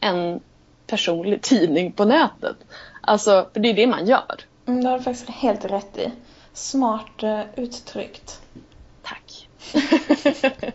en 0.00 0.40
personlig 0.86 1.42
tidning 1.42 1.92
på 1.92 2.04
nätet. 2.04 2.56
Alltså, 3.00 3.48
för 3.52 3.60
det 3.60 3.68
är 3.68 3.74
det 3.74 3.86
man 3.86 4.06
gör. 4.06 4.40
Mm, 4.66 4.84
det 4.84 4.90
har 4.90 4.98
du 4.98 5.04
faktiskt 5.04 5.30
helt 5.30 5.64
rätt 5.64 5.98
i. 5.98 6.10
Smart 6.52 7.22
uh, 7.22 7.40
uttryckt. 7.56 8.40
Tack. 9.02 9.48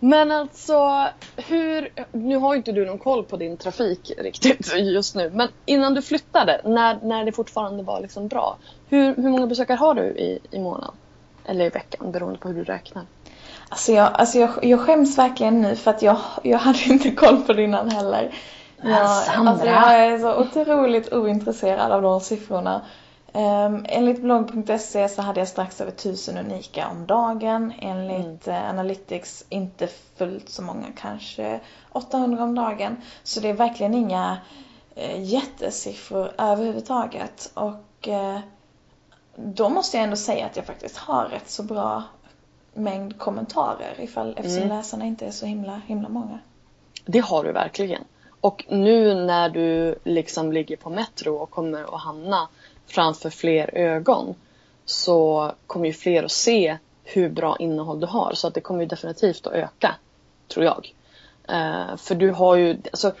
Men 0.00 0.32
alltså, 0.32 1.08
hur, 1.36 1.88
nu 2.12 2.36
har 2.36 2.54
inte 2.54 2.72
du 2.72 2.86
någon 2.86 2.98
koll 2.98 3.24
på 3.24 3.36
din 3.36 3.56
trafik 3.56 4.12
riktigt 4.18 4.74
just 4.76 5.14
nu. 5.14 5.30
Men 5.34 5.48
innan 5.66 5.94
du 5.94 6.02
flyttade, 6.02 6.60
när, 6.64 6.98
när 7.02 7.24
det 7.24 7.32
fortfarande 7.32 7.82
var 7.82 8.00
liksom 8.00 8.28
bra. 8.28 8.56
Hur, 8.88 9.16
hur 9.16 9.28
många 9.28 9.46
besökare 9.46 9.76
har 9.76 9.94
du 9.94 10.02
i, 10.02 10.38
i 10.50 10.58
månaden? 10.58 10.94
Eller 11.44 11.64
i 11.64 11.68
veckan, 11.68 12.12
beroende 12.12 12.38
på 12.38 12.48
hur 12.48 12.54
du 12.54 12.64
räknar. 12.64 13.04
Alltså 13.68 13.92
jag, 13.92 14.10
alltså 14.12 14.38
jag, 14.38 14.50
jag 14.62 14.80
skäms 14.80 15.18
verkligen 15.18 15.62
nu 15.62 15.76
för 15.76 15.90
att 15.90 16.02
jag, 16.02 16.16
jag 16.42 16.58
hade 16.58 16.84
inte 16.84 17.10
koll 17.10 17.36
på 17.36 17.52
det 17.52 17.62
innan 17.62 17.90
heller. 17.90 18.34
Jag, 18.82 19.00
alltså 19.00 19.66
jag 19.66 20.04
är 20.06 20.18
så 20.18 20.40
otroligt 20.40 21.12
ointresserad 21.12 21.92
av 21.92 22.02
de 22.02 22.20
siffrorna. 22.20 22.80
Um, 23.32 23.84
enligt 23.88 24.22
blogg.se 24.22 25.08
så 25.08 25.22
hade 25.22 25.40
jag 25.40 25.48
strax 25.48 25.80
över 25.80 25.92
1000 25.92 26.38
unika 26.38 26.88
om 26.88 27.06
dagen. 27.06 27.72
Enligt 27.78 28.46
mm. 28.46 28.62
uh, 28.62 28.70
Analytics 28.70 29.44
inte 29.48 29.88
fullt 30.16 30.48
så 30.48 30.62
många, 30.62 30.86
kanske 30.96 31.60
800 31.92 32.44
om 32.44 32.54
dagen. 32.54 32.96
Så 33.22 33.40
det 33.40 33.48
är 33.48 33.54
verkligen 33.54 33.94
inga 33.94 34.38
uh, 34.96 35.22
jättesiffror 35.22 36.32
överhuvudtaget. 36.38 37.50
Och 37.54 38.08
uh, 38.08 38.38
då 39.36 39.68
måste 39.68 39.96
jag 39.96 40.04
ändå 40.04 40.16
säga 40.16 40.46
att 40.46 40.56
jag 40.56 40.66
faktiskt 40.66 40.96
har 40.96 41.24
rätt 41.24 41.50
så 41.50 41.62
bra 41.62 42.02
mängd 42.74 43.18
kommentarer 43.18 43.94
ifall, 43.98 44.34
eftersom 44.36 44.62
Mm. 44.62 44.76
läsarna 44.76 45.04
inte 45.04 45.26
är 45.26 45.30
så 45.30 45.46
himla, 45.46 45.80
himla 45.86 46.08
många. 46.08 46.38
Det 47.04 47.18
har 47.18 47.44
du 47.44 47.52
verkligen. 47.52 48.04
Och 48.40 48.64
nu 48.68 49.14
när 49.14 49.48
du 49.48 49.98
liksom 50.04 50.52
ligger 50.52 50.76
på 50.76 50.90
Metro 50.90 51.34
och 51.34 51.50
kommer 51.50 51.94
att 51.94 52.02
hamna 52.02 52.48
framför 52.88 53.30
fler 53.30 53.74
ögon 53.74 54.34
så 54.84 55.52
kommer 55.66 55.86
ju 55.86 55.92
fler 55.92 56.22
att 56.22 56.32
se 56.32 56.78
hur 57.04 57.28
bra 57.28 57.56
innehåll 57.58 58.00
du 58.00 58.06
har. 58.06 58.32
Så 58.34 58.48
att 58.48 58.54
det 58.54 58.60
kommer 58.60 58.80
ju 58.80 58.86
definitivt 58.86 59.46
att 59.46 59.52
öka, 59.52 59.94
tror 60.48 60.64
jag. 60.64 60.94
Uh, 61.50 61.96
för 61.96 62.14
du 62.14 62.30
har 62.30 62.56
ju, 62.56 62.78
alltså, 62.90 63.12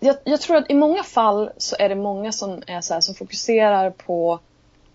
jag, 0.00 0.16
jag 0.24 0.40
tror 0.40 0.56
att 0.56 0.70
i 0.70 0.74
många 0.74 1.02
fall 1.02 1.50
så 1.56 1.76
är 1.78 1.88
det 1.88 1.94
många 1.94 2.32
som 2.32 2.62
är 2.66 2.80
så 2.80 2.94
här, 2.94 3.00
som 3.00 3.14
fokuserar 3.14 3.90
på 3.90 4.40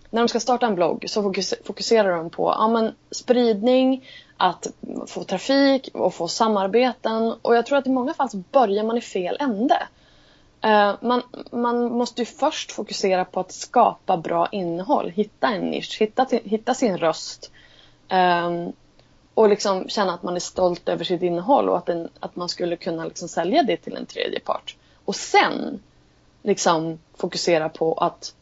när 0.10 0.22
de 0.22 0.28
ska 0.28 0.40
starta 0.40 0.66
en 0.66 0.76
blogg 0.76 1.06
så 1.08 1.34
fokuserar 1.64 2.18
de 2.18 2.30
på 2.30 2.56
ja, 2.58 2.68
men, 2.68 2.96
spridning, 3.12 4.10
att 4.38 4.68
få 5.08 5.24
trafik 5.24 5.90
och 5.94 6.14
få 6.14 6.28
samarbeten. 6.28 7.36
Och 7.42 7.56
jag 7.56 7.66
tror 7.66 7.78
att 7.78 7.88
i 7.88 7.90
många 7.90 8.14
fall 8.14 8.30
så 8.30 8.38
börjar 8.38 8.84
man 8.84 8.98
i 8.98 9.02
fel 9.02 9.38
ände. 9.40 9.88
Eh, 10.66 10.96
man, 11.02 11.22
man 11.52 11.92
måste 11.92 12.22
ju 12.22 12.26
först 12.26 12.72
fokusera 12.72 13.26
på 13.26 13.40
att 13.40 13.52
skapa 13.52 14.18
bra 14.18 14.48
innehåll, 14.52 15.10
hitta 15.10 15.48
en 15.48 15.70
nisch, 15.70 15.98
hitta, 16.02 16.28
hitta 16.44 16.74
sin 16.74 16.98
röst. 16.98 17.52
Um, 18.12 18.74
och 19.34 19.50
liksom 19.50 19.90
känna 19.90 20.14
att 20.14 20.24
man 20.24 20.36
är 20.36 20.40
stolt 20.40 20.90
över 20.90 21.04
sitt 21.04 21.22
innehåll 21.22 21.70
och 21.70 21.78
att, 21.78 21.90
en, 21.90 22.10
att 22.20 22.36
man 22.36 22.50
skulle 22.50 22.76
kunna 22.76 23.06
liksom 23.06 23.28
sälja 23.28 23.64
det 23.64 23.78
till 23.78 23.96
en 23.96 24.06
tredje 24.06 24.40
part. 24.40 24.76
Och 25.06 25.16
sen 25.16 25.80
liksom 26.44 27.00
fokusera 27.14 27.70
på 27.70 27.94
att 27.94 28.36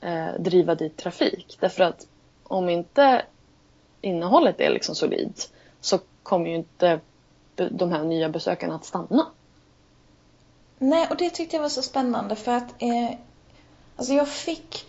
eh, 0.00 0.28
driva 0.38 0.74
dit 0.74 0.96
trafik. 0.96 1.56
Därför 1.60 1.84
att 1.84 2.06
om 2.42 2.68
inte 2.68 3.22
innehållet 4.00 4.60
är 4.60 4.70
liksom 4.70 4.94
solid 4.94 5.32
så 5.80 5.98
kommer 6.22 6.50
ju 6.50 6.56
inte 6.56 7.00
de 7.54 7.92
här 7.92 8.04
nya 8.04 8.28
besökarna 8.28 8.74
att 8.74 8.84
stanna. 8.84 9.26
Nej, 10.82 11.06
och 11.10 11.16
det 11.16 11.30
tyckte 11.30 11.56
jag 11.56 11.62
var 11.62 11.68
så 11.68 11.82
spännande 11.82 12.36
för 12.36 12.52
att 12.52 12.74
eh, 12.78 13.10
alltså 13.96 14.14
jag 14.14 14.28
fick 14.28 14.86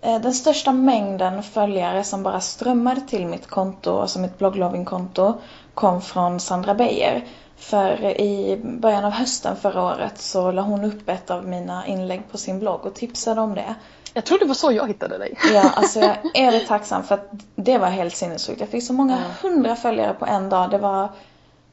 eh, 0.00 0.20
den 0.20 0.34
största 0.34 0.72
mängden 0.72 1.42
följare 1.42 2.04
som 2.04 2.22
bara 2.22 2.40
strömmade 2.40 3.00
till 3.00 3.26
mitt 3.26 3.46
konto, 3.46 3.98
alltså 3.98 4.18
mitt 4.18 4.38
bloggloving-konto, 4.38 5.34
kom 5.74 6.02
från 6.02 6.40
Sandra 6.40 6.74
Beijer. 6.74 7.26
För 7.56 8.20
i 8.20 8.60
början 8.62 9.04
av 9.04 9.12
hösten 9.12 9.56
förra 9.56 9.82
året 9.82 10.18
så 10.18 10.50
la 10.50 10.62
hon 10.62 10.84
upp 10.84 11.08
ett 11.08 11.30
av 11.30 11.48
mina 11.48 11.86
inlägg 11.86 12.22
på 12.30 12.38
sin 12.38 12.58
blogg 12.58 12.86
och 12.86 12.94
tipsade 12.94 13.40
om 13.40 13.54
det. 13.54 13.74
Jag 14.14 14.24
tror 14.24 14.38
det 14.38 14.44
var 14.44 14.54
så 14.54 14.72
jag 14.72 14.88
hittade 14.88 15.18
dig. 15.18 15.38
Ja, 15.54 15.70
alltså 15.76 16.00
jag 16.00 16.16
är 16.34 16.66
tacksam 16.66 17.02
för 17.02 17.14
att 17.14 17.30
det 17.56 17.78
var 17.78 17.88
helt 17.88 18.16
sinnessjukt. 18.16 18.60
Jag 18.60 18.68
fick 18.68 18.86
så 18.86 18.92
många 18.92 19.18
hundra 19.42 19.76
följare 19.76 20.14
på 20.14 20.26
en 20.26 20.48
dag. 20.48 20.70
Det 20.70 20.78
var, 20.78 21.08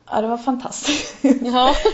ja, 0.09 0.21
det 0.21 0.27
var 0.27 0.37
fantastiskt. 0.37 1.15
Ja. 1.41 1.75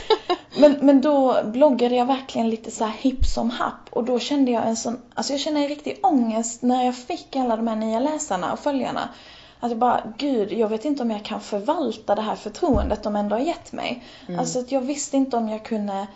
Men, 0.60 0.78
men 0.82 1.02
då 1.02 1.44
bloggade 1.44 1.96
jag 1.96 2.06
verkligen 2.06 2.50
lite 2.50 2.72
så 2.72 2.86
här 2.86 2.94
hipp 3.00 3.26
som 3.26 3.50
happ 3.50 3.90
och 3.90 4.04
då 4.04 4.20
kände 4.20 4.52
jag 4.52 4.68
en 4.68 4.76
sån, 4.76 4.98
alltså 5.14 5.34
jag 5.34 5.40
kände 5.40 5.60
en 5.60 5.68
riktig 5.68 6.00
ångest 6.04 6.62
när 6.62 6.86
jag 6.86 6.96
fick 6.96 7.36
alla 7.36 7.56
de 7.56 7.68
här 7.68 7.76
nya 7.76 8.00
läsarna 8.00 8.54
och 8.54 8.60
följarna. 8.60 9.10
Att 9.60 9.72
jag 9.72 9.80
bara, 9.80 10.14
gud, 10.18 10.52
jag 10.52 10.70
vet 10.70 10.86
inte 10.86 11.04
om 11.04 11.12
jag 11.12 11.26
kan 11.26 11.42
förvalta 11.42 12.16
det 12.16 12.22
här 12.22 12.36
förtroendet 12.36 13.04
de 13.04 13.16
ändå 13.16 13.36
har 13.36 13.42
gett 13.42 13.72
mig. 13.72 14.04
Mm. 14.28 14.40
Alltså 14.40 14.60
att 14.60 14.72
jag 14.72 14.82
visste 14.82 15.18
inte 15.18 15.38
om 15.38 15.50
jag 15.50 15.64
kunde, 15.64 16.08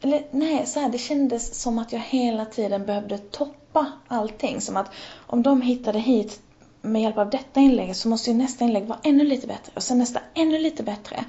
eller 0.00 0.26
nej, 0.30 0.66
så 0.66 0.80
här, 0.80 0.88
det 0.88 0.98
kändes 0.98 1.60
som 1.60 1.78
att 1.78 1.92
jag 1.92 2.00
hela 2.00 2.44
tiden 2.44 2.86
behövde 2.86 3.18
toppa 3.18 3.86
allting. 4.08 4.60
Som 4.60 4.76
att 4.76 4.90
om 5.26 5.42
de 5.42 5.62
hittade 5.62 5.98
hit 5.98 6.40
med 6.84 7.02
hjälp 7.02 7.18
av 7.18 7.30
detta 7.30 7.60
inlägg 7.60 7.96
så 7.96 8.08
måste 8.08 8.30
ju 8.30 8.36
nästa 8.36 8.64
inlägg 8.64 8.86
vara 8.86 8.98
ännu 9.02 9.24
lite 9.24 9.46
bättre 9.46 9.72
och 9.74 9.82
sen 9.82 9.98
nästa 9.98 10.20
ännu 10.34 10.58
lite 10.58 10.82
bättre. 10.82 11.24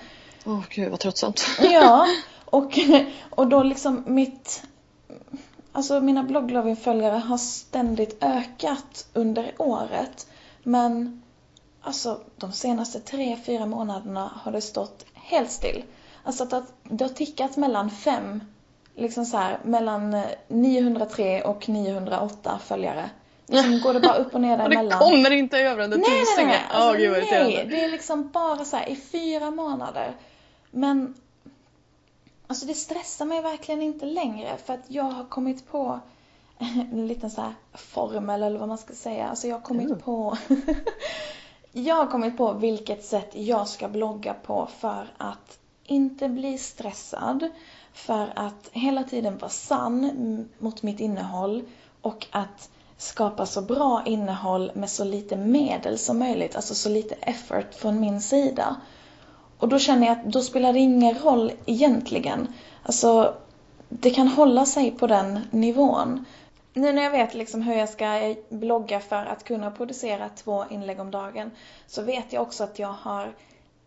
Åh 0.45 0.61
gud 0.69 0.91
vad 0.91 0.99
tröttsamt. 0.99 1.45
Ja, 1.61 2.07
och, 2.45 2.79
och 3.29 3.47
då 3.47 3.63
liksom 3.63 4.03
mitt... 4.07 4.63
Alltså 5.71 6.01
mina 6.01 6.23
bloggloving-följare 6.23 7.17
har 7.17 7.37
ständigt 7.37 8.23
ökat 8.23 9.07
under 9.13 9.53
året. 9.57 10.27
Men 10.63 11.21
alltså 11.81 12.19
de 12.37 12.51
senaste 12.51 12.99
tre, 12.99 13.37
fyra 13.45 13.65
månaderna 13.65 14.31
har 14.35 14.51
det 14.51 14.61
stått 14.61 15.05
helt 15.13 15.51
still. 15.51 15.83
Alltså 16.23 16.43
att 16.43 16.73
det 16.83 17.03
har 17.03 17.09
tickat 17.09 17.57
mellan 17.57 17.89
fem, 17.89 18.43
liksom 18.95 19.25
så 19.25 19.37
här, 19.37 19.59
mellan 19.63 20.13
eh, 20.13 20.25
903 20.47 21.43
och 21.43 21.69
908 21.69 22.59
följare. 22.63 23.09
Sen 23.47 23.81
går 23.81 23.93
det 23.93 23.99
bara 23.99 24.15
upp 24.17 24.35
och 24.35 24.41
ner 24.41 24.51
Och 24.63 24.69
det 24.69 24.75
däremellan. 24.75 24.99
kommer 24.99 25.31
inte 25.31 25.57
över 25.59 25.81
den 25.81 25.89
där 25.89 25.97
Nej, 25.97 26.09
nej, 26.09 26.25
tusingen. 26.25 26.49
nej. 26.49 26.65
Alltså, 26.69 26.97
gud 26.97 27.11
vad 27.11 27.19
nej. 27.21 27.67
Det 27.69 27.83
är 27.83 27.89
liksom 27.89 28.29
bara 28.29 28.65
så 28.65 28.77
här 28.77 28.89
i 28.89 28.95
fyra 28.95 29.51
månader. 29.51 30.15
Men 30.71 31.13
alltså 32.47 32.65
det 32.65 32.73
stressar 32.73 33.25
mig 33.25 33.41
verkligen 33.41 33.81
inte 33.81 34.05
längre 34.05 34.57
för 34.65 34.73
att 34.73 34.83
jag 34.87 35.03
har 35.03 35.25
kommit 35.25 35.67
på 35.71 35.99
en 36.91 37.07
liten 37.07 37.31
så 37.31 37.41
här 37.41 37.53
formel 37.73 38.43
eller 38.43 38.59
vad 38.59 38.67
man 38.67 38.77
ska 38.77 38.93
säga. 38.93 39.27
Alltså 39.27 39.47
jag 39.47 39.55
har 39.55 39.61
kommit 39.61 39.85
Mm. 39.87 39.99
på 39.99 40.37
Jag 41.71 41.95
har 41.95 42.07
kommit 42.07 42.37
på 42.37 42.53
vilket 42.53 43.05
sätt 43.05 43.29
jag 43.33 43.67
ska 43.67 43.87
blogga 43.87 44.33
på 44.33 44.67
för 44.79 45.07
att 45.17 45.59
inte 45.83 46.29
bli 46.29 46.57
stressad. 46.57 47.49
För 47.93 48.33
att 48.35 48.69
hela 48.71 49.03
tiden 49.03 49.37
vara 49.37 49.49
sann 49.51 50.49
mot 50.59 50.83
mitt 50.83 50.99
innehåll 50.99 51.63
och 52.01 52.27
att 52.31 52.69
skapa 52.97 53.45
så 53.45 53.61
bra 53.61 54.03
innehåll 54.05 54.71
med 54.75 54.89
så 54.89 55.03
lite 55.03 55.35
medel 55.35 55.97
som 55.97 56.19
möjligt. 56.19 56.55
Alltså 56.55 56.75
så 56.75 56.89
lite 56.89 57.15
effort 57.15 57.73
från 57.73 57.99
min 57.99 58.21
sida. 58.21 58.75
Och 59.59 59.69
då 59.69 59.79
känner 59.79 60.07
jag 60.07 60.17
att 60.17 60.25
då 60.25 60.41
spelar 60.41 60.73
det 60.73 60.79
ingen 60.79 61.15
roll 61.15 61.51
egentligen. 61.65 62.47
Alltså, 62.83 63.35
det 63.89 64.09
kan 64.09 64.27
hålla 64.27 64.65
sig 64.65 64.91
på 64.91 65.07
den 65.07 65.39
nivån. 65.51 66.25
Nu 66.73 66.93
när 66.93 67.03
jag 67.03 67.11
vet 67.11 67.33
liksom 67.33 67.61
hur 67.61 67.75
jag 67.75 67.89
ska 67.89 68.35
blogga 68.49 68.99
för 68.99 69.25
att 69.25 69.43
kunna 69.43 69.71
producera 69.71 70.29
två 70.29 70.65
inlägg 70.69 70.99
om 70.99 71.11
dagen 71.11 71.51
så 71.87 72.01
vet 72.01 72.33
jag 72.33 72.41
också 72.41 72.63
att 72.63 72.79
jag 72.79 72.93
har 72.93 73.33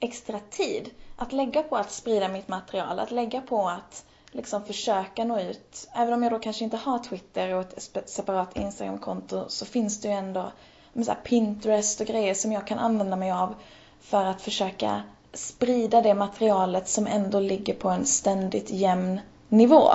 extra 0.00 0.40
tid 0.50 0.90
att 1.16 1.32
lägga 1.32 1.62
på 1.62 1.76
att 1.76 1.92
sprida 1.92 2.28
mitt 2.28 2.48
material, 2.48 2.98
att 2.98 3.10
lägga 3.10 3.40
på 3.40 3.68
att 3.68 4.04
liksom 4.32 4.64
försöka 4.64 5.24
nå 5.24 5.40
ut. 5.40 5.88
Även 5.94 6.14
om 6.14 6.22
jag 6.22 6.32
då 6.32 6.38
kanske 6.38 6.64
inte 6.64 6.76
har 6.76 6.98
Twitter 6.98 7.54
och 7.54 7.60
ett 7.62 8.10
separat 8.10 8.56
Instagramkonto 8.56 9.44
så 9.48 9.66
finns 9.66 10.00
det 10.00 10.08
ju 10.08 10.14
ändå 10.14 10.52
men 10.92 11.04
så 11.04 11.10
här 11.10 11.20
Pinterest 11.24 12.00
och 12.00 12.06
grejer 12.06 12.34
som 12.34 12.52
jag 12.52 12.66
kan 12.66 12.78
använda 12.78 13.16
mig 13.16 13.30
av 13.30 13.54
för 14.00 14.24
att 14.24 14.42
försöka 14.42 15.02
sprida 15.32 16.02
det 16.02 16.14
materialet 16.14 16.88
som 16.88 17.06
ändå 17.06 17.40
ligger 17.40 17.74
på 17.74 17.88
en 17.88 18.06
ständigt 18.06 18.70
jämn 18.70 19.20
nivå. 19.48 19.90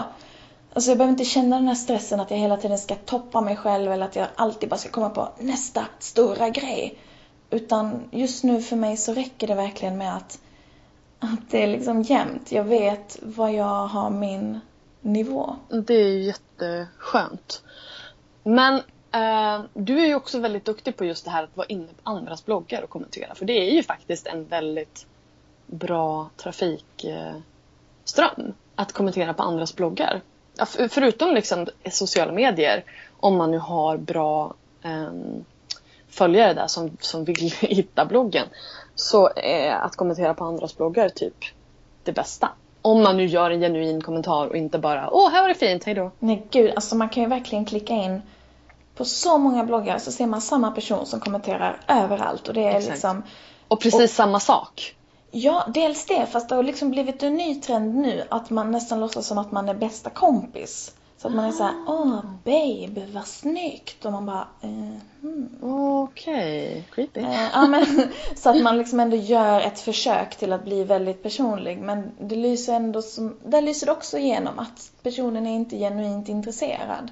Alltså 0.73 0.91
jag 0.91 0.97
behöver 0.97 1.11
inte 1.11 1.25
känna 1.25 1.55
den 1.55 1.67
här 1.67 1.75
stressen 1.75 2.19
att 2.19 2.31
jag 2.31 2.38
hela 2.38 2.57
tiden 2.57 2.77
ska 2.77 2.95
toppa 2.95 3.41
mig 3.41 3.55
själv 3.55 3.91
eller 3.91 4.05
att 4.05 4.15
jag 4.15 4.27
alltid 4.36 4.69
bara 4.69 4.77
ska 4.77 4.89
komma 4.89 5.09
på 5.09 5.29
nästa 5.39 5.86
stora 5.99 6.49
grej. 6.49 6.97
Utan 7.49 8.09
just 8.11 8.43
nu 8.43 8.61
för 8.61 8.75
mig 8.75 8.97
så 8.97 9.13
räcker 9.13 9.47
det 9.47 9.55
verkligen 9.55 9.97
med 9.97 10.15
att, 10.15 10.39
att 11.24 11.51
det 11.51 11.63
är 11.63 11.67
liksom 11.67 12.01
jämnt. 12.01 12.51
Jag 12.51 12.63
vet 12.63 13.17
vad 13.21 13.53
jag 13.53 13.88
har 13.88 14.09
min 14.09 14.59
nivå. 15.01 15.55
Det 15.69 15.93
är 15.93 16.17
jätteskönt. 16.17 17.63
Men 18.43 18.76
eh, 19.11 19.61
du 19.74 19.99
är 19.99 20.05
ju 20.05 20.15
också 20.15 20.39
väldigt 20.39 20.65
duktig 20.65 20.97
på 20.97 21.05
just 21.05 21.26
det 21.26 21.32
här 21.32 21.43
att 21.43 21.57
vara 21.57 21.67
inne 21.67 21.88
på 21.88 22.09
andras 22.09 22.45
bloggar 22.45 22.82
och 22.82 22.89
kommentera. 22.89 23.36
För 23.36 23.45
det 23.45 23.53
är 23.53 23.71
ju 23.71 23.84
faktiskt 23.84 24.28
en 24.28 24.45
väldigt 24.45 25.05
bra 25.65 26.30
trafikström. 26.38 27.34
att 28.76 28.91
kommentera 28.93 29.34
på 29.34 29.43
andras 29.43 29.76
bloggar. 29.76 30.21
Ja, 30.57 30.65
förutom 30.65 31.34
liksom 31.34 31.67
sociala 31.91 32.32
medier, 32.32 32.84
om 33.19 33.36
man 33.36 33.51
nu 33.51 33.57
har 33.57 33.97
bra 33.97 34.53
eh, 34.82 35.11
följare 36.09 36.53
där 36.53 36.67
som, 36.67 36.97
som 36.99 37.24
vill 37.24 37.51
hitta 37.61 38.05
bloggen. 38.05 38.47
Så 38.95 39.29
är 39.35 39.71
att 39.71 39.95
kommentera 39.95 40.33
på 40.33 40.45
andras 40.45 40.77
bloggar 40.77 41.09
typ 41.09 41.45
det 42.03 42.11
bästa. 42.11 42.49
Om 42.81 43.03
man 43.03 43.17
nu 43.17 43.25
gör 43.25 43.51
en 43.51 43.59
genuin 43.61 44.01
kommentar 44.01 44.47
och 44.47 44.55
inte 44.55 44.79
bara 44.79 45.09
åh 45.11 45.31
här 45.31 45.41
var 45.41 45.49
det 45.49 45.55
fint, 45.55 45.83
hejdå. 45.83 46.11
Nej 46.19 46.47
gud, 46.51 46.71
alltså 46.75 46.95
man 46.95 47.09
kan 47.09 47.23
ju 47.23 47.29
verkligen 47.29 47.65
klicka 47.65 47.93
in 47.93 48.21
på 48.95 49.05
så 49.05 49.37
många 49.37 49.63
bloggar 49.63 49.97
så 49.97 50.11
ser 50.11 50.27
man 50.27 50.41
samma 50.41 50.71
person 50.71 51.05
som 51.05 51.19
kommenterar 51.19 51.81
överallt 51.87 52.47
och 52.47 52.53
det 52.53 52.63
är 52.63 52.75
Exakt. 52.75 52.91
liksom 52.93 53.23
Och 53.67 53.81
precis 53.81 54.15
samma 54.15 54.39
sak. 54.39 54.95
Ja, 55.31 55.63
dels 55.73 56.05
det. 56.05 56.25
Fast 56.25 56.49
det 56.49 56.55
har 56.55 56.63
liksom 56.63 56.91
blivit 56.91 57.23
en 57.23 57.35
ny 57.35 57.61
trend 57.61 57.95
nu 57.95 58.23
att 58.29 58.49
man 58.49 58.71
nästan 58.71 58.99
låtsas 58.99 59.27
som 59.27 59.37
att 59.37 59.51
man 59.51 59.69
är 59.69 59.73
bästa 59.73 60.09
kompis. 60.09 60.95
Så 61.24 61.28
att 61.30 61.36
man 61.36 61.45
är 61.45 61.51
så 61.51 61.63
här, 61.63 61.74
åh 61.88 62.21
babe, 62.43 63.07
vad 63.13 63.28
snyggt. 63.28 64.05
Och 64.05 64.11
man 64.11 64.26
bara, 64.26 64.47
eh, 64.61 64.99
hmm. 65.21 65.49
Okej, 65.61 66.84
creepy. 66.91 67.19
Eh, 67.19 67.49
ja, 67.53 67.67
men, 67.67 67.86
så 68.36 68.49
att 68.49 68.61
man 68.61 68.78
liksom 68.78 68.99
ändå 68.99 69.15
gör 69.17 69.61
ett 69.61 69.80
försök 69.80 70.36
till 70.36 70.53
att 70.53 70.63
bli 70.63 70.84
väldigt 70.84 71.24
personlig. 71.24 71.78
Men 71.78 72.11
det 72.19 72.36
lyser 72.36 72.74
ändå 72.74 73.01
som, 73.01 73.38
där 73.45 73.61
lyser 73.61 73.86
det 73.86 73.91
också 73.91 74.17
igenom 74.17 74.59
att 74.59 74.91
personen 75.03 75.47
är 75.47 75.55
inte 75.55 75.78
genuint 75.78 76.30
intresserad. 76.30 77.11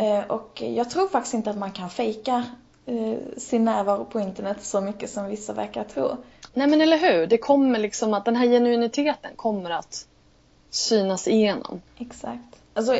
Eh, 0.00 0.30
och 0.30 0.62
jag 0.62 0.90
tror 0.90 1.08
faktiskt 1.08 1.34
inte 1.34 1.50
att 1.50 1.58
man 1.58 1.72
kan 1.72 1.90
fejka 1.90 2.44
eh, 2.86 3.18
sin 3.36 3.64
närvaro 3.64 4.04
på 4.04 4.20
internet 4.20 4.64
så 4.64 4.80
mycket 4.80 5.10
som 5.10 5.26
vissa 5.26 5.52
verkar 5.52 5.84
tro. 5.84 6.16
Nej 6.54 6.66
men 6.66 6.80
eller 6.80 6.98
hur, 6.98 7.26
det 7.26 7.38
kommer 7.38 7.78
liksom 7.78 8.14
att 8.14 8.24
den 8.24 8.36
här 8.36 8.46
genuiniteten 8.46 9.30
kommer 9.36 9.70
att 9.70 10.06
synas 10.70 11.28
igenom. 11.28 11.80
Exakt. 11.98 12.61
Alltså, 12.74 12.98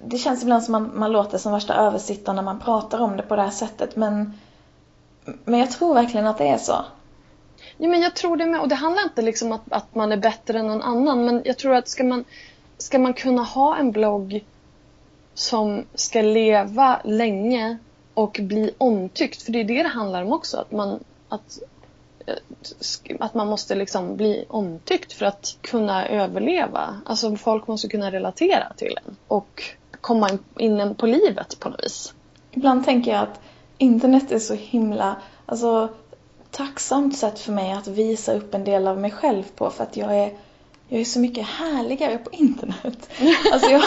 det 0.00 0.18
känns 0.18 0.42
ibland 0.42 0.64
som 0.64 0.72
man, 0.72 0.92
man 0.94 1.12
låter 1.12 1.38
som 1.38 1.52
värsta 1.52 1.74
översittaren 1.74 2.36
när 2.36 2.42
man 2.42 2.60
pratar 2.60 3.00
om 3.00 3.16
det 3.16 3.22
på 3.22 3.36
det 3.36 3.42
här 3.42 3.50
sättet 3.50 3.96
men, 3.96 4.32
men 5.44 5.60
jag 5.60 5.70
tror 5.70 5.94
verkligen 5.94 6.26
att 6.26 6.38
det 6.38 6.48
är 6.48 6.58
så. 6.58 6.84
Ja, 7.76 7.88
men 7.88 8.00
jag 8.00 8.14
tror 8.14 8.36
det 8.36 8.46
med. 8.46 8.60
Och 8.60 8.68
det 8.68 8.74
handlar 8.74 9.02
inte 9.02 9.22
liksom 9.22 9.52
att, 9.52 9.72
att 9.72 9.94
man 9.94 10.12
är 10.12 10.16
bättre 10.16 10.58
än 10.58 10.66
någon 10.66 10.82
annan. 10.82 11.24
Men 11.24 11.42
jag 11.44 11.58
tror 11.58 11.74
att 11.74 11.88
ska 11.88 12.04
man, 12.04 12.24
ska 12.78 12.98
man 12.98 13.14
kunna 13.14 13.42
ha 13.42 13.76
en 13.76 13.92
blogg 13.92 14.44
som 15.34 15.84
ska 15.94 16.22
leva 16.22 17.00
länge 17.04 17.78
och 18.14 18.38
bli 18.42 18.74
omtyckt. 18.78 19.42
För 19.42 19.52
det 19.52 19.60
är 19.60 19.64
det 19.64 19.82
det 19.82 19.88
handlar 19.88 20.22
om 20.22 20.32
också. 20.32 20.56
Att 20.56 20.72
man, 20.72 21.04
att, 21.28 21.58
att 23.20 23.34
man 23.34 23.46
måste 23.46 23.74
liksom 23.74 24.16
bli 24.16 24.44
omtyckt 24.48 25.12
för 25.12 25.26
att 25.26 25.56
kunna 25.60 26.08
överleva. 26.08 27.00
Alltså 27.06 27.36
folk 27.36 27.66
måste 27.66 27.88
kunna 27.88 28.10
relatera 28.10 28.72
till 28.76 28.98
en. 29.06 29.16
Och 29.28 29.62
komma 30.00 30.30
in 30.58 30.94
på 30.94 31.06
livet 31.06 31.60
på 31.60 31.68
något 31.68 31.84
vis. 31.84 32.14
Ibland 32.50 32.84
tänker 32.84 33.10
jag 33.10 33.22
att 33.22 33.40
internet 33.78 34.32
är 34.32 34.38
så 34.38 34.54
himla, 34.54 35.16
alltså 35.46 35.88
tacksamt 36.50 37.18
sätt 37.18 37.38
för 37.38 37.52
mig 37.52 37.72
att 37.72 37.86
visa 37.86 38.34
upp 38.34 38.54
en 38.54 38.64
del 38.64 38.88
av 38.88 39.00
mig 39.00 39.10
själv 39.10 39.42
på 39.56 39.70
för 39.70 39.84
att 39.84 39.96
jag 39.96 40.16
är, 40.18 40.32
jag 40.88 41.00
är 41.00 41.04
så 41.04 41.18
mycket 41.18 41.46
härligare 41.46 42.18
på 42.18 42.30
internet. 42.30 43.10
Alltså 43.52 43.70
jag, 43.70 43.82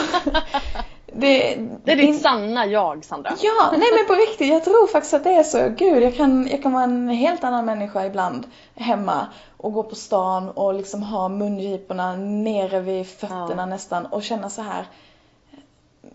det, 1.14 1.56
det 1.84 1.92
är 1.92 1.96
ditt 1.96 2.06
in... 2.06 2.20
sanna 2.20 2.66
jag, 2.66 3.06
Sandra. 3.06 3.32
Ja, 3.42 3.70
nej 3.72 3.88
men 3.98 4.06
på 4.08 4.14
riktigt. 4.14 4.48
Jag 4.48 4.64
tror 4.64 4.88
faktiskt 4.88 5.14
att 5.14 5.24
det 5.24 5.34
är 5.34 5.44
så. 5.44 5.70
Gud, 5.78 6.04
jag 6.04 6.16
kan, 6.16 6.48
jag 6.48 6.64
kan 6.64 6.72
vara 6.72 6.84
en 6.84 7.10
helt 7.10 7.44
annan 7.44 7.66
människa 7.66 8.06
ibland 8.06 8.48
hemma 8.76 9.28
och 9.58 9.74
gå 9.74 9.84
på 9.84 9.96
stan 9.96 10.50
och 10.50 10.74
liksom 10.74 11.04
ha 11.04 11.30
mungiporna 11.30 12.16
nere 12.16 12.80
vid 12.80 13.08
fötterna 13.08 13.62
ja. 13.62 13.66
nästan 13.66 14.06
och 14.06 14.24
känna 14.24 14.50
så 14.50 14.62
här. 14.62 14.86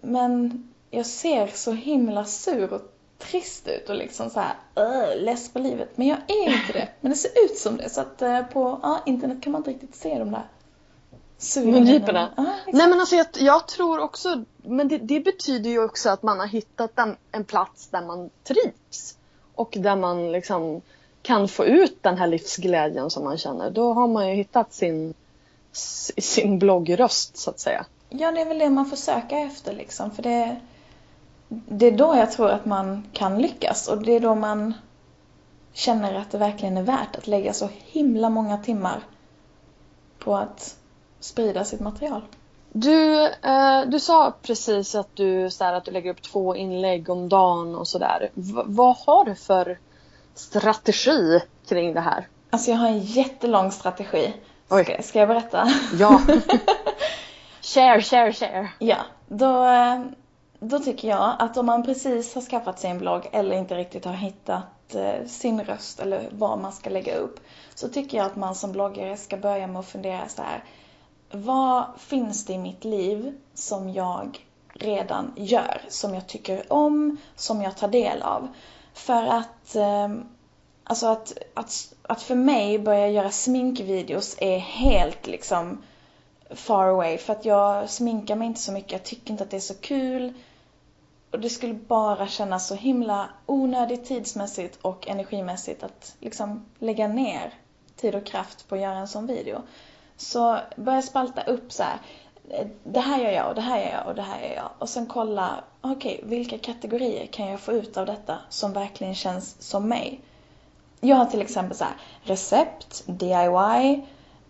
Men 0.01 0.65
jag 0.91 1.07
ser 1.07 1.47
så 1.47 1.73
himla 1.73 2.25
sur 2.25 2.73
och 2.73 2.81
trist 3.19 3.69
ut 3.69 3.89
och 3.89 3.97
liksom 3.97 4.31
så 4.31 4.41
här 4.41 4.55
uh, 4.79 5.23
less 5.23 5.53
på 5.53 5.59
livet. 5.59 5.89
Men 5.97 6.07
jag 6.07 6.19
är 6.27 6.53
inte 6.53 6.73
det. 6.73 6.89
Men 7.01 7.11
det 7.11 7.17
ser 7.17 7.45
ut 7.45 7.59
som 7.59 7.77
det. 7.77 7.91
Så 7.91 8.01
att 8.01 8.23
uh, 8.23 8.43
på 8.43 8.69
uh, 8.85 8.99
internet 9.07 9.43
kan 9.43 9.53
man 9.53 9.61
inte 9.61 9.71
riktigt 9.71 9.95
se 9.95 10.19
de 10.19 10.31
där 10.31 10.43
mungiporna. 11.57 12.33
Ah, 12.37 12.45
Nej 12.73 12.89
men 12.89 13.01
alltså 13.01 13.17
jag, 13.17 13.27
jag, 13.35 13.69
tror 13.69 13.99
också, 13.99 14.45
men 14.63 14.89
det, 14.89 14.99
det, 14.99 15.21
betyder 15.21 15.71
ju 15.71 15.85
också 15.85 16.11
att 16.11 16.23
man 16.23 16.41
har 16.41 16.47
hittat 16.47 16.99
en, 16.99 17.17
en 17.33 17.45
plats 17.45 17.89
där 17.89 18.03
man 18.03 18.31
trivs. 18.45 19.17
Och 19.55 19.75
där 19.79 19.97
man 19.97 20.33
liksom 20.33 20.83
kan 21.23 21.49
få 21.49 21.65
ut 21.65 22.03
den 22.03 22.19
här 22.19 22.27
livsglädjen 22.27 23.11
som 23.11 23.25
man 23.25 23.39
känner. 23.39 23.71
Då 23.71 23.93
har 23.93 24.09
man 24.09 24.29
ju 24.29 24.35
hittat 24.35 24.75
sin, 24.75 25.15
sin 26.19 26.59
bloggröst 26.59 27.37
så 27.37 27.51
att 27.51 27.61
säga. 27.61 27.87
Ja, 28.09 28.33
det 28.33 28.41
är 28.41 28.47
väl 28.47 28.59
det 28.59 28.71
man 28.71 28.87
får 28.87 28.97
söka 28.97 29.39
efter 29.39 29.73
liksom. 29.73 30.11
För 30.11 30.23
det, 30.23 30.57
det 31.49 31.87
är 31.87 31.93
då 31.93 32.17
jag 32.17 32.33
tror 32.33 32.51
att 32.51 32.65
man 32.65 33.07
kan 33.13 33.43
lyckas 33.43 33.89
och 33.89 34.03
det 34.03 34.13
är 34.13 34.21
då 34.21 34.35
man 34.35 34.75
känner 35.73 36.15
att 36.15 36.31
det 36.31 36.39
verkligen 36.39 36.77
är 36.77 36.83
värt 36.83 37.17
att 37.17 37.27
lägga 37.27 37.53
så 37.53 37.69
himla 37.85 38.31
många 38.31 38.59
timmar 38.59 39.01
på 40.19 40.37
att 40.37 40.77
sprida 41.25 41.65
sitt 41.65 41.81
material. 41.81 42.23
Du, 42.73 43.27
eh, 43.27 43.83
du 43.87 44.01
sa 44.01 44.35
precis 44.43 44.95
att 44.95 45.17
du, 45.17 45.51
så 45.51 45.65
att 45.65 45.85
du 45.85 45.91
lägger 45.91 46.11
upp 46.11 46.23
två 46.23 46.57
inlägg 46.57 47.11
om 47.11 47.29
dagen 47.29 47.75
och 47.75 47.89
sådär. 47.89 48.31
vad 48.65 48.97
har 48.97 49.25
du 49.25 49.35
för 49.35 49.79
strategi 50.35 51.41
kring 51.69 51.95
det 51.95 52.01
här? 52.01 52.29
Alltså 52.51 52.71
jag 52.71 52.79
har 52.79 52.89
en 52.89 53.01
jättelång 53.01 53.73
strategi. 53.73 54.35
Ska, 54.67 55.03
ska 55.03 55.19
jag 55.19 55.29
berätta? 55.29 55.69
Ja. 55.99 56.21
share, 57.63 58.03
share, 58.03 58.33
share. 58.33 58.69
Ja, 58.79 58.99
då, 59.29 59.65
eh, 59.65 60.01
då 60.59 60.79
tycker 60.79 61.09
jag 61.09 61.37
att 61.39 61.57
om 61.57 61.67
man 61.67 61.83
precis 61.83 62.35
har 62.35 62.43
skaffat 62.43 62.81
sig 62.81 62.91
en 62.91 62.99
blogg 62.99 63.29
eller 63.33 63.57
inte 63.57 63.75
riktigt 63.75 64.05
har 64.05 64.13
hittat 64.13 64.95
eh, 64.95 65.27
sin 65.27 65.61
röst 65.61 66.01
eller 66.01 66.29
vad 66.31 66.59
man 66.59 66.73
ska 66.73 66.91
lägga 66.91 67.17
upp 67.17 67.41
så 67.75 67.89
tycker 67.89 68.19
jag 68.19 68.27
att 68.27 68.37
man 68.37 68.55
som 68.55 68.73
bloggare 68.73 69.17
ska 69.17 69.37
börja 69.37 69.67
med 69.67 69.81
att 69.81 69.87
fundera 69.87 70.29
så 70.29 70.43
här 70.43 70.65
vad 71.35 71.85
finns 71.99 72.45
det 72.45 72.53
i 72.53 72.59
mitt 72.59 72.85
liv 72.85 73.35
som 73.55 73.93
jag 73.93 74.47
redan 74.75 75.33
gör, 75.37 75.83
som 75.89 76.15
jag 76.15 76.27
tycker 76.27 76.73
om, 76.73 77.17
som 77.37 77.63
jag 77.63 77.77
tar 77.77 77.89
del 77.89 78.23
av. 78.23 78.49
För 78.95 79.27
att, 79.27 79.75
eh, 79.75 80.09
alltså 80.85 81.07
att, 81.07 81.39
att, 81.55 81.95
att 82.03 82.23
för 82.23 82.35
mig 82.35 82.79
börja 82.79 83.09
göra 83.09 83.31
sminkvideos 83.31 84.37
är 84.39 84.59
helt 84.59 85.27
liksom 85.27 85.83
far 86.51 86.89
away. 86.89 87.19
För 87.19 87.33
att 87.33 87.45
jag 87.45 87.91
sminkar 87.91 88.37
mig 88.37 88.47
inte 88.47 88.61
så 88.61 88.73
mycket, 88.73 88.93
jag 88.93 89.03
tycker 89.03 89.31
inte 89.31 89.45
att 89.45 89.51
det 89.51 89.57
är 89.57 89.61
så 89.61 89.75
kul. 89.75 90.33
Och 91.31 91.41
det 91.41 91.51
skulle 91.51 91.75
bara 91.75 92.27
kännas 92.29 92.69
så 92.69 92.75
himla 92.75 93.29
onödigt 93.47 94.05
tidsmässigt 94.05 94.79
och 94.83 95.09
energimässigt 95.09 95.83
att 95.83 96.17
liksom 96.21 96.67
lägga 96.79 97.09
ner 97.09 97.55
tid 97.97 98.15
och 98.15 98.27
kraft 98.27 98.69
på 98.69 98.75
att 98.75 98.81
göra 98.81 98.99
en 98.99 99.09
sån 99.09 99.27
video. 99.27 99.63
Så 100.17 100.59
börja 100.77 101.03
spalta 101.03 101.43
upp 101.43 101.73
så 101.73 101.83
här. 101.83 101.99
Det 102.85 103.01
här 103.01 103.23
gör 103.23 103.31
jag 103.31 103.49
och 103.49 103.55
det 103.55 103.61
här 103.61 103.79
gör 103.79 103.93
jag 103.93 104.07
och 104.07 104.15
det 104.15 104.23
här 104.23 104.41
gör 104.41 104.55
jag. 104.55 104.71
Och 104.79 104.89
sen 104.89 105.07
kolla, 105.07 105.65
okej, 105.81 106.15
okay, 106.15 106.29
vilka 106.29 106.59
kategorier 106.59 107.27
kan 107.27 107.47
jag 107.47 107.61
få 107.61 107.73
ut 107.73 107.97
av 107.97 108.07
detta 108.07 108.39
som 108.49 108.73
verkligen 108.73 109.15
känns 109.15 109.63
som 109.63 109.89
mig? 109.89 110.21
Jag 111.01 111.17
har 111.17 111.27
till 111.27 111.43
exempel 111.43 111.77
så 111.77 111.85
här, 111.85 111.95
recept, 112.23 113.03
DIY, 113.07 114.05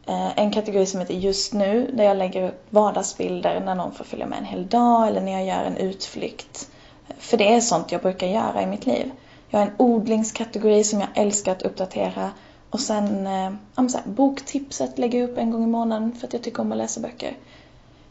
eh, 0.07 0.39
en 0.39 0.53
kategori 0.53 0.87
som 0.87 1.01
heter 1.01 1.15
just 1.15 1.53
nu 1.53 1.91
där 1.95 2.05
jag 2.05 2.17
lägger 2.17 2.49
upp 2.49 2.67
vardagsbilder 2.71 3.61
när 3.61 3.75
någon 3.75 3.93
får 3.93 4.05
följa 4.05 4.27
med 4.27 4.39
en 4.39 4.45
hel 4.45 4.67
dag 4.67 5.09
eller 5.09 5.21
när 5.21 5.33
jag 5.33 5.45
gör 5.45 5.65
en 5.65 5.77
utflykt. 5.77 6.69
För 7.19 7.37
det 7.37 7.55
är 7.55 7.61
sånt 7.61 7.93
jag 7.93 8.03
brukar 8.03 8.27
göra 8.27 8.62
i 8.62 8.67
mitt 8.67 8.87
liv. 8.87 9.11
Jag 9.51 9.59
har 9.59 9.67
en 9.67 9.75
odlingskategori 9.79 10.85
som 10.85 11.01
jag 11.01 11.09
älskar 11.15 11.53
att 11.53 11.62
uppdatera 11.62 12.31
och 12.75 12.81
sen 12.81 13.27
eh, 13.27 13.87
så 13.89 13.99
här, 13.99 14.07
boktipset 14.07 14.99
lägger 14.99 15.18
jag 15.20 15.31
upp 15.31 15.39
en 15.39 15.51
gång 15.51 15.64
i 15.64 15.66
månaden 15.66 16.12
för 16.12 16.27
att 16.27 16.33
jag 16.33 16.43
tycker 16.43 16.61
om 16.61 16.72
att 16.72 16.79
läsa 16.79 17.01
böcker. 17.01 17.37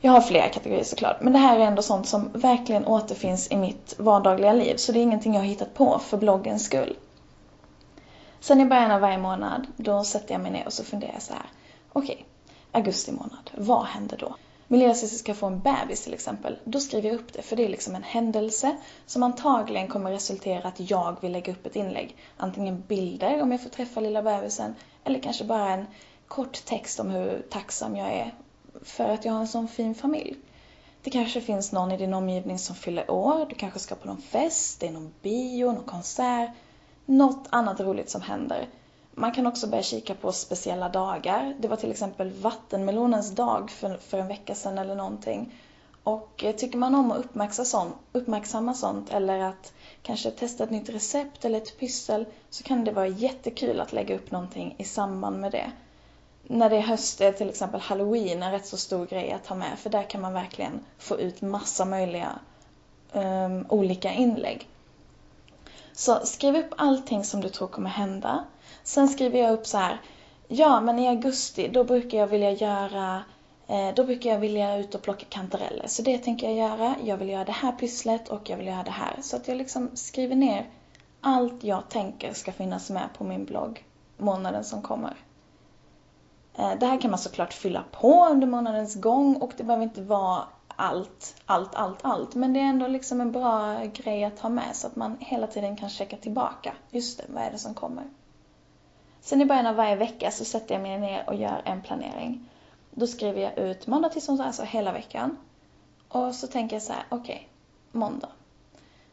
Jag 0.02 0.12
har 0.12 0.22
flera 0.22 0.50
kategorier 0.50 0.84
såklart, 0.84 1.22
men 1.22 1.34
det 1.34 1.40
här 1.40 1.60
är 1.60 1.64
ändå 1.64 1.82
sånt 1.82 2.08
som 2.08 2.30
verkligen 2.34 2.86
återfinns 2.86 3.52
i 3.52 3.56
mitt 3.56 3.96
vardagliga 4.00 4.54
liv. 4.54 4.76
Så 4.76 4.92
det 4.92 5.00
är 5.00 5.04
ingenting 5.04 5.34
jag 5.34 5.42
har 5.42 5.48
hittat 5.48 5.74
på 5.74 6.00
för 6.00 6.18
bloggens 6.18 6.66
skull. 6.66 6.98
Sen 8.40 8.62
i 8.62 8.66
början 8.66 8.92
av 8.92 9.02
varje 9.02 9.18
månad, 9.18 9.68
då 9.78 10.04
sätter 10.04 10.34
jag 10.34 10.42
mig 10.42 10.52
ner 10.52 10.66
och 10.66 10.74
så 10.74 10.84
funderar 10.84 11.14
jag 11.14 11.22
så 11.22 11.34
här. 11.34 11.46
Okej, 11.94 12.14
okay, 12.14 12.26
augusti 12.72 13.12
månad, 13.12 13.52
vad 13.58 13.86
händer 13.86 14.18
då? 14.18 14.36
Min 14.68 14.80
lillasyster 14.80 15.18
ska 15.18 15.34
få 15.34 15.46
en 15.46 15.60
bebis 15.60 16.04
till 16.04 16.14
exempel. 16.14 16.60
Då 16.64 16.80
skriver 16.80 17.10
jag 17.10 17.16
upp 17.16 17.34
det 17.34 17.42
för 17.42 17.56
det 17.56 17.66
är 17.66 17.70
liksom 17.70 17.96
en 17.96 18.04
händelse 18.04 18.78
som 19.06 19.24
antagligen 19.24 19.88
kommer 19.88 20.12
resultera 20.12 20.68
att 20.68 20.90
jag 20.90 21.22
vill 21.22 21.32
lägga 21.32 21.54
upp 21.54 21.66
ett 21.66 21.76
inlägg. 21.76 22.18
Antingen 22.38 22.84
bilder 22.88 23.42
om 23.42 23.52
jag 23.52 23.64
får 23.64 23.70
träffa 23.70 24.00
lilla 24.00 24.24
bebisen 24.24 24.76
eller 25.04 25.20
kanske 25.20 25.44
bara 25.44 25.70
en 25.70 25.86
kort 26.28 26.66
text 26.66 27.00
om 27.00 27.10
hur 27.10 27.46
tacksam 27.50 27.96
jag 27.96 28.14
är 28.14 28.34
för 28.82 29.10
att 29.10 29.26
jag 29.26 29.34
har 29.34 29.40
en 29.40 29.48
sån 29.48 29.68
fin 29.68 29.96
familj. 29.96 30.36
Det 31.04 31.10
kanske 31.10 31.42
finns 31.42 31.72
någon 31.72 31.92
i 31.92 31.98
din 31.98 32.14
omgivning 32.14 32.60
som 32.60 32.76
fyller 32.76 33.12
år, 33.12 33.46
du 33.50 33.56
kanske 33.56 33.80
ska 33.80 33.96
på 33.96 34.08
någon 34.08 34.22
fest, 34.22 34.80
det 34.80 34.88
är 34.88 34.92
någon 34.92 35.14
bio, 35.22 35.66
någon 35.66 35.84
konsert, 35.84 36.50
något 37.06 37.48
annat 37.50 37.80
roligt 37.80 38.10
som 38.10 38.22
händer. 38.22 38.68
Man 39.16 39.32
kan 39.32 39.48
också 39.48 39.68
börja 39.68 39.84
kika 39.84 40.16
på 40.16 40.32
speciella 40.32 40.90
dagar. 40.90 41.56
Det 41.60 41.68
var 41.68 41.78
till 41.78 41.92
exempel 41.92 42.32
vattenmelonens 42.32 43.32
dag 43.32 43.72
för, 43.72 43.98
för 43.98 44.18
en 44.18 44.28
vecka 44.28 44.56
sedan 44.56 44.78
eller 44.78 44.96
någonting. 44.96 45.54
Och 46.04 46.44
eh, 46.44 46.56
tycker 46.56 46.78
man 46.78 46.96
om 46.96 47.12
att 47.12 47.18
uppmärksamma 47.18 47.66
sånt, 47.66 47.96
uppmärksamma 48.12 48.74
sånt 48.74 49.14
eller 49.14 49.40
att 49.40 49.74
kanske 50.02 50.32
testa 50.32 50.64
ett 50.64 50.72
nytt 50.72 50.90
recept 50.90 51.46
eller 51.46 51.58
ett 51.58 51.80
pyssel 51.80 52.26
så 52.50 52.64
kan 52.64 52.84
det 52.84 52.92
vara 52.92 53.08
jättekul 53.08 53.80
att 53.80 53.94
lägga 53.94 54.16
upp 54.16 54.32
någonting 54.32 54.76
i 54.78 54.84
samband 54.84 55.40
med 55.40 55.52
det. 55.52 55.72
När 56.44 56.70
det 56.70 56.76
är 56.76 56.82
höst 56.82 57.22
är 57.22 57.32
till 57.32 57.50
exempel 57.50 57.82
halloween 57.82 58.44
en 58.44 58.52
rätt 58.52 58.66
så 58.66 58.78
stor 58.78 59.06
grej 59.06 59.32
att 59.32 59.48
ha 59.48 59.56
med 59.56 59.80
för 59.80 59.90
där 59.90 60.04
kan 60.04 60.22
man 60.22 60.34
verkligen 60.34 60.86
få 60.98 61.20
ut 61.20 61.42
massa 61.42 61.86
möjliga 61.86 62.40
um, 63.14 63.66
olika 63.70 64.14
inlägg. 64.14 64.70
Så 65.94 66.20
skriv 66.26 66.56
upp 66.56 66.74
allting 66.78 67.24
som 67.24 67.42
du 67.42 67.50
tror 67.50 67.68
kommer 67.68 67.90
hända. 67.90 68.44
Sen 68.84 69.08
skriver 69.08 69.40
jag 69.40 69.54
upp 69.54 69.68
så 69.68 69.78
här. 69.78 70.02
Ja, 70.48 70.82
men 70.82 71.00
i 71.00 71.08
augusti 71.08 71.68
då 71.68 71.84
brukar 71.84 72.18
jag 72.18 72.28
vilja 72.28 72.52
göra 72.52 73.24
eh, 73.68 73.96
då 73.96 74.04
brukar 74.04 74.30
jag 74.30 74.40
vilja 74.40 74.78
ut 74.78 74.96
och 74.96 75.02
plocka 75.02 75.26
kantareller. 75.30 75.88
Så 75.88 76.02
det 76.02 76.18
tänker 76.18 76.48
jag 76.48 76.56
göra. 76.56 76.96
Jag 77.04 77.18
vill 77.18 77.30
göra 77.30 77.46
det 77.46 77.52
här 77.52 77.72
pysslet 77.72 78.30
och 78.30 78.50
jag 78.50 78.58
vill 78.58 78.68
göra 78.68 78.84
det 78.84 78.92
här. 78.92 79.18
Så 79.22 79.36
att 79.36 79.48
jag 79.48 79.58
liksom 79.58 79.90
skriver 79.94 80.36
ner 80.36 80.70
allt 81.22 81.64
jag 81.64 81.90
tänker 81.90 82.34
ska 82.34 82.52
finnas 82.52 82.90
med 82.90 83.10
på 83.18 83.24
min 83.24 83.46
blogg 83.46 83.86
månaden 84.18 84.64
som 84.64 84.82
kommer. 84.82 85.14
Eh, 86.56 86.72
det 86.80 86.86
här 86.86 87.02
kan 87.02 87.12
man 87.12 87.20
såklart 87.20 87.54
fylla 87.54 87.84
på 87.92 88.28
under 88.32 88.48
månadens 88.48 88.96
gång 88.96 89.36
och 89.36 89.52
det 89.58 89.64
behöver 89.64 89.84
inte 89.84 90.02
vara 90.02 90.44
allt, 90.76 91.36
allt, 91.46 91.76
allt, 91.76 92.00
allt. 92.02 92.36
Men 92.36 92.54
det 92.54 92.60
är 92.60 92.64
ändå 92.64 92.88
liksom 92.88 93.22
en 93.22 93.32
bra 93.32 93.86
grej 93.86 94.24
att 94.24 94.40
ha 94.40 94.50
med 94.50 94.76
så 94.76 94.88
att 94.88 94.96
man 94.96 95.18
hela 95.20 95.48
tiden 95.48 95.76
kan 95.76 95.90
checka 95.90 96.18
tillbaka. 96.18 96.74
Just 96.92 97.18
det, 97.18 97.24
vad 97.28 97.44
är 97.44 97.52
det 97.52 97.58
som 97.58 97.74
kommer? 97.74 98.04
Sen 99.22 99.42
i 99.42 99.46
början 99.46 99.68
av 99.68 99.76
varje 99.76 99.96
vecka 99.96 100.32
så 100.32 100.46
sätter 100.46 100.76
jag 100.76 100.82
mig 100.82 101.00
ner 101.00 101.24
och 101.28 101.36
gör 101.36 101.62
en 101.66 101.82
planering. 101.82 102.50
Då 102.92 103.08
skriver 103.08 103.42
jag 103.42 103.58
ut 103.58 103.88
måndag 103.88 104.10
till 104.10 104.22
onsdag, 104.30 104.46
alltså 104.46 104.64
hela 104.64 104.92
veckan. 104.92 105.38
Och 106.08 106.36
så 106.36 106.48
tänker 106.48 106.76
jag 106.76 106.84
så 106.84 106.94
här, 106.94 107.04
okej, 107.10 107.36
okay, 107.36 107.48
måndag. 107.92 108.30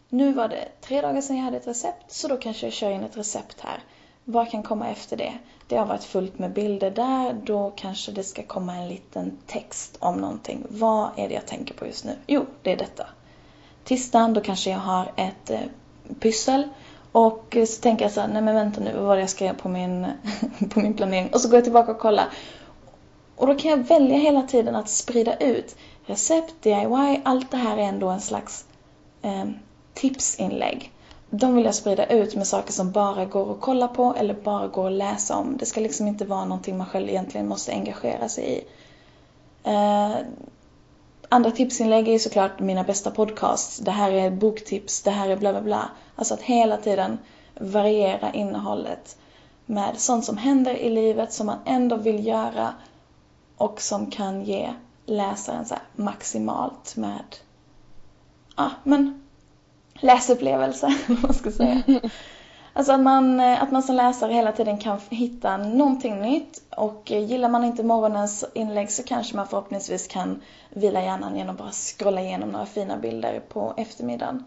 Nu 0.08 0.32
var 0.32 0.48
det 0.48 0.68
tre 0.80 1.00
dagar 1.00 1.20
sedan 1.20 1.36
jag 1.36 1.44
hade 1.44 1.56
ett 1.56 1.66
recept, 1.66 2.12
så 2.12 2.28
då 2.28 2.36
kanske 2.36 2.66
jag 2.66 2.72
kör 2.72 2.90
in 2.90 3.04
ett 3.04 3.16
recept 3.16 3.60
här. 3.60 3.82
Vad 4.30 4.50
kan 4.50 4.62
komma 4.62 4.88
efter 4.88 5.16
det? 5.16 5.32
Det 5.66 5.76
har 5.76 5.86
varit 5.86 6.04
fullt 6.04 6.38
med 6.38 6.52
bilder 6.52 6.90
där, 6.90 7.32
då 7.44 7.72
kanske 7.76 8.12
det 8.12 8.24
ska 8.24 8.42
komma 8.42 8.74
en 8.76 8.88
liten 8.88 9.38
text 9.46 9.96
om 10.00 10.16
någonting. 10.16 10.66
Vad 10.68 11.10
är 11.16 11.28
det 11.28 11.34
jag 11.34 11.46
tänker 11.46 11.74
på 11.74 11.86
just 11.86 12.04
nu? 12.04 12.12
Jo, 12.26 12.46
det 12.62 12.72
är 12.72 12.76
detta. 12.76 13.06
Tisdagen, 13.84 14.34
då 14.34 14.40
kanske 14.40 14.70
jag 14.70 14.78
har 14.78 15.12
ett 15.16 15.50
eh, 15.50 15.60
pyssel. 16.20 16.68
Och 17.12 17.56
så 17.68 17.80
tänker 17.82 18.04
jag 18.04 18.12
så 18.12 18.20
här, 18.20 18.28
nej 18.28 18.42
men 18.42 18.54
vänta 18.54 18.80
nu, 18.80 18.92
vad 18.94 19.04
var 19.04 19.16
det 19.16 19.20
jag 19.20 19.30
skrev 19.30 19.56
på 19.56 19.68
min, 19.68 20.06
på 20.70 20.80
min 20.80 20.94
planering? 20.94 21.28
Och 21.32 21.40
så 21.40 21.48
går 21.48 21.56
jag 21.56 21.64
tillbaka 21.64 21.92
och 21.92 21.98
kollar. 21.98 22.28
Och 23.36 23.46
då 23.46 23.54
kan 23.54 23.70
jag 23.70 23.78
välja 23.78 24.16
hela 24.16 24.42
tiden 24.42 24.76
att 24.76 24.88
sprida 24.88 25.36
ut 25.36 25.76
recept, 26.06 26.54
DIY, 26.62 27.20
allt 27.24 27.50
det 27.50 27.56
här 27.56 27.76
är 27.76 27.82
ändå 27.82 28.08
en 28.08 28.20
slags 28.20 28.64
eh, 29.22 29.44
tipsinlägg. 29.94 30.92
De 31.30 31.54
vill 31.54 31.64
jag 31.64 31.74
sprida 31.74 32.06
ut 32.06 32.36
med 32.36 32.46
saker 32.46 32.72
som 32.72 32.90
bara 32.90 33.24
går 33.24 33.52
att 33.52 33.60
kolla 33.60 33.88
på 33.88 34.14
eller 34.18 34.34
bara 34.34 34.68
går 34.68 34.86
att 34.86 34.92
läsa 34.92 35.36
om. 35.36 35.56
Det 35.56 35.66
ska 35.66 35.80
liksom 35.80 36.06
inte 36.06 36.24
vara 36.24 36.44
någonting 36.44 36.76
man 36.76 36.86
själv 36.86 37.08
egentligen 37.08 37.48
måste 37.48 37.72
engagera 37.72 38.28
sig 38.28 38.44
i. 38.44 38.64
Eh, 39.64 40.16
andra 41.28 41.50
tipsinlägg 41.50 42.08
är 42.08 42.18
såklart 42.18 42.60
mina 42.60 42.84
bästa 42.84 43.10
podcasts. 43.10 43.78
Det 43.78 43.90
här 43.90 44.12
är 44.12 44.30
boktips, 44.30 45.02
det 45.02 45.10
här 45.10 45.28
är 45.28 45.36
bla 45.36 45.52
bla 45.52 45.62
bla. 45.62 45.90
Alltså 46.16 46.34
att 46.34 46.42
hela 46.42 46.76
tiden 46.76 47.18
variera 47.60 48.32
innehållet 48.32 49.16
med 49.66 49.98
sånt 49.98 50.24
som 50.24 50.36
händer 50.36 50.74
i 50.74 50.90
livet 50.90 51.32
som 51.32 51.46
man 51.46 51.58
ändå 51.64 51.96
vill 51.96 52.26
göra 52.26 52.74
och 53.56 53.80
som 53.80 54.10
kan 54.10 54.42
ge 54.42 54.70
läsaren 55.06 55.64
så 55.64 55.74
maximalt 55.96 56.96
med, 56.96 57.36
ja 58.56 58.70
men 58.84 59.19
läsupplevelse, 60.00 60.94
man 61.22 61.34
ska 61.34 61.50
säga. 61.50 61.82
Alltså 62.72 62.92
att 62.92 63.00
man, 63.00 63.40
att 63.40 63.72
man 63.72 63.82
som 63.82 63.96
läsare 63.96 64.32
hela 64.32 64.52
tiden 64.52 64.78
kan 64.78 65.00
hitta 65.10 65.56
någonting 65.56 66.20
nytt 66.20 66.62
och 66.76 67.10
gillar 67.10 67.48
man 67.48 67.64
inte 67.64 67.82
morgonens 67.82 68.44
inlägg 68.54 68.90
så 68.90 69.02
kanske 69.02 69.36
man 69.36 69.48
förhoppningsvis 69.48 70.08
kan 70.08 70.42
vila 70.70 71.02
hjärnan 71.02 71.36
genom 71.36 71.54
att 71.54 71.58
bara 71.58 71.70
scrolla 71.70 72.20
igenom 72.20 72.48
några 72.48 72.66
fina 72.66 72.96
bilder 72.96 73.40
på 73.40 73.74
eftermiddagen. 73.76 74.44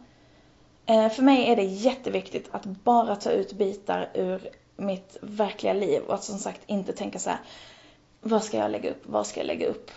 Eh, 0.85 1.09
för 1.09 1.23
mig 1.23 1.49
är 1.51 1.55
det 1.55 1.63
jätteviktigt 1.63 2.49
att 2.51 2.65
bara 2.65 3.15
ta 3.15 3.31
ut 3.31 3.53
bitar 3.53 4.09
ur 4.13 4.49
mitt 4.77 5.17
verkliga 5.21 5.73
liv 5.73 6.01
och 6.07 6.13
att 6.13 6.23
som 6.23 6.37
sagt 6.37 6.61
inte 6.65 6.93
tänka 6.93 7.19
så 7.19 7.29
här, 7.29 7.39
vad 8.21 8.43
ska 8.43 8.57
jag 8.57 8.71
lägga 8.71 8.89
upp, 8.89 9.03
vad 9.03 9.27
ska 9.27 9.39
jag 9.39 9.47
lägga 9.47 9.67
upp? 9.67 9.91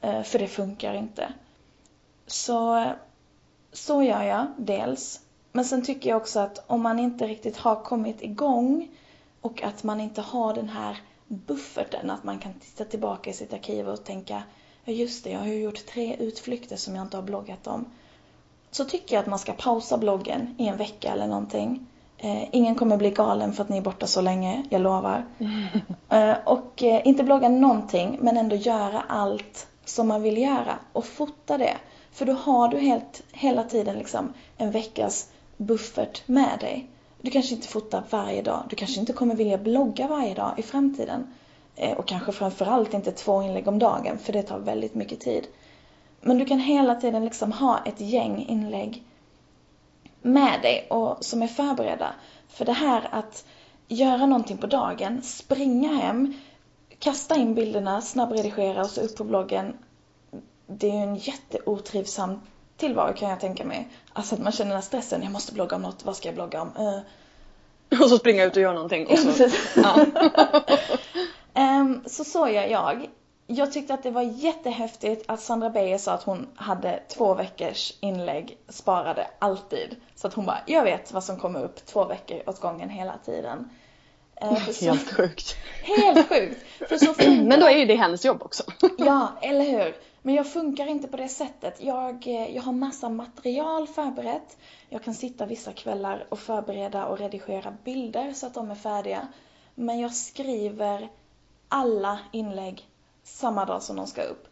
Eh, 0.00 0.22
för 0.22 0.38
det 0.38 0.48
funkar 0.48 0.94
inte. 0.94 1.32
Så, 2.26 2.84
så 3.72 4.02
gör 4.02 4.22
jag 4.22 4.46
dels. 4.56 5.20
Men 5.52 5.64
sen 5.64 5.84
tycker 5.84 6.10
jag 6.10 6.16
också 6.16 6.40
att 6.40 6.64
om 6.66 6.82
man 6.82 6.98
inte 6.98 7.26
riktigt 7.26 7.56
har 7.56 7.76
kommit 7.76 8.22
igång 8.22 8.88
och 9.40 9.62
att 9.62 9.82
man 9.82 10.00
inte 10.00 10.20
har 10.20 10.54
den 10.54 10.68
här 10.68 11.00
bufferten, 11.26 12.10
att 12.10 12.24
man 12.24 12.38
kan 12.38 12.52
titta 12.54 12.84
tillbaka 12.84 13.30
i 13.30 13.32
sitt 13.32 13.52
arkiv 13.52 13.88
och 13.88 14.04
tänka 14.04 14.42
ja 14.84 14.92
just 14.92 15.24
det, 15.24 15.30
jag 15.30 15.38
har 15.38 15.46
ju 15.46 15.62
gjort 15.62 15.86
tre 15.86 16.16
utflykter 16.16 16.76
som 16.76 16.96
jag 16.96 17.04
inte 17.04 17.16
har 17.16 17.22
bloggat 17.22 17.66
om. 17.66 17.84
Så 18.70 18.84
tycker 18.84 19.14
jag 19.14 19.22
att 19.22 19.28
man 19.28 19.38
ska 19.38 19.52
pausa 19.52 19.98
bloggen 19.98 20.54
i 20.58 20.68
en 20.68 20.76
vecka 20.76 21.12
eller 21.12 21.26
någonting. 21.26 21.86
Eh, 22.18 22.54
ingen 22.54 22.74
kommer 22.74 22.96
bli 22.96 23.10
galen 23.10 23.52
för 23.52 23.62
att 23.62 23.68
ni 23.68 23.76
är 23.76 23.82
borta 23.82 24.06
så 24.06 24.20
länge, 24.20 24.64
jag 24.70 24.80
lovar. 24.80 25.26
Eh, 26.08 26.36
och 26.44 26.82
eh, 26.82 27.00
inte 27.04 27.24
blogga 27.24 27.48
någonting, 27.48 28.18
men 28.20 28.36
ändå 28.36 28.56
göra 28.56 29.00
allt 29.08 29.66
som 29.84 30.08
man 30.08 30.22
vill 30.22 30.38
göra 30.38 30.78
och 30.92 31.04
fota 31.04 31.58
det. 31.58 31.76
För 32.12 32.26
då 32.26 32.32
har 32.32 32.68
du 32.68 32.78
helt, 32.78 33.22
hela 33.32 33.64
tiden 33.64 33.98
liksom 33.98 34.32
en 34.56 34.70
veckas 34.70 35.28
buffert 35.56 36.28
med 36.28 36.58
dig. 36.60 36.86
Du 37.20 37.30
kanske 37.30 37.54
inte 37.54 37.68
fotar 37.68 38.02
varje 38.10 38.42
dag. 38.42 38.64
Du 38.70 38.76
kanske 38.76 39.00
inte 39.00 39.12
kommer 39.12 39.34
vilja 39.34 39.58
blogga 39.58 40.06
varje 40.06 40.34
dag 40.34 40.54
i 40.56 40.62
framtiden. 40.62 41.34
Eh, 41.76 41.98
och 41.98 42.08
kanske 42.08 42.32
framförallt 42.32 42.94
inte 42.94 43.12
två 43.12 43.42
inlägg 43.42 43.68
om 43.68 43.78
dagen, 43.78 44.18
för 44.18 44.32
det 44.32 44.42
tar 44.42 44.58
väldigt 44.58 44.94
mycket 44.94 45.20
tid. 45.20 45.46
Men 46.20 46.38
du 46.38 46.44
kan 46.44 46.58
hela 46.58 46.94
tiden 46.94 47.24
liksom 47.24 47.52
ha 47.52 47.78
ett 47.84 48.00
gäng 48.00 48.46
inlägg 48.48 49.02
med 50.22 50.62
dig 50.62 50.86
och 50.90 51.24
som 51.24 51.42
är 51.42 51.46
förberedda. 51.46 52.14
För 52.48 52.64
det 52.64 52.72
här 52.72 53.08
att 53.10 53.44
göra 53.88 54.26
någonting 54.26 54.58
på 54.58 54.66
dagen, 54.66 55.22
springa 55.22 55.88
hem, 55.88 56.34
kasta 56.98 57.36
in 57.36 57.54
bilderna, 57.54 58.00
snabbredigera 58.00 58.80
och 58.80 58.90
så 58.90 59.00
upp 59.00 59.16
på 59.16 59.24
bloggen. 59.24 59.76
Det 60.66 60.90
är 60.90 60.92
ju 60.92 60.98
en 60.98 61.16
jätteotrivsam 61.16 62.40
tillvaro 62.76 63.14
kan 63.14 63.30
jag 63.30 63.40
tänka 63.40 63.64
mig. 63.64 63.88
Alltså 64.12 64.34
att 64.34 64.40
man 64.40 64.52
känner 64.52 64.70
den 64.70 64.76
här 64.76 64.86
stressen, 64.86 65.22
jag 65.22 65.32
måste 65.32 65.52
blogga 65.52 65.76
om 65.76 65.82
något, 65.82 66.04
vad 66.04 66.16
ska 66.16 66.28
jag 66.28 66.34
blogga 66.34 66.62
om? 66.62 66.72
Uh. 66.78 67.00
Och 68.02 68.10
så 68.10 68.18
springa 68.18 68.44
ut 68.44 68.56
och 68.56 68.62
göra 68.62 68.72
någonting. 68.72 69.06
Och 69.06 69.18
så, 69.18 69.48
ja. 69.76 70.06
um, 71.54 72.02
så 72.06 72.24
så 72.24 72.48
gör 72.48 72.66
jag. 72.66 73.10
Jag 73.46 73.72
tyckte 73.72 73.94
att 73.94 74.02
det 74.02 74.10
var 74.10 74.22
jättehäftigt 74.22 75.24
att 75.28 75.40
Sandra 75.40 75.70
Beijer 75.70 75.98
sa 75.98 76.12
att 76.12 76.22
hon 76.22 76.46
hade 76.54 77.02
två 77.08 77.34
veckors 77.34 77.92
inlägg 78.00 78.58
sparade 78.68 79.26
alltid. 79.38 79.96
Så 80.14 80.26
att 80.26 80.34
hon 80.34 80.46
bara, 80.46 80.58
jag 80.66 80.84
vet 80.84 81.12
vad 81.12 81.24
som 81.24 81.36
kommer 81.36 81.64
upp 81.64 81.86
två 81.86 82.04
veckor 82.04 82.42
åt 82.46 82.60
gången 82.60 82.88
hela 82.88 83.14
tiden. 83.24 83.68
Uh, 84.42 84.58
helt 84.80 85.12
sjukt. 85.12 85.56
Helt 85.82 86.28
sjukt. 86.28 86.64
För 86.88 86.96
så 86.96 87.14
Men 87.42 87.60
då 87.60 87.66
är 87.66 87.78
ju 87.78 87.84
det 87.84 87.94
hennes 87.94 88.24
jobb 88.24 88.42
också. 88.42 88.62
ja, 88.98 89.28
eller 89.40 89.64
hur. 89.64 89.94
Men 90.22 90.34
jag 90.34 90.52
funkar 90.52 90.86
inte 90.86 91.08
på 91.08 91.16
det 91.16 91.28
sättet. 91.28 91.82
Jag, 91.82 92.26
eh, 92.26 92.54
jag 92.56 92.62
har 92.62 92.72
massa 92.72 93.08
material 93.08 93.88
förberett. 93.88 94.56
Jag 94.88 95.02
kan 95.02 95.14
sitta 95.14 95.46
vissa 95.46 95.72
kvällar 95.72 96.26
och 96.28 96.38
förbereda 96.38 97.06
och 97.06 97.18
redigera 97.18 97.76
bilder 97.84 98.32
så 98.32 98.46
att 98.46 98.54
de 98.54 98.70
är 98.70 98.74
färdiga. 98.74 99.28
Men 99.74 100.00
jag 100.00 100.14
skriver 100.14 101.08
alla 101.68 102.18
inlägg 102.32 102.88
samma 103.22 103.64
dag 103.64 103.82
som 103.82 103.96
de 103.96 104.06
ska 104.06 104.22
upp. 104.22 104.48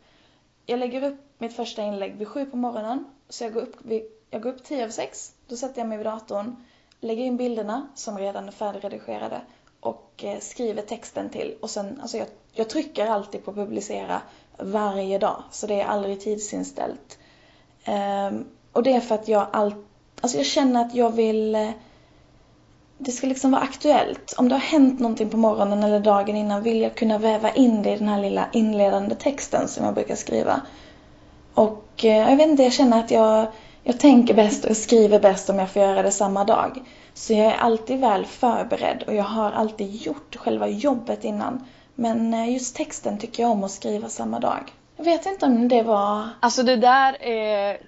Jag 0.66 0.78
lägger 0.78 1.02
upp 1.02 1.20
mitt 1.38 1.56
första 1.56 1.82
inlägg 1.82 2.16
vid 2.16 2.28
sju 2.28 2.46
på 2.46 2.56
morgonen. 2.56 3.04
Så 3.28 3.44
jag 3.44 3.52
går 3.52 3.62
upp, 3.62 3.76
vid, 3.82 4.02
jag 4.30 4.42
går 4.42 4.50
upp 4.50 4.64
tio 4.64 4.82
över 4.82 4.92
sex. 4.92 5.34
Då 5.46 5.56
sätter 5.56 5.80
jag 5.80 5.88
mig 5.88 5.98
vid 5.98 6.06
datorn, 6.06 6.64
lägger 7.00 7.24
in 7.24 7.36
bilderna 7.36 7.88
som 7.94 8.18
redan 8.18 8.48
är 8.48 8.52
färdigredigerade 8.52 9.40
och 9.80 10.24
eh, 10.24 10.38
skriver 10.38 10.82
texten 10.82 11.30
till. 11.30 11.56
Och 11.60 11.70
sen, 11.70 12.00
alltså 12.00 12.16
jag, 12.16 12.26
jag 12.52 12.68
trycker 12.68 13.06
alltid 13.06 13.44
på 13.44 13.52
publicera 13.52 14.22
varje 14.62 15.18
dag. 15.18 15.42
Så 15.50 15.66
det 15.66 15.80
är 15.80 15.86
aldrig 15.86 16.20
tidsinställt. 16.20 17.18
Um, 17.86 18.46
och 18.72 18.82
det 18.82 18.92
är 18.92 19.00
för 19.00 19.14
att 19.14 19.28
jag 19.28 19.46
allt, 19.52 19.76
alltså 20.20 20.36
jag 20.36 20.46
känner 20.46 20.84
att 20.84 20.94
jag 20.94 21.11
vill 21.11 21.54
eh, 21.54 21.70
det 23.02 23.12
ska 23.12 23.26
liksom 23.26 23.50
vara 23.50 23.62
aktuellt. 23.62 24.34
Om 24.38 24.48
det 24.48 24.54
har 24.54 24.61
hänt 24.61 25.00
någonting 25.00 25.30
på 25.30 25.36
morgonen 25.36 25.82
eller 25.82 26.00
dagen 26.00 26.36
innan 26.36 26.62
vill 26.62 26.80
jag 26.80 26.94
kunna 26.94 27.18
väva 27.18 27.50
in 27.50 27.82
det 27.82 27.90
i 27.92 27.96
den 27.96 28.08
här 28.08 28.22
lilla 28.22 28.46
inledande 28.52 29.14
texten 29.14 29.68
som 29.68 29.84
jag 29.84 29.94
brukar 29.94 30.14
skriva. 30.14 30.61
Och 31.54 32.04
eh, 32.04 32.30
jag 32.30 32.36
vet 32.36 32.48
inte, 32.48 32.62
jag 32.62 32.72
känner 32.72 33.00
att 33.00 33.11
jag, 33.11 33.46
jag 33.82 34.00
tänker 34.00 34.34
bäst 34.34 34.64
och 34.64 34.76
skriver 34.76 35.20
bäst 35.20 35.50
om 35.50 35.58
jag 35.58 35.70
får 35.70 35.82
göra 35.82 36.02
det 36.02 36.11
samma 36.11 36.44
dag. 36.44 36.82
Så 37.14 37.32
jag 37.32 37.46
är 37.46 37.56
alltid 37.56 38.00
väl 38.00 38.26
förberedd 38.26 39.04
och 39.06 39.14
jag 39.14 39.24
har 39.24 39.52
alltid 39.52 39.94
gjort 39.94 40.36
själva 40.36 40.68
jobbet 40.68 41.24
innan. 41.24 41.66
Men 42.01 42.34
eh, 42.34 42.53
just 42.53 42.76
texten 42.76 43.18
tycker 43.18 43.42
jag 43.42 43.53
om 43.53 43.64
att 43.64 43.70
skriva 43.70 44.09
samma 44.09 44.40
dag. 44.40 44.72
Jag 44.96 45.05
vet 45.05 45.26
inte 45.26 45.46
om 45.46 45.68
det 45.68 45.82
var... 45.82 46.28
Alltså 46.40 46.62
det 46.62 46.76
där 46.76 47.22
är 47.22 47.80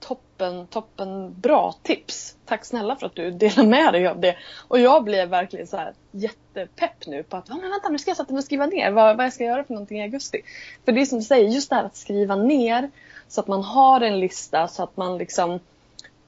toppen, 0.00 0.66
toppen 0.66 1.40
bra 1.40 1.74
tips. 1.82 2.36
Tack 2.44 2.64
snälla 2.64 2.96
för 2.96 3.06
att 3.06 3.14
du 3.14 3.30
delar 3.30 3.64
med 3.64 3.92
dig 3.92 4.08
av 4.08 4.20
det. 4.20 4.36
Och 4.68 4.80
jag 4.80 5.04
blev 5.04 5.28
verkligen 5.28 5.66
så 5.66 5.76
här 5.76 5.92
jättepepp 6.10 7.06
nu 7.06 7.22
på 7.22 7.36
att, 7.36 7.48
men 7.48 7.60
vänta 7.60 7.88
nu 7.88 7.98
ska 7.98 8.10
jag 8.10 8.16
sätta 8.16 8.32
mig 8.32 8.38
och 8.38 8.44
skriva 8.44 8.66
ner 8.66 8.90
vad, 8.90 9.16
vad 9.16 9.26
jag 9.26 9.32
ska 9.32 9.44
göra 9.44 9.64
för 9.64 9.74
någonting 9.74 9.98
i 9.98 10.02
augusti. 10.02 10.42
För 10.84 10.92
det 10.92 11.00
är 11.00 11.06
som 11.06 11.18
du 11.18 11.24
säger, 11.24 11.48
just 11.48 11.70
det 11.70 11.76
här 11.76 11.84
att 11.84 11.96
skriva 11.96 12.36
ner 12.36 12.90
så 13.28 13.40
att 13.40 13.48
man 13.48 13.62
har 13.62 14.00
en 14.00 14.20
lista 14.20 14.68
så 14.68 14.82
att 14.82 14.96
man 14.96 15.18
liksom 15.18 15.60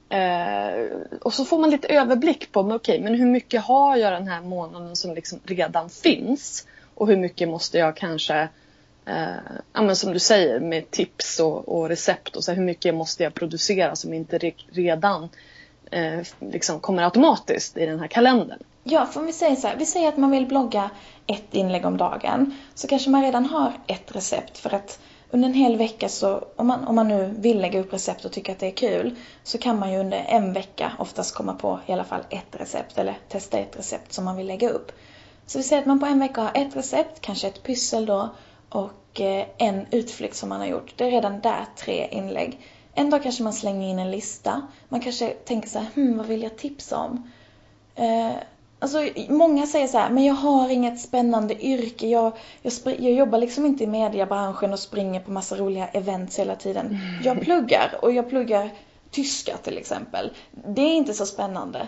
Eh, 0.09 0.85
och 1.21 1.33
så 1.33 1.45
får 1.45 1.59
man 1.59 1.69
lite 1.69 1.87
överblick 1.87 2.51
på, 2.51 2.59
okej, 2.59 2.75
okay, 2.75 2.99
men 2.99 3.15
hur 3.15 3.25
mycket 3.25 3.61
har 3.61 3.97
jag 3.97 4.13
den 4.13 4.27
här 4.27 4.41
månaden 4.41 4.95
som 4.95 5.13
liksom 5.13 5.39
redan 5.45 5.89
finns? 5.89 6.67
Och 7.01 7.07
hur 7.07 7.17
mycket 7.17 7.49
måste 7.49 7.77
jag 7.77 7.95
kanske, 7.95 8.49
eh, 9.05 9.35
ja, 9.73 9.81
men 9.81 9.95
som 9.95 10.13
du 10.13 10.19
säger 10.19 10.59
med 10.59 10.91
tips 10.91 11.39
och, 11.39 11.69
och 11.69 11.89
recept 11.89 12.35
och 12.35 12.43
så 12.43 12.51
här, 12.51 12.55
hur 12.55 12.65
mycket 12.65 12.95
måste 12.95 13.23
jag 13.23 13.33
producera 13.33 13.95
som 13.95 14.13
inte 14.13 14.37
re 14.37 14.53
redan 14.71 15.29
eh, 15.91 16.19
liksom 16.39 16.79
kommer 16.79 17.03
automatiskt 17.03 17.77
i 17.77 17.85
den 17.85 17.99
här 17.99 18.07
kalendern. 18.07 18.59
Ja, 18.83 19.05
för 19.05 19.19
om 19.19 19.25
vi 19.25 19.33
säger 19.33 19.55
så 19.55 19.67
här, 19.67 19.75
vi 19.75 19.85
säger 19.85 20.07
att 20.07 20.17
man 20.17 20.31
vill 20.31 20.45
blogga 20.45 20.89
ett 21.27 21.53
inlägg 21.53 21.85
om 21.85 21.97
dagen. 21.97 22.57
Så 22.73 22.87
kanske 22.87 23.09
man 23.09 23.21
redan 23.21 23.45
har 23.45 23.73
ett 23.87 24.15
recept 24.15 24.57
för 24.57 24.73
att 24.73 24.99
under 25.29 25.49
en 25.49 25.55
hel 25.55 25.77
vecka 25.77 26.09
så, 26.09 26.45
om 26.55 26.67
man, 26.67 26.87
om 26.87 26.95
man 26.95 27.07
nu 27.07 27.33
vill 27.37 27.61
lägga 27.61 27.79
upp 27.79 27.93
recept 27.93 28.25
och 28.25 28.31
tycker 28.31 28.51
att 28.51 28.59
det 28.59 28.67
är 28.67 28.71
kul, 28.71 29.15
så 29.43 29.57
kan 29.57 29.79
man 29.79 29.91
ju 29.91 29.99
under 29.99 30.25
en 30.27 30.53
vecka 30.53 30.91
oftast 30.99 31.35
komma 31.35 31.53
på 31.53 31.79
i 31.85 31.91
alla 31.93 32.03
fall 32.03 32.21
ett 32.29 32.55
recept 32.61 32.97
eller 32.97 33.17
testa 33.29 33.57
ett 33.57 33.77
recept 33.77 34.13
som 34.13 34.25
man 34.25 34.37
vill 34.37 34.47
lägga 34.47 34.69
upp. 34.69 34.91
Så 35.45 35.57
vi 35.57 35.63
säger 35.63 35.81
att 35.81 35.87
man 35.87 35.99
på 35.99 36.05
en 36.05 36.19
vecka 36.19 36.41
har 36.41 36.51
ett 36.55 36.75
recept, 36.75 37.21
kanske 37.21 37.47
ett 37.47 37.63
pyssel 37.63 38.05
då 38.05 38.29
och 38.69 39.21
eh, 39.21 39.45
en 39.57 39.85
utflykt 39.91 40.35
som 40.35 40.49
man 40.49 40.59
har 40.59 40.67
gjort. 40.67 40.93
Det 40.95 41.03
är 41.03 41.11
redan 41.11 41.39
där 41.39 41.65
tre 41.77 42.07
inlägg. 42.11 42.59
En 42.93 43.09
dag 43.09 43.23
kanske 43.23 43.43
man 43.43 43.53
slänger 43.53 43.89
in 43.89 43.99
en 43.99 44.11
lista. 44.11 44.61
Man 44.89 44.99
kanske 44.99 45.29
tänker 45.29 45.69
så 45.69 45.79
här, 45.79 45.87
hmm, 45.95 46.17
vad 46.17 46.27
vill 46.27 46.43
jag 46.43 46.57
tipsa 46.57 46.97
om? 46.97 47.31
Eh, 47.95 48.31
alltså, 48.79 49.07
många 49.29 49.67
säger 49.67 49.87
så 49.87 49.97
här, 49.97 50.09
men 50.09 50.23
jag 50.23 50.33
har 50.33 50.69
inget 50.69 50.99
spännande 50.99 51.65
yrke. 51.65 52.07
Jag, 52.07 52.33
jag, 52.61 52.73
jag 52.85 53.11
jobbar 53.11 53.37
liksom 53.37 53.65
inte 53.65 53.83
i 53.83 53.87
mediebranschen 53.87 54.73
och 54.73 54.79
springer 54.79 55.19
på 55.19 55.31
massa 55.31 55.55
roliga 55.55 55.87
events 55.87 56.39
hela 56.39 56.55
tiden. 56.55 56.97
Jag 57.23 57.41
pluggar 57.41 57.99
och 58.01 58.11
jag 58.11 58.29
pluggar 58.29 58.69
tyska 59.11 59.57
till 59.57 59.77
exempel. 59.77 60.31
Det 60.51 60.81
är 60.81 60.93
inte 60.93 61.13
så 61.13 61.25
spännande. 61.25 61.87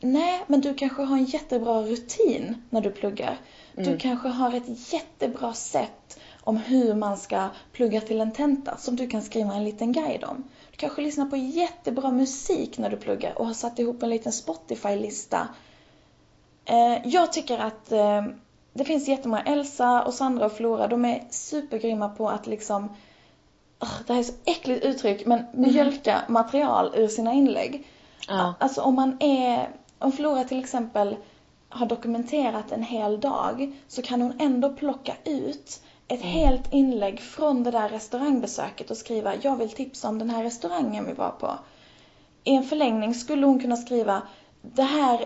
Nej, 0.00 0.44
men 0.46 0.60
du 0.60 0.74
kanske 0.74 1.02
har 1.02 1.16
en 1.16 1.24
jättebra 1.24 1.82
rutin 1.82 2.62
när 2.70 2.80
du 2.80 2.90
pluggar. 2.90 3.38
Du 3.74 3.82
Mm. 3.86 3.98
kanske 3.98 4.28
har 4.28 4.54
ett 4.54 4.92
jättebra 4.92 5.52
sätt 5.52 6.20
om 6.40 6.56
hur 6.56 6.94
man 6.94 7.16
ska 7.16 7.48
plugga 7.72 8.00
till 8.00 8.20
en 8.20 8.32
tenta 8.32 8.76
som 8.76 8.96
du 8.96 9.06
kan 9.08 9.22
skriva 9.22 9.54
en 9.54 9.64
liten 9.64 9.92
guide 9.92 10.24
om. 10.24 10.44
Du 10.70 10.76
kanske 10.76 11.02
lyssnar 11.02 11.26
på 11.26 11.36
jättebra 11.36 12.10
musik 12.10 12.78
när 12.78 12.90
du 12.90 12.96
pluggar 12.96 13.38
och 13.38 13.46
har 13.46 13.54
satt 13.54 13.78
ihop 13.78 14.02
en 14.02 14.10
liten 14.10 14.32
Spotify-lista. 14.32 15.48
Eh, 16.64 16.98
jag 17.08 17.32
tycker 17.32 17.58
att 17.58 17.92
eh, 17.92 18.24
det 18.72 18.84
finns 18.84 19.08
jättemånga, 19.08 19.42
Elsa 19.42 20.02
och 20.02 20.14
Sandra 20.14 20.46
och 20.46 20.52
Flora, 20.52 20.86
de 20.88 21.04
är 21.04 21.24
supergrymma 21.30 22.08
på 22.08 22.28
att 22.28 22.46
liksom, 22.46 22.88
Ugh, 23.82 24.00
det 24.06 24.12
här 24.12 24.20
är 24.20 24.24
så 24.24 24.32
äckligt 24.44 24.84
uttryck, 24.84 25.26
men 25.26 25.44
mjölka 25.52 26.22
material 26.28 26.92
ur 26.94 27.08
sina 27.08 27.32
inlägg. 27.32 27.86
Ja. 28.28 28.54
Alltså 28.60 28.82
om 28.82 28.94
man 28.94 29.16
är, 29.20 29.68
om 30.00 30.12
Flora 30.12 30.44
till 30.44 30.60
exempel 30.60 31.16
har 31.68 31.86
dokumenterat 31.86 32.72
en 32.72 32.82
hel 32.82 33.20
dag 33.20 33.72
så 33.88 34.02
kan 34.02 34.22
hon 34.22 34.40
ändå 34.40 34.72
plocka 34.72 35.12
ut 35.24 35.82
ett 36.08 36.22
helt 36.22 36.72
inlägg 36.72 37.20
från 37.20 37.62
det 37.62 37.70
där 37.70 37.88
restaurangbesöket 37.88 38.90
och 38.90 38.96
skriva 38.96 39.34
jag 39.42 39.56
vill 39.56 39.70
tipsa 39.70 40.08
om 40.08 40.18
den 40.18 40.30
här 40.30 40.42
restaurangen 40.42 41.06
vi 41.06 41.12
var 41.12 41.30
på. 41.30 41.58
I 42.44 42.54
en 42.54 42.64
förlängning 42.64 43.14
skulle 43.14 43.46
hon 43.46 43.60
kunna 43.60 43.76
skriva 43.76 44.22
det 44.62 44.82
här, 44.82 45.20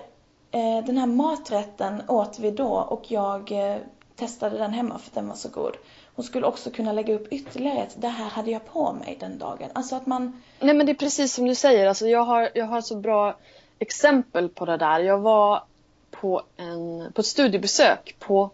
eh, 0.51 0.85
den 0.87 0.99
här 0.99 1.07
maträtten 1.07 2.03
åt 2.09 2.39
vi 2.39 2.51
då 2.51 2.73
och 2.73 3.11
jag 3.11 3.53
eh, 3.53 3.77
testade 4.17 4.59
den 4.59 4.73
hemma 4.73 4.99
för 4.99 5.15
den 5.15 5.29
var 5.29 5.35
så 5.35 5.49
god. 5.49 5.77
Hon 6.15 6.25
skulle 6.25 6.47
också 6.47 6.71
kunna 6.71 6.93
lägga 6.93 7.15
upp 7.15 7.33
ytterligare 7.33 7.79
ett, 7.79 7.97
det 7.99 8.09
här 8.09 8.31
hade 8.31 8.51
jag 8.51 8.67
på 8.67 8.93
mig 8.93 9.17
den 9.21 9.39
dagen. 9.39 9.69
Alltså 9.73 9.97
att 9.97 10.07
man, 10.07 10.43
Nej 10.61 10.75
men 10.75 10.87
det 10.87 10.93
är 10.93 10.97
precis 10.97 11.35
som 11.35 11.47
du 11.47 11.55
säger. 11.55 11.87
Alltså, 11.87 12.07
jag, 12.07 12.25
har, 12.25 12.51
jag 12.55 12.67
har 12.67 12.81
så 12.81 12.97
bra 12.97 13.37
exempel 13.85 14.49
på 14.49 14.65
det 14.65 14.77
där. 14.77 15.01
Jag 15.01 15.19
var 15.19 15.63
på, 16.11 16.43
en, 16.57 17.13
på 17.13 17.21
ett 17.21 17.27
studiebesök 17.27 18.17
på 18.19 18.51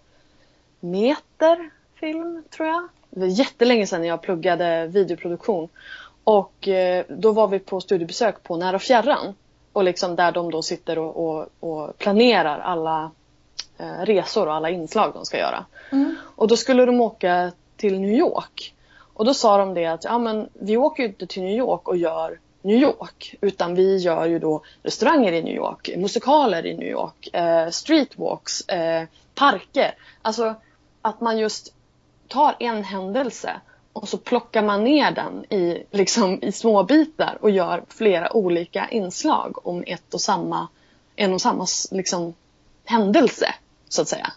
Meter 0.80 1.70
film, 1.94 2.44
tror 2.50 2.68
jag. 2.68 2.88
Det 3.10 3.20
var 3.20 3.26
jättelänge 3.26 3.86
sedan 3.86 4.04
jag 4.04 4.22
pluggade 4.22 4.86
videoproduktion. 4.86 5.68
Och 6.24 6.68
eh, 6.68 7.04
då 7.08 7.32
var 7.32 7.48
vi 7.48 7.58
på 7.58 7.80
studiebesök 7.80 8.42
på 8.42 8.56
Nära 8.56 8.76
och 8.76 8.82
Fjärran. 8.82 9.34
Och 9.72 9.84
liksom 9.84 10.16
där 10.16 10.32
de 10.32 10.50
då 10.50 10.62
sitter 10.62 10.98
och, 10.98 11.16
och, 11.16 11.46
och 11.60 11.98
planerar 11.98 12.58
alla 12.58 13.10
eh, 13.78 14.04
resor 14.04 14.46
och 14.46 14.54
alla 14.54 14.70
inslag 14.70 15.12
de 15.14 15.24
ska 15.24 15.38
göra. 15.38 15.64
Och 16.36 16.48
då 16.48 16.56
skulle 16.56 16.84
de 16.84 17.00
åka 17.00 17.52
till 17.76 18.00
New 18.00 18.14
York. 18.14 18.74
Och 19.14 19.24
då 19.24 19.34
sa 19.34 19.58
de 19.58 19.74
det 19.74 19.86
att 19.86 20.04
ja, 20.04 20.18
men 20.18 20.48
vi 20.52 20.76
åker 20.76 21.02
ju 21.02 21.08
inte 21.08 21.26
till 21.26 21.42
New 21.42 21.58
York 21.58 21.88
och 21.88 21.96
gör 21.96 22.38
New 22.62 22.78
York. 22.78 23.34
Utan 23.40 23.74
vi 23.74 23.96
gör 23.96 24.26
ju 24.26 24.38
då 24.38 24.62
restauranger 24.82 25.32
i 25.32 25.42
New 25.42 25.54
York, 25.54 25.90
musikaler 25.96 26.66
i 26.66 26.76
New 26.76 26.88
York, 26.88 27.34
eh, 27.34 27.70
streetwalks, 27.70 28.68
eh, 28.68 29.04
parker. 29.34 29.94
Alltså 30.22 30.54
att 31.02 31.20
man 31.20 31.38
just 31.38 31.74
tar 32.28 32.56
en 32.58 32.84
händelse 32.84 33.60
och 33.92 34.08
så 34.08 34.18
plockar 34.18 34.62
man 34.62 34.84
ner 34.84 35.10
den 35.10 35.44
i, 35.52 35.86
liksom, 35.90 36.42
i 36.42 36.52
små 36.52 36.82
bitar 36.82 37.38
och 37.40 37.50
gör 37.50 37.84
flera 37.88 38.36
olika 38.36 38.88
inslag 38.88 39.66
om 39.66 39.84
ett 39.86 40.14
och 40.14 40.20
samma, 40.20 40.68
en 41.16 41.34
och 41.34 41.40
samma 41.40 41.66
liksom, 41.90 42.34
händelse, 42.84 43.54
så 43.88 44.02
att 44.02 44.08
säga. 44.08 44.32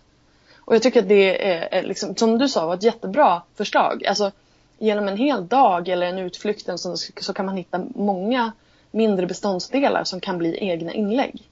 Och 0.66 0.76
jag 0.76 0.84
tycker 0.84 1.02
att 1.02 1.10
det 1.10 1.54
är, 1.54 1.68
är 1.72 1.84
liksom, 1.84 2.16
som 2.16 2.38
du 2.38 2.50
sa, 2.50 2.66
var 2.66 2.74
ett 2.74 2.84
jättebra 2.84 3.42
förslag. 3.56 4.06
Alltså, 4.06 4.32
genom 4.78 5.08
en 5.08 5.18
hel 5.18 5.48
dag 5.48 5.90
eller 5.90 6.08
en 6.08 6.20
utflykt 6.20 6.70
så, 6.80 6.96
så 7.22 7.34
kan 7.34 7.46
man 7.46 7.58
hitta 7.58 7.86
många 7.96 8.52
mindre 8.92 9.26
beståndsdelar 9.26 10.04
som 10.04 10.20
kan 10.20 10.38
bli 10.38 10.58
egna 10.70 10.94
inlägg. 10.94 11.50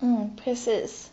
mm, 0.00 0.36
precis. 0.44 1.10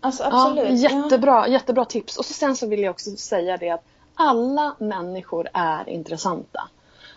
Alltså 0.00 0.22
Ja, 0.22 0.48
absolut. 0.48 0.80
jättebra, 0.80 1.48
jättebra 1.48 1.84
tips. 1.84 2.16
Och 2.16 2.24
så 2.24 2.34
sen 2.34 2.56
så 2.56 2.66
vill 2.66 2.80
jag 2.80 2.90
också 2.90 3.10
säga 3.16 3.56
det 3.56 3.70
att 3.70 3.84
alla 4.14 4.74
människor 4.78 5.48
är 5.52 5.88
intressanta. 5.88 6.68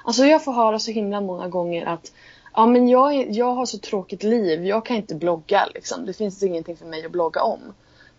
Alltså 0.06 0.26
jag 0.26 0.44
får 0.44 0.54
höra 0.54 0.80
så 0.80 0.92
himla 0.92 1.22
många 1.22 1.48
gånger 1.48 1.86
att 1.86 2.12
ja, 2.54 2.66
men 2.66 2.88
jag, 2.90 3.14
är, 3.14 3.28
jag 3.30 3.54
har 3.54 3.66
så 3.66 3.78
tråkigt 3.78 4.24
liv, 4.24 4.66
jag 4.66 4.86
kan 4.86 4.98
inte 4.98 5.16
blogga. 5.16 5.68
Liksom. 5.74 6.06
Det 6.06 6.14
finns 6.14 6.44
ingenting 6.44 6.78
för 6.78 6.86
mig 6.86 7.06
att 7.06 7.12
blogga 7.12 7.42
om. 7.42 7.60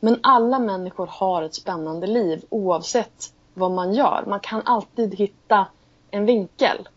Men 0.00 0.18
alla 0.22 0.58
människor 0.58 1.06
har 1.06 1.42
ett 1.42 1.54
spännande 1.54 2.06
liv 2.06 2.44
oavsett 2.48 3.33
vad 3.54 3.70
man 3.70 3.94
gör. 3.94 4.24
Man 4.26 4.40
kan 4.40 4.62
alltid 4.64 5.14
hitta 5.14 5.66
en 6.10 6.26
vinkel 6.26 6.88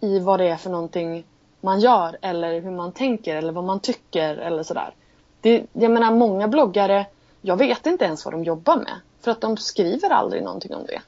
i 0.00 0.18
vad 0.18 0.40
det 0.40 0.48
är 0.48 0.56
för 0.56 0.70
någonting 0.70 1.24
man 1.60 1.80
gör 1.80 2.18
eller 2.20 2.60
hur 2.60 2.70
man 2.70 2.92
tänker 2.92 3.36
eller 3.36 3.52
vad 3.52 3.64
man 3.64 3.80
tycker 3.80 4.36
eller 4.36 4.62
sådär. 4.62 4.94
Det, 5.40 5.66
jag 5.72 5.90
menar 5.90 6.10
många 6.10 6.48
bloggare, 6.48 7.06
jag 7.40 7.56
vet 7.56 7.86
inte 7.86 8.04
ens 8.04 8.24
vad 8.24 8.34
de 8.34 8.44
jobbar 8.44 8.76
med. 8.76 8.94
För 9.20 9.30
att 9.30 9.40
de 9.40 9.56
skriver 9.56 10.10
aldrig 10.10 10.42
någonting 10.42 10.74
om 10.74 10.86
det. 10.86 11.02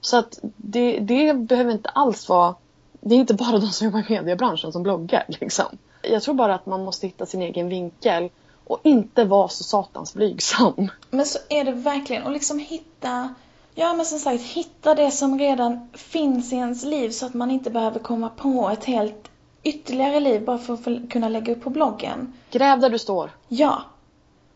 Så 0.00 0.16
att 0.16 0.38
det, 0.42 0.98
det 0.98 1.34
behöver 1.34 1.72
inte 1.72 1.88
alls 1.88 2.28
vara, 2.28 2.54
det 3.00 3.14
är 3.14 3.18
inte 3.18 3.34
bara 3.34 3.58
de 3.58 3.66
som 3.66 3.84
jobbar 3.84 3.98
i 3.98 4.04
mediebranschen 4.08 4.72
som 4.72 4.82
bloggar 4.82 5.24
liksom. 5.28 5.78
Jag 6.02 6.22
tror 6.22 6.34
bara 6.34 6.54
att 6.54 6.66
man 6.66 6.84
måste 6.84 7.06
hitta 7.06 7.26
sin 7.26 7.42
egen 7.42 7.68
vinkel 7.68 8.30
och 8.64 8.80
inte 8.82 9.24
vara 9.24 9.48
så 9.48 9.64
satans 9.64 10.14
blygsam. 10.14 10.90
Men 11.10 11.26
så 11.26 11.38
är 11.48 11.64
det 11.64 11.72
verkligen. 11.72 12.22
Och 12.22 12.30
liksom 12.30 12.58
hitta, 12.58 13.34
ja 13.74 13.94
men 13.94 14.06
som 14.06 14.18
sagt, 14.18 14.42
hitta 14.42 14.94
det 14.94 15.10
som 15.10 15.38
redan 15.38 15.88
finns 15.92 16.52
i 16.52 16.56
ens 16.56 16.84
liv 16.84 17.10
så 17.10 17.26
att 17.26 17.34
man 17.34 17.50
inte 17.50 17.70
behöver 17.70 18.00
komma 18.00 18.28
på 18.28 18.70
ett 18.72 18.84
helt 18.84 19.30
ytterligare 19.62 20.20
liv 20.20 20.44
bara 20.44 20.58
för 20.58 20.72
att 20.74 21.10
kunna 21.10 21.28
lägga 21.28 21.52
upp 21.52 21.62
på 21.62 21.70
bloggen. 21.70 22.32
Gräv 22.50 22.80
där 22.80 22.90
du 22.90 22.98
står. 22.98 23.30
Ja. 23.48 23.82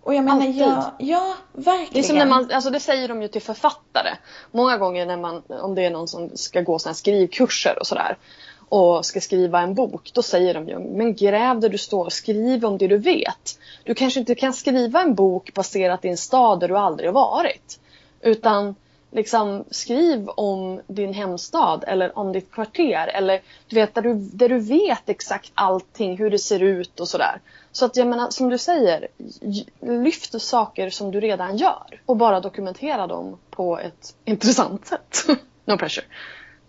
Och 0.03 0.15
jag 0.15 0.25
menar, 0.25 0.47
Alltid. 0.47 0.57
ja, 0.57 0.95
ja, 0.99 1.35
verkligen. 1.53 1.93
Det 1.93 1.99
är 1.99 2.03
som 2.03 2.17
när 2.17 2.27
man, 2.27 2.51
alltså 2.53 2.71
det 2.71 2.81
säger 2.81 3.09
de 3.09 3.23
ju 3.23 3.29
till 3.29 3.43
författare. 3.43 4.11
Många 4.51 4.79
gånger 4.79 5.07
när 5.07 5.17
man, 5.17 5.43
om 5.49 5.75
det 5.75 5.85
är 5.85 5.91
någon 5.91 6.09
som 6.09 6.31
ska 6.35 6.61
gå 6.61 6.79
såna 6.79 6.95
skrivkurser 6.95 7.79
och 7.79 7.87
sådär. 7.87 8.17
Och 8.69 9.07
ska 9.07 9.21
skriva 9.21 9.61
en 9.61 9.75
bok. 9.75 10.11
Då 10.15 10.23
säger 10.23 10.55
de 10.55 10.69
ju, 10.69 10.79
men 10.79 11.15
gräv 11.15 11.61
där 11.61 11.69
du 11.69 11.79
står, 11.79 12.09
skriv 12.09 12.65
om 12.65 12.79
det 12.79 12.87
du 12.87 12.99
vet. 12.99 13.59
Du 13.85 13.95
kanske 13.95 14.21
inte 14.21 14.35
kan 14.35 14.53
skriva 14.53 15.01
en 15.01 15.15
bok 15.15 15.55
baserat 15.55 16.05
i 16.05 16.09
en 16.09 16.17
stad 16.17 16.61
där 16.61 16.69
du 16.69 16.79
aldrig 16.79 17.09
har 17.09 17.15
varit. 17.15 17.81
Utan 18.21 18.75
liksom 19.11 19.65
skriv 19.71 20.29
om 20.29 20.81
din 20.87 21.13
hemstad 21.13 21.85
eller 21.87 22.19
om 22.19 22.33
ditt 22.33 22.53
kvarter. 22.53 23.11
Eller 23.15 23.41
du 23.69 23.77
vet, 23.77 23.95
där, 23.95 24.03
du, 24.03 24.15
där 24.15 24.49
du 24.49 24.59
vet 24.59 25.09
exakt 25.09 25.53
allting, 25.55 26.17
hur 26.17 26.31
det 26.31 26.39
ser 26.39 26.63
ut 26.63 27.01
och 27.01 27.09
sådär. 27.09 27.41
Så 27.73 27.85
att 27.85 27.97
jag 27.97 28.07
menar, 28.07 28.31
som 28.31 28.49
du 28.49 28.59
säger, 28.59 29.09
lyft 29.81 30.43
saker 30.43 30.91
som 30.91 31.11
du 31.11 31.21
redan 31.21 31.57
gör 31.57 32.01
och 32.07 32.17
bara 32.17 32.41
dokumentera 32.41 33.07
dem 33.07 33.39
på 33.51 33.79
ett 33.79 34.15
intressant 34.25 34.87
sätt. 34.87 35.25
no 35.65 35.79
pressure. 35.79 36.05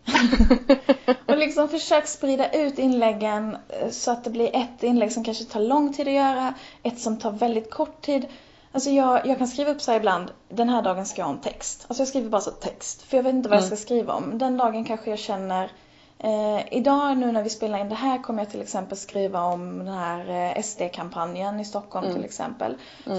Och 1.25 1.37
liksom 1.37 1.69
försök 1.69 2.07
sprida 2.07 2.51
ut 2.51 2.79
inläggen 2.79 3.57
eh, 3.69 3.89
så 3.89 4.11
att 4.11 4.23
det 4.23 4.29
blir 4.29 4.55
ett 4.55 4.83
inlägg 4.83 5.11
som 5.11 5.23
kanske 5.23 5.43
tar 5.43 5.59
lång 5.59 5.93
tid 5.93 6.07
att 6.07 6.13
göra, 6.13 6.53
ett 6.83 6.99
som 6.99 7.19
tar 7.19 7.31
väldigt 7.31 7.69
kort 7.71 8.01
tid. 8.01 8.25
Alltså 8.71 8.89
jag, 8.89 9.25
jag 9.25 9.37
kan 9.37 9.47
skriva 9.47 9.71
upp 9.71 9.81
så 9.81 9.93
ibland, 9.93 10.31
den 10.49 10.69
här 10.69 10.81
dagen 10.81 11.05
ska 11.05 11.21
jag 11.21 11.25
ha 11.25 11.33
en 11.33 11.41
text. 11.41 11.85
Alltså 11.87 12.01
jag 12.01 12.07
skriver 12.07 12.29
bara 12.29 12.41
så 12.41 12.51
text, 12.51 13.01
för 13.01 13.17
jag 13.17 13.23
vet 13.23 13.33
inte 13.33 13.49
vad 13.49 13.57
jag 13.57 13.65
ska 13.65 13.75
skriva 13.75 14.13
om. 14.13 14.37
Den 14.37 14.57
dagen 14.57 14.85
kanske 14.85 15.09
jag 15.09 15.19
känner, 15.19 15.71
eh, 16.19 16.73
idag 16.73 17.17
nu 17.17 17.31
när 17.31 17.43
vi 17.43 17.49
spelar 17.49 17.79
in 17.79 17.89
det 17.89 17.95
här 17.95 18.23
kommer 18.23 18.43
jag 18.43 18.51
till 18.51 18.61
exempel 18.61 18.97
skriva 18.97 19.43
om 19.43 19.77
den 19.77 19.87
här 19.87 20.55
eh, 20.57 20.61
SD-kampanjen 20.63 21.59
i 21.59 21.65
Stockholm 21.65 22.05
till 22.13 22.25
exempel. 22.25 22.75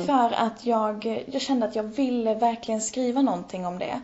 För 0.06 0.32
att 0.32 0.66
jag, 0.66 1.24
jag 1.26 1.42
kände 1.42 1.66
att 1.66 1.76
jag 1.76 1.82
ville 1.82 2.34
verkligen 2.34 2.80
skriva 2.80 3.22
någonting 3.22 3.66
om 3.66 3.78
det. 3.78 4.00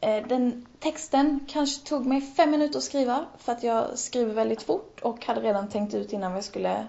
Eh, 0.00 0.26
Den 0.26 0.66
texten 0.80 1.40
kanske 1.48 1.88
tog 1.88 2.06
mig 2.06 2.20
fem 2.20 2.50
minuter 2.50 2.78
att 2.78 2.84
skriva 2.84 3.24
för 3.38 3.52
att 3.52 3.62
jag 3.62 3.98
skriver 3.98 4.34
väldigt 4.34 4.62
fort 4.62 5.00
och 5.02 5.26
hade 5.26 5.40
redan 5.40 5.68
tänkt 5.68 5.94
ut 5.94 6.12
innan 6.12 6.32
vad 6.32 6.38
jag 6.38 6.44
skulle, 6.44 6.86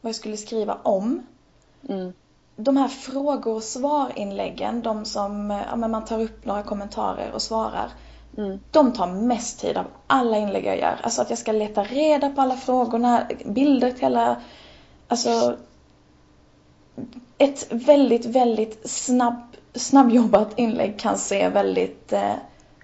vad 0.00 0.08
jag 0.08 0.16
skulle 0.16 0.36
skriva 0.36 0.78
om. 0.82 1.26
Mm. 1.88 2.12
De 2.56 2.76
här 2.76 2.88
frågor 2.88 3.54
och 3.54 3.62
svar-inläggen, 3.62 4.82
de 4.82 5.04
som 5.04 5.62
ja, 5.70 5.76
man 5.76 6.04
tar 6.04 6.20
upp 6.20 6.44
några 6.44 6.62
kommentarer 6.62 7.32
och 7.32 7.42
svarar. 7.42 7.90
Mm. 8.36 8.60
De 8.70 8.92
tar 8.92 9.06
mest 9.06 9.60
tid 9.60 9.76
av 9.76 9.86
alla 10.06 10.38
inlägg 10.38 10.64
jag 10.66 10.78
gör. 10.78 11.00
Alltså 11.02 11.22
att 11.22 11.30
jag 11.30 11.38
ska 11.38 11.52
leta 11.52 11.84
reda 11.84 12.28
på 12.30 12.40
alla 12.40 12.56
frågorna, 12.56 13.26
bilder 13.44 13.90
till 13.90 14.04
alla... 14.04 14.36
Alltså... 15.08 15.56
Ett 17.38 17.66
väldigt, 17.70 18.26
väldigt 18.26 18.90
snabb, 18.90 19.42
snabbjobbat 19.74 20.58
inlägg 20.58 20.98
kan 20.98 21.18
se 21.18 21.48
väldigt 21.48 22.12
eh, 22.12 22.34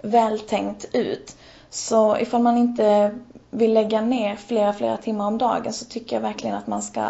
vältänkt 0.03 0.85
ut. 0.93 1.37
Så 1.71 2.19
ifall 2.19 2.43
man 2.43 2.59
inte 2.59 3.15
vill 3.51 3.75
lägga 3.75 4.01
ner 4.01 4.37
flera, 4.37 4.73
flera 4.73 4.97
timmar 4.97 5.27
om 5.27 5.39
dagen 5.39 5.73
så 5.73 5.85
tycker 5.85 6.17
jag 6.17 6.21
verkligen 6.21 6.57
att 6.57 6.67
man 6.67 6.83
ska 6.83 7.03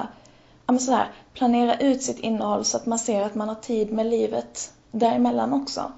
men 0.73 0.81
så 0.81 0.93
här, 0.93 1.11
planera 1.35 1.79
ut 1.79 2.03
sitt 2.03 2.19
innehåll 2.19 2.65
så 2.65 2.77
att 2.77 2.87
man 2.87 2.99
ser 2.99 3.23
att 3.23 3.35
man 3.35 3.49
har 3.49 3.55
tid 3.55 3.93
med 3.93 4.07
livet 4.07 4.73
däremellan 4.91 5.53
också. 5.53 5.93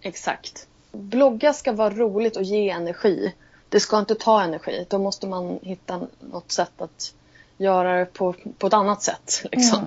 Exakt. 0.00 0.66
Blogga 0.92 1.52
ska 1.52 1.72
vara 1.72 1.90
roligt 1.90 2.36
och 2.36 2.42
ge 2.42 2.70
energi. 2.70 3.34
Det 3.68 3.80
ska 3.80 3.98
inte 3.98 4.14
ta 4.14 4.42
energi. 4.42 4.86
Då 4.88 4.98
måste 4.98 5.26
man 5.26 5.58
hitta 5.62 6.00
något 6.20 6.52
sätt 6.52 6.80
att 6.80 7.14
göra 7.56 7.98
det 7.98 8.04
på, 8.04 8.34
på 8.58 8.66
ett 8.66 8.72
annat 8.72 9.02
sätt. 9.02 9.46
Liksom. 9.52 9.86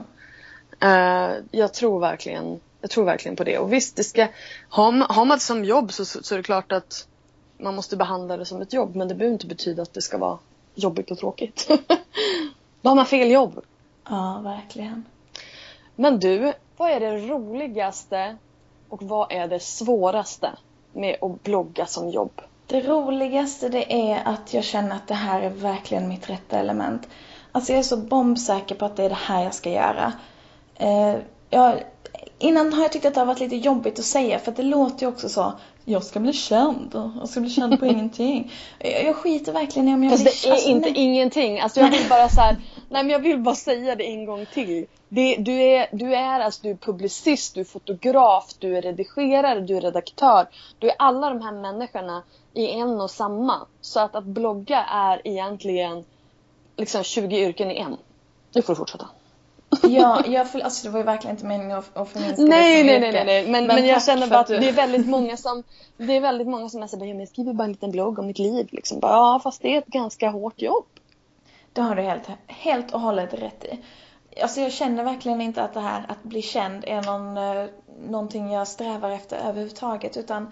Uh, 0.84 1.32
jag, 1.52 1.74
tror 1.74 2.00
verkligen, 2.00 2.60
jag 2.82 2.90
tror 2.90 3.06
verkligen 3.06 3.36
på 3.36 3.44
det. 3.44 3.58
Och 3.58 3.74
visst, 3.74 3.96
det 3.96 4.04
ska, 4.04 4.28
har, 4.70 4.92
man, 4.92 5.08
har 5.10 5.26
man 5.26 5.38
det 5.38 5.44
som 5.44 5.66
jobb 5.66 5.94
så, 5.94 6.06
så 6.06 6.34
är 6.36 6.38
det 6.38 6.44
klart 6.44 6.72
att 6.72 7.08
man 7.58 7.76
måste 7.76 7.98
behandla 7.98 8.38
det 8.38 8.46
som 8.46 8.62
ett 8.62 8.74
jobb. 8.74 8.96
Men 8.96 9.08
det 9.08 9.16
behöver 9.16 9.34
inte 9.34 9.48
betyda 9.48 9.82
att 9.82 9.94
det 9.94 10.02
ska 10.02 10.18
vara 10.18 10.38
jobbigt 10.76 11.12
och 11.12 11.18
tråkigt. 11.18 11.68
Då 12.82 12.90
har 12.90 12.96
man 12.96 13.06
fel 13.06 13.32
jobb. 13.32 13.62
Ja, 14.12 14.42
verkligen. 14.44 15.06
Men 15.96 16.20
du, 16.20 16.54
vad 16.78 16.92
är 16.92 17.00
det 17.00 17.18
roligaste 17.18 18.38
och 18.90 19.04
vad 19.04 19.32
är 19.32 19.48
det 19.48 19.60
svåraste 19.60 20.52
med 20.94 21.16
att 21.22 21.44
blogga 21.44 21.86
som 21.86 22.10
jobb? 22.10 22.42
Det 22.68 22.82
roligaste 22.82 23.70
det 23.70 24.12
är 24.12 24.22
att 24.26 24.54
jag 24.54 24.64
känner 24.64 24.96
att 24.96 25.08
det 25.08 25.14
här 25.14 25.42
är 25.42 25.50
verkligen 25.50 26.08
mitt 26.08 26.30
rätta 26.30 26.60
element. 26.60 27.08
Alltså 27.52 27.72
jag 27.72 27.80
är 27.80 27.84
så 27.84 27.98
bombsäker 27.98 28.76
på 28.76 28.86
att 28.86 28.96
det 28.96 29.04
är 29.04 29.10
det 29.10 29.16
här 29.16 29.44
jag 29.44 29.54
ska 29.54 29.70
göra. 29.70 30.14
Eh, 30.76 31.16
jag, 31.50 31.84
innan 32.40 32.74
har 32.74 32.82
jag 32.82 32.92
tyckt 32.92 33.06
att 33.06 33.14
det 33.14 33.20
har 33.20 33.28
varit 33.28 33.40
lite 33.40 33.56
jobbigt 33.56 34.00
att 34.00 34.06
säga 34.06 34.40
för 34.40 34.52
att 34.52 34.58
det 34.58 34.64
låter 34.64 35.02
ju 35.02 35.08
också 35.08 35.30
så. 35.30 35.54
Jag 35.86 36.04
ska 36.04 36.20
bli 36.20 36.34
känd 36.34 37.12
jag 37.20 37.30
ska 37.30 37.40
bli 37.40 37.50
känd 37.50 37.80
på 37.80 37.86
ingenting. 37.96 38.52
Jag, 38.80 39.06
jag 39.06 39.16
skiter 39.16 39.52
verkligen 39.54 39.90
i 39.90 39.94
om 39.94 40.04
jag 40.04 40.12
Fast 40.12 40.24
blir 40.24 40.54
det 40.54 40.62
är 40.62 40.70
inte 40.70 40.90
nej. 40.90 41.00
ingenting. 41.02 41.60
Alltså 41.60 41.80
jag 41.80 41.92
vill 41.92 42.10
bara 42.10 42.30
så 42.30 42.42
här, 42.42 42.58
nej 42.92 43.04
men 43.04 43.10
jag 43.10 43.20
vill 43.20 43.40
bara 43.40 43.56
säga 43.56 43.96
det 43.96 44.04
en 44.04 44.26
gång 44.26 44.46
till. 44.54 44.86
Det, 45.10 45.36
du, 45.36 45.52
är, 45.62 45.88
du 45.92 46.16
är 46.16 46.40
alltså 46.40 46.60
du 46.64 46.70
är 46.70 46.76
publicist, 46.76 47.56
du 47.56 47.62
är 47.62 47.66
fotograf, 47.66 48.46
du 48.60 48.78
är 48.78 48.82
redigerare, 48.82 49.60
du 49.60 49.78
är 49.78 49.82
redaktör. 49.82 50.48
Du 50.80 50.90
är 50.90 50.96
alla 51.00 51.30
de 51.30 51.42
här 51.42 51.52
människorna 51.52 52.24
i 52.54 52.72
en 52.72 53.02
och 53.02 53.12
samma. 53.12 53.68
Så 53.82 54.00
att, 54.00 54.16
att 54.16 54.24
blogga 54.24 54.84
är 54.84 55.22
egentligen 55.28 56.04
liksom 56.78 57.04
20 57.04 57.38
yrken 57.38 57.72
i 57.72 57.78
en. 57.78 57.98
Nu 58.54 58.62
får 58.62 58.74
du 58.74 58.78
fortsätta. 58.78 59.10
Ja, 59.84 60.24
jag, 60.28 60.52
för, 60.52 60.60
alltså 60.60 60.84
det 60.88 60.90
var 60.92 61.00
ju 61.00 61.06
verkligen 61.06 61.36
inte 61.36 61.46
meningen 61.46 61.78
att, 61.78 61.98
att 61.98 62.10
förminska 62.10 62.42
Nej, 62.44 62.84
det 62.84 62.90
nej, 62.90 63.00
nej, 63.00 63.12
nej, 63.12 63.26
nej. 63.26 63.52
Men, 63.52 63.68
men, 63.68 63.86
jag 63.86 63.96
tack 63.96 64.06
känner 64.06 64.28
bara 64.28 64.40
att 64.40 64.48
du- 64.48 64.58
det 64.60 64.70
är 64.70 64.74
väldigt 64.74 65.08
många 65.08 65.38
som 65.38 65.64
Det 65.98 66.16
är 66.16 66.22
väldigt 66.22 66.48
många 66.48 66.70
som 66.70 66.84
är 66.84 66.88
såhär, 66.88 67.06
jag 67.06 67.28
skriver 67.28 67.54
bara 67.54 67.64
en 67.64 67.72
liten 67.72 67.92
blogg 67.92 68.20
om 68.20 68.28
mitt 68.28 68.40
liv 68.40 68.68
liksom. 68.72 69.00
Bara, 69.00 69.12
Ja 69.12 69.40
fast 69.44 69.62
det 69.62 69.76
är 69.76 69.78
ett 69.78 69.86
ganska 69.88 70.30
hårt 70.30 70.62
jobb. 70.62 70.86
Det 71.74 71.82
har 71.82 71.96
du 71.96 72.02
helt, 72.02 72.30
helt 72.48 72.94
och 72.94 73.00
hållet 73.00 73.34
rätt 73.34 73.64
i. 73.64 73.80
Alltså 74.42 74.62
jag 74.62 74.72
känner 74.72 75.04
verkligen 75.04 75.42
inte 75.42 75.64
att 75.64 75.74
det 75.74 75.80
här 75.80 76.06
att 76.08 76.24
bli 76.24 76.42
känd 76.42 76.84
är 76.88 77.02
någon, 77.02 77.38
eh, 77.38 77.70
någonting 78.08 78.52
jag 78.52 78.68
strävar 78.68 79.10
efter 79.10 79.38
överhuvudtaget 79.38 80.18
utan 80.18 80.52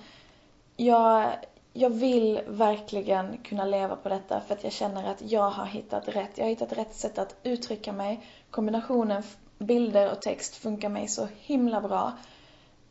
jag, 0.77 1.31
jag 1.73 1.89
vill 1.89 2.41
verkligen 2.47 3.37
kunna 3.37 3.65
leva 3.65 3.95
på 3.95 4.09
detta 4.09 4.41
för 4.41 4.53
att 4.53 4.63
jag 4.63 4.73
känner 4.73 5.11
att 5.11 5.21
jag 5.21 5.49
har 5.49 5.65
hittat 5.65 6.07
rätt. 6.07 6.37
Jag 6.37 6.45
har 6.45 6.49
hittat 6.49 6.77
rätt 6.77 6.95
sätt 6.95 7.17
att 7.17 7.35
uttrycka 7.43 7.93
mig. 7.93 8.25
Kombinationen 8.51 9.23
bilder 9.57 10.11
och 10.11 10.21
text 10.21 10.55
funkar 10.55 10.89
mig 10.89 11.07
så 11.07 11.27
himla 11.39 11.81
bra. 11.81 12.13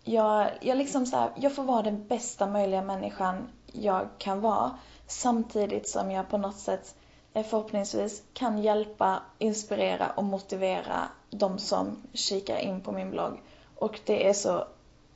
Jag, 0.04 0.48
jag 0.60 0.78
liksom 0.78 1.06
så 1.06 1.16
här, 1.16 1.30
jag 1.36 1.54
får 1.54 1.62
vara 1.62 1.82
den 1.82 2.06
bästa 2.06 2.46
möjliga 2.46 2.82
människan 2.82 3.48
jag 3.72 4.08
kan 4.18 4.40
vara 4.40 4.78
samtidigt 5.06 5.88
som 5.88 6.10
jag 6.10 6.28
på 6.28 6.38
något 6.38 6.58
sätt 6.58 6.94
förhoppningsvis 7.32 8.22
kan 8.32 8.58
hjälpa, 8.58 9.22
inspirera 9.38 10.10
och 10.10 10.24
motivera 10.24 11.08
de 11.30 11.58
som 11.58 12.02
kikar 12.12 12.58
in 12.58 12.80
på 12.80 12.92
min 12.92 13.10
blogg. 13.10 13.42
Och 13.76 14.00
det 14.04 14.28
är 14.28 14.32
så 14.32 14.64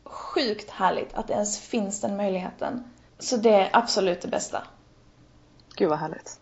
sjukt 0.04 0.70
härligt 0.70 1.14
att 1.14 1.28
det 1.28 1.34
ens 1.34 1.60
finns 1.60 2.00
den 2.00 2.16
möjligheten. 2.16 2.92
Så 3.18 3.36
det 3.36 3.54
är 3.54 3.70
absolut 3.72 4.20
det 4.20 4.28
bästa. 4.28 4.62
Gud 5.76 5.88
vad 5.88 5.98
härligt. 5.98 6.40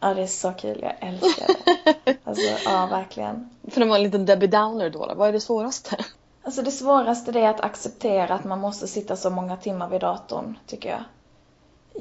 Ja, 0.00 0.14
det 0.14 0.22
är 0.22 0.26
så 0.26 0.52
kul. 0.52 0.78
Jag 0.82 0.94
älskar 1.00 1.46
det. 1.46 2.16
Alltså, 2.24 2.42
ja, 2.64 2.86
verkligen. 2.86 3.50
För 3.70 3.80
att 3.80 3.88
vara 3.88 3.98
en 3.98 4.02
liten 4.04 4.26
Debbie 4.26 4.46
Downer 4.46 4.90
då, 4.90 5.06
då. 5.06 5.14
Vad 5.14 5.28
är 5.28 5.32
det 5.32 5.40
svåraste? 5.40 5.96
Alltså 6.42 6.62
det 6.62 6.70
svåraste 6.70 7.40
är 7.40 7.48
att 7.48 7.60
acceptera 7.60 8.34
att 8.34 8.44
man 8.44 8.60
måste 8.60 8.88
sitta 8.88 9.16
så 9.16 9.30
många 9.30 9.56
timmar 9.56 9.88
vid 9.88 10.00
datorn, 10.00 10.58
tycker 10.66 10.88
jag. 10.88 11.04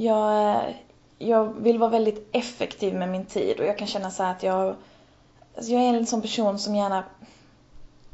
Jag, 0.02 0.56
eh, 0.56 0.76
jag 1.18 1.46
vill 1.46 1.80
vara 1.80 1.90
väldigt 1.90 2.30
effektiv 2.32 2.96
med 2.96 3.10
min 3.10 3.26
tid 3.26 3.60
och 3.60 3.66
jag 3.66 3.78
kan 3.78 3.88
känna 3.88 4.12
så 4.12 4.24
här 4.24 4.32
att 4.32 4.44
jag, 4.44 4.76
alltså 5.56 5.72
jag 5.72 5.84
är 5.84 5.94
en 5.94 6.06
sån 6.06 6.22
person 6.22 6.60
som 6.60 6.76
gärna 6.76 7.04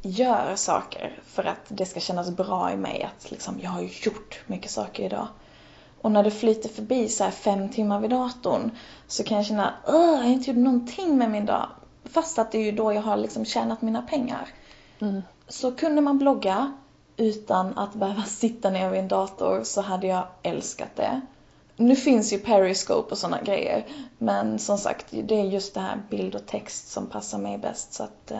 gör 0.01 0.55
saker 0.55 1.19
för 1.25 1.43
att 1.43 1.65
det 1.67 1.85
ska 1.85 1.99
kännas 1.99 2.29
bra 2.29 2.71
i 2.71 2.77
mig 2.77 3.03
att 3.03 3.31
liksom, 3.31 3.59
jag 3.61 3.69
har 3.69 3.81
ju 3.81 3.89
gjort 4.03 4.41
mycket 4.47 4.71
saker 4.71 5.03
idag. 5.03 5.27
Och 6.01 6.11
när 6.11 6.23
det 6.23 6.31
flyter 6.31 6.69
förbi 6.69 7.09
så 7.09 7.23
här 7.23 7.31
fem 7.31 7.69
timmar 7.69 7.99
vid 7.99 8.09
datorn 8.09 8.71
så 9.07 9.23
kan 9.23 9.37
jag 9.37 9.45
känna, 9.45 9.73
Åh, 9.87 10.11
jag 10.11 10.17
har 10.17 10.29
inte 10.29 10.51
gjort 10.51 10.59
någonting 10.59 11.17
med 11.17 11.31
min 11.31 11.45
dag. 11.45 11.67
Fast 12.03 12.39
att 12.39 12.51
det 12.51 12.57
är 12.57 12.63
ju 12.63 12.71
då 12.71 12.93
jag 12.93 13.01
har 13.01 13.17
liksom 13.17 13.45
tjänat 13.45 13.81
mina 13.81 14.01
pengar. 14.01 14.47
Så 15.47 15.71
kunde 15.71 16.01
man 16.01 16.17
blogga 16.17 16.73
utan 17.17 17.77
att 17.77 17.93
behöva 17.93 18.23
sitta 18.27 18.69
ner 18.69 18.89
vid 18.89 18.99
en 18.99 19.07
dator 19.07 19.63
så 19.63 19.81
hade 19.81 20.07
jag 20.07 20.27
älskat 20.43 20.95
det. 20.95 21.21
Nu 21.75 21.95
finns 21.95 22.33
ju 22.33 22.37
Periscope 22.37 23.11
och 23.11 23.17
sådana 23.17 23.41
grejer. 23.41 23.85
Men 24.17 24.59
som 24.59 24.77
sagt, 24.77 25.05
det 25.09 25.39
är 25.39 25.43
just 25.43 25.73
det 25.73 25.79
här 25.79 26.01
bild 26.09 26.35
och 26.35 26.45
text 26.45 26.91
som 26.91 27.07
passar 27.07 27.37
mig 27.37 27.57
bäst. 27.57 27.93
Så 27.93 28.03
att 28.03 28.31
eh, 28.31 28.39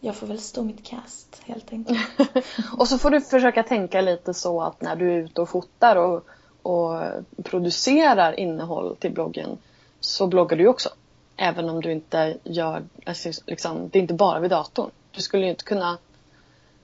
jag 0.00 0.16
får 0.16 0.26
väl 0.26 0.40
stå 0.40 0.62
mitt 0.62 0.84
kast 0.84 1.42
helt 1.44 1.72
enkelt. 1.72 1.98
Och 2.78 2.88
så 2.88 2.98
får 2.98 3.10
du 3.10 3.20
försöka 3.20 3.62
tänka 3.62 4.00
lite 4.00 4.34
så 4.34 4.62
att 4.62 4.80
när 4.82 4.96
du 4.96 5.12
är 5.12 5.18
ute 5.18 5.40
och 5.40 5.48
fotar 5.48 5.96
och, 5.96 6.26
och 6.62 7.02
producerar 7.42 8.40
innehåll 8.40 8.96
till 8.96 9.12
bloggen 9.12 9.58
så 10.00 10.26
bloggar 10.26 10.56
du 10.56 10.62
ju 10.62 10.68
också. 10.68 10.88
Även 11.36 11.68
om 11.68 11.80
du 11.80 11.92
inte 11.92 12.36
gör, 12.44 12.82
alltså, 13.06 13.30
liksom, 13.46 13.88
det 13.88 13.98
är 13.98 14.00
inte 14.00 14.14
bara 14.14 14.40
vid 14.40 14.50
datorn. 14.50 14.90
Du 15.10 15.22
skulle 15.22 15.44
ju 15.44 15.50
inte 15.50 15.64
kunna 15.64 15.98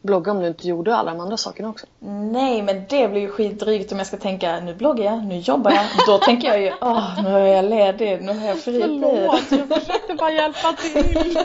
blogga 0.03 0.33
om 0.33 0.41
du 0.41 0.47
inte 0.47 0.69
gjorde 0.69 0.97
alla 0.97 1.11
de 1.11 1.21
andra 1.21 1.37
sakerna 1.37 1.69
också. 1.69 1.87
Nej, 2.33 2.63
men 2.63 2.85
det 2.89 3.09
blir 3.09 3.21
ju 3.21 3.29
skitdrygt 3.29 3.93
om 3.93 3.99
jag 3.99 4.07
ska 4.07 4.17
tänka 4.17 4.61
nu 4.61 4.75
bloggar 4.75 5.05
jag, 5.05 5.25
nu 5.25 5.39
jobbar 5.39 5.71
jag. 5.71 5.87
Då 6.07 6.19
tänker 6.19 6.49
jag 6.49 6.63
ju, 6.63 6.73
åh, 6.81 7.23
nu 7.23 7.29
är 7.29 7.47
jag 7.47 7.65
ledig, 7.65 8.23
nu 8.23 8.39
har 8.39 8.47
jag 8.47 8.59
fri 8.59 8.83
tid. 8.83 9.05
jag 9.51 9.69
försökte 9.69 10.15
bara 10.15 10.33
hjälpa 10.33 10.73
till. 10.73 11.39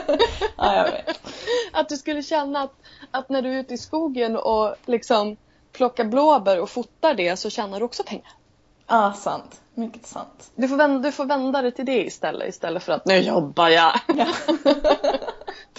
Ja, 0.56 0.76
jag 0.76 0.84
vet. 0.84 1.20
Att 1.72 1.88
du 1.88 1.96
skulle 1.96 2.22
känna 2.22 2.62
att, 2.62 2.74
att 3.10 3.28
när 3.28 3.42
du 3.42 3.54
är 3.54 3.60
ute 3.60 3.74
i 3.74 3.78
skogen 3.78 4.36
och 4.36 4.74
liksom 4.86 5.36
plockar 5.72 6.04
blåbär 6.04 6.60
och 6.60 6.70
fotar 6.70 7.14
det 7.14 7.36
så 7.36 7.50
tjänar 7.50 7.78
du 7.78 7.84
också 7.84 8.02
pengar. 8.02 8.32
Ja, 8.86 9.12
sant. 9.12 9.60
Mycket 9.74 10.06
sant. 10.06 10.50
Du 10.54 10.68
får, 10.68 10.76
vända, 10.76 10.98
du 10.98 11.12
får 11.12 11.24
vända 11.24 11.62
det 11.62 11.70
till 11.70 11.86
det 11.86 12.04
istället 12.04 12.48
istället 12.48 12.82
för 12.82 12.92
att 12.92 13.06
nu 13.06 13.18
jobbar 13.18 13.68
jag. 13.68 13.92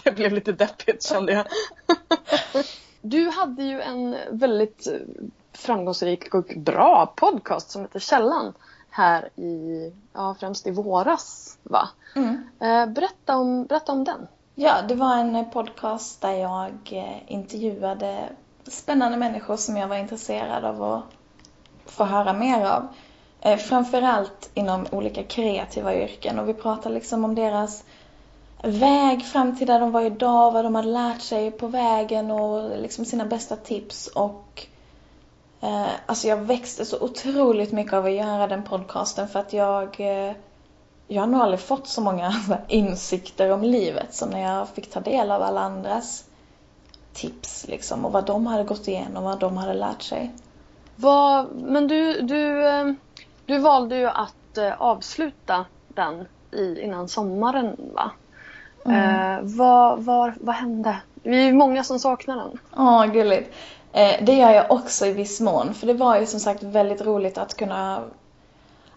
det 0.03 0.11
blev 0.11 0.33
lite 0.33 0.51
deppigt 0.51 1.03
kände 1.03 1.33
jag. 1.33 1.45
Du 3.01 3.29
hade 3.29 3.63
ju 3.63 3.81
en 3.81 4.15
väldigt 4.31 4.87
framgångsrik 5.53 6.33
och 6.33 6.53
bra 6.55 7.13
podcast 7.15 7.69
som 7.69 7.81
heter 7.81 7.99
Källan 7.99 8.53
här 8.89 9.29
i, 9.39 9.93
ja 10.13 10.35
främst 10.39 10.67
i 10.67 10.71
våras 10.71 11.57
va? 11.63 11.89
Mm. 12.15 12.49
Eh, 12.59 12.93
berätta, 12.93 13.37
om, 13.37 13.65
berätta 13.65 13.91
om 13.91 14.03
den. 14.03 14.27
Ja, 14.55 14.81
det 14.87 14.95
var 14.95 15.15
en 15.15 15.49
podcast 15.51 16.21
där 16.21 16.33
jag 16.33 16.71
eh, 16.91 17.33
intervjuade 17.33 18.29
spännande 18.67 19.17
människor 19.17 19.55
som 19.55 19.77
jag 19.77 19.87
var 19.87 19.95
intresserad 19.95 20.65
av 20.65 20.83
att 20.83 21.03
få 21.87 22.03
höra 22.03 22.33
mer 22.33 22.65
av. 22.65 22.87
Eh, 23.41 23.57
Framförallt 23.57 24.49
inom 24.53 24.85
olika 24.91 25.23
kreativa 25.23 25.95
yrken 25.95 26.39
och 26.39 26.49
vi 26.49 26.53
pratar 26.53 26.89
liksom 26.89 27.25
om 27.25 27.35
deras 27.35 27.83
väg 28.63 29.25
fram 29.25 29.57
till 29.57 29.67
där 29.67 29.79
de 29.79 29.91
var 29.91 30.01
idag, 30.01 30.51
vad 30.51 30.65
de 30.65 30.75
hade 30.75 30.87
lärt 30.87 31.21
sig 31.21 31.51
på 31.51 31.67
vägen 31.67 32.31
och 32.31 32.79
liksom 32.79 33.05
sina 33.05 33.25
bästa 33.25 33.55
tips 33.55 34.07
och 34.07 34.65
eh, 35.61 35.87
alltså 36.05 36.27
jag 36.27 36.37
växte 36.37 36.85
så 36.85 36.99
otroligt 36.99 37.71
mycket 37.71 37.93
av 37.93 38.05
att 38.05 38.11
göra 38.11 38.47
den 38.47 38.63
podcasten 38.63 39.27
för 39.27 39.39
att 39.39 39.53
jag 39.53 39.99
eh, 39.99 40.33
jag 41.07 41.21
har 41.21 41.27
nog 41.27 41.41
aldrig 41.41 41.59
fått 41.59 41.87
så 41.87 42.01
många 42.01 42.35
insikter 42.67 43.51
om 43.51 43.63
livet 43.63 44.13
som 44.13 44.29
när 44.29 44.41
jag 44.41 44.69
fick 44.69 44.91
ta 44.91 44.99
del 44.99 45.31
av 45.31 45.41
alla 45.41 45.61
andras 45.61 46.23
tips 47.13 47.67
liksom 47.67 48.05
och 48.05 48.11
vad 48.11 48.25
de 48.25 48.47
hade 48.47 48.63
gått 48.63 48.87
igenom 48.87 49.23
och 49.23 49.29
vad 49.29 49.39
de 49.39 49.57
hade 49.57 49.73
lärt 49.73 50.01
sig. 50.01 50.31
Vad, 50.99 51.55
men 51.55 51.87
du, 51.87 52.21
du, 52.21 52.67
eh, 52.67 52.91
du 53.45 53.59
valde 53.59 53.97
ju 53.97 54.07
att 54.07 54.57
eh, 54.57 54.81
avsluta 54.81 55.65
den 55.87 56.25
i, 56.51 56.81
innan 56.81 57.07
sommaren 57.07 57.75
va? 57.93 58.11
Mm. 58.85 59.35
Eh, 59.35 59.39
vad, 59.41 60.03
vad, 60.03 60.33
vad 60.41 60.55
hände? 60.55 60.97
Vi 61.23 61.47
är 61.47 61.53
många 61.53 61.83
som 61.83 61.99
saknar 61.99 62.35
den. 62.37 62.59
Ja, 62.75 63.05
gulligt. 63.05 63.55
Eh, 63.93 64.23
det 64.25 64.33
gör 64.33 64.51
jag 64.51 64.71
också 64.71 65.05
i 65.05 65.13
viss 65.13 65.39
mån. 65.41 65.73
För 65.73 65.87
det 65.87 65.93
var 65.93 66.19
ju 66.19 66.25
som 66.25 66.39
sagt 66.39 66.63
väldigt 66.63 67.01
roligt 67.01 67.37
att 67.37 67.57
kunna... 67.57 68.03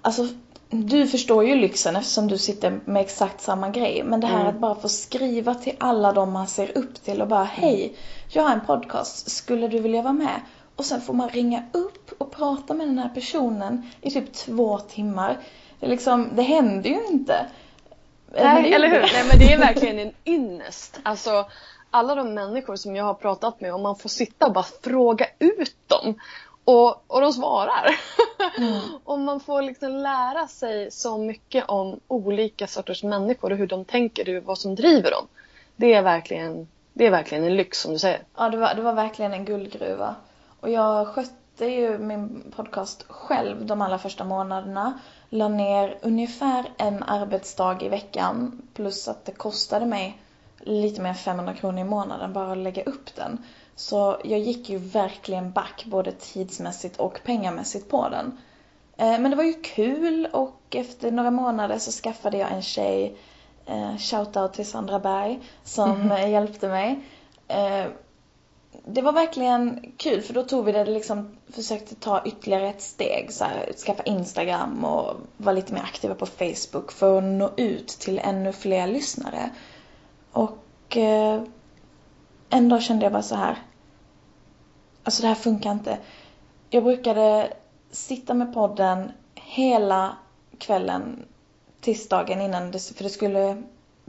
Alltså, 0.03 0.27
du 0.71 1.07
förstår 1.07 1.45
ju 1.45 1.55
lyxen 1.55 1.97
eftersom 1.97 2.29
du 2.29 2.39
sitter 2.39 2.81
med 2.85 3.03
exakt 3.03 3.41
samma 3.41 3.69
grej. 3.69 4.03
Men 4.05 4.21
det 4.21 4.27
här 4.27 4.41
mm. 4.41 4.47
att 4.47 4.59
bara 4.59 4.75
få 4.75 4.89
skriva 4.89 5.55
till 5.55 5.77
alla 5.79 6.13
de 6.13 6.33
man 6.33 6.47
ser 6.47 6.79
upp 6.79 7.05
till 7.05 7.23
och 7.23 7.29
bara 7.29 7.45
hej, 7.45 7.97
jag 8.29 8.43
har 8.43 8.53
en 8.53 8.61
podcast, 8.67 9.31
skulle 9.31 9.69
du 9.69 9.79
vilja 9.79 10.03
vara 10.03 10.13
med? 10.13 10.41
Och 10.77 10.85
sen 10.85 11.01
får 11.01 11.15
man 11.15 11.29
ringa 11.29 11.63
upp 11.73 12.13
och 12.19 12.31
prata 12.31 12.75
med 12.75 12.89
den 12.89 12.99
här 12.99 13.09
personen 13.09 13.91
i 14.01 14.11
typ 14.11 14.33
två 14.33 14.79
timmar. 14.79 15.39
Det, 15.81 15.87
liksom, 15.87 16.29
det 16.35 16.43
händer 16.43 16.91
ju 16.91 17.07
inte. 17.07 17.47
Nej, 18.33 18.75
eller 18.75 18.89
hur? 18.89 19.01
Nej, 19.01 19.25
men 19.29 19.39
det 19.39 19.53
är 19.53 19.59
verkligen 19.59 19.99
en 19.99 20.13
ynnest. 20.25 21.01
Alltså, 21.03 21.47
alla 21.91 22.15
de 22.15 22.35
människor 22.35 22.77
som 22.77 22.97
jag 22.97 23.05
har 23.05 23.15
pratat 23.15 23.61
med 23.61 23.75
och 23.75 23.81
man 23.81 23.97
får 23.97 24.09
sitta 24.09 24.47
och 24.47 24.53
bara 24.53 24.67
fråga 24.83 25.27
ut 25.39 25.77
dem. 25.87 26.15
Och, 26.65 27.05
och 27.07 27.21
de 27.21 27.33
svarar. 27.33 27.97
Mm. 28.59 28.81
och 29.05 29.19
man 29.19 29.41
får 29.41 29.63
liksom 29.63 29.97
lära 29.97 30.49
sig 30.49 30.91
så 30.91 31.19
mycket 31.19 31.65
om 31.69 32.01
olika 32.09 32.67
sorters 32.67 33.03
människor 33.03 33.53
och 33.53 33.59
hur 33.59 33.67
de 33.67 33.85
tänker 33.85 34.37
och 34.37 34.45
vad 34.45 34.59
som 34.59 34.75
driver 34.75 35.11
dem. 35.11 35.27
Det 35.77 35.95
är 35.95 36.03
verkligen, 36.03 36.69
det 36.93 37.07
är 37.07 37.11
verkligen 37.11 37.45
en 37.45 37.57
lyx 37.57 37.81
som 37.81 37.93
du 37.93 37.99
säger. 37.99 38.23
Ja, 38.37 38.49
det 38.49 38.57
var, 38.57 38.75
det 38.75 38.83
var 38.83 38.93
verkligen 38.93 39.33
en 39.33 39.45
guldgruva. 39.45 40.15
Och 40.61 40.71
jag 40.71 41.07
skötte 41.07 41.67
ju 41.67 41.99
min 41.99 42.53
podcast 42.57 43.05
själv 43.09 43.67
de 43.67 43.83
allra 43.83 43.99
första 43.99 44.25
månaderna. 44.25 44.99
La 45.29 45.49
ner 45.49 45.99
ungefär 46.03 46.65
en 46.77 47.03
arbetsdag 47.03 47.83
i 47.83 47.89
veckan 47.89 48.63
plus 48.75 49.09
att 49.09 49.25
det 49.25 49.33
kostade 49.33 49.87
mig 49.87 50.23
lite 50.59 51.01
mer 51.01 51.09
än 51.09 51.15
500 51.15 51.55
kronor 51.55 51.81
i 51.81 51.85
månaden 51.85 52.33
bara 52.33 52.53
att 52.53 52.59
lägga 52.59 52.83
upp 52.83 53.15
den. 53.17 53.45
Så 53.77 54.21
jag 54.25 54.39
gick 54.39 54.69
ju 54.69 54.79
verkligen 54.79 55.53
back 55.53 55.85
både 55.87 56.13
tidsmässigt 56.13 56.97
och 56.97 57.21
pengamässigt 57.25 57.91
på 57.91 58.09
den. 58.09 58.39
Eh, 58.97 59.21
men 59.21 59.31
det 59.31 59.37
var 59.37 59.45
ju 59.45 59.53
kul 59.53 60.29
och 60.33 60.77
efter 60.77 61.11
några 61.11 61.31
månader 61.31 61.79
så 61.79 61.91
skaffade 61.91 62.39
jag 62.39 62.53
en 62.53 62.63
tjej, 62.63 63.17
eh, 63.67 63.97
shoutout 63.97 64.53
till 64.53 64.67
Sandra 64.67 64.99
Berg, 64.99 65.41
som 65.65 66.09
hjälpte 66.29 66.69
mig. 66.69 67.01
Det 68.85 69.03
var 69.03 69.13
verkligen 69.13 69.93
kul 69.97 70.23
för 70.23 70.35
då 70.35 70.43
tog 70.43 70.65
vi 70.65 70.73
det 70.73 70.85
liksom, 70.85 71.37
försökte 71.49 71.95
ta 71.95 72.23
ytterligare 72.25 72.69
ett 72.69 72.83
steg. 72.83 73.33
Så 73.33 73.45
här, 73.45 73.73
skaffa 73.73 74.03
Instagram 74.03 74.85
och 74.85 75.17
vara 75.37 75.55
lite 75.55 75.73
mer 75.73 75.81
aktiva 75.81 76.15
på 76.15 76.27
Facebook 76.27 76.93
för 76.93 77.19
att 77.19 77.25
nå 77.25 77.51
ut 77.57 77.89
till 77.89 78.19
ännu 78.19 78.53
fler 78.53 78.87
lyssnare. 78.87 79.51
Och 80.33 80.97
eh, 80.97 81.43
en 82.51 82.69
dag 82.69 82.83
kände 82.83 83.05
jag 83.05 83.13
bara 83.13 83.23
så 83.23 83.35
här. 83.35 83.59
Alltså 85.03 85.23
det 85.23 85.29
här 85.29 85.35
funkar 85.35 85.73
inte. 85.73 85.99
Jag 86.71 86.85
brukade 86.85 87.53
sitta 87.91 88.35
med 88.35 88.55
podden 88.55 89.13
hela 89.35 90.17
kvällen 90.59 91.25
tisdagen 91.81 92.41
innan, 92.41 92.71
det, 92.71 92.79
för 92.79 93.05
det 93.05 93.11
skulle, 93.11 93.63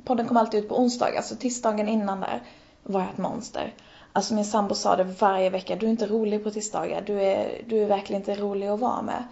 podden 0.03 0.27
kom 0.27 0.37
alltid 0.37 0.63
ut 0.63 0.69
på 0.69 0.79
onsdagar, 0.79 1.21
så 1.21 1.35
tisdagen 1.35 1.89
innan 1.89 2.19
där 2.19 2.43
var 2.83 3.01
jag 3.01 3.09
ett 3.09 3.17
monster. 3.17 3.73
Alltså 4.13 4.33
min 4.33 4.45
sambo 4.45 4.75
sa 4.75 4.95
det 4.95 5.03
varje 5.03 5.49
vecka, 5.49 5.75
du 5.75 5.85
är 5.85 5.89
inte 5.89 6.07
rolig 6.07 6.43
på 6.43 6.51
tisdagar, 6.51 7.01
du 7.01 7.21
är, 7.21 7.61
du 7.67 7.83
är 7.83 7.87
verkligen 7.87 8.21
inte 8.21 8.35
rolig 8.35 8.67
att 8.67 8.79
vara 8.79 9.01
med. 9.01 9.23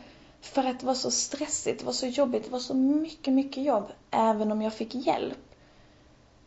För 0.42 0.64
att 0.64 0.80
det 0.80 0.86
var 0.86 0.94
så 0.94 1.12
stressigt, 1.12 1.80
det 1.80 1.86
var 1.86 1.94
så 1.94 2.06
jobbigt, 2.06 2.46
det 2.46 2.52
var 2.52 2.60
så 2.60 2.74
mycket, 2.74 3.34
mycket 3.34 3.64
jobb, 3.64 3.92
även 4.12 4.52
om 4.52 4.62
jag 4.62 4.74
fick 4.74 4.96
hjälp. 4.96 5.38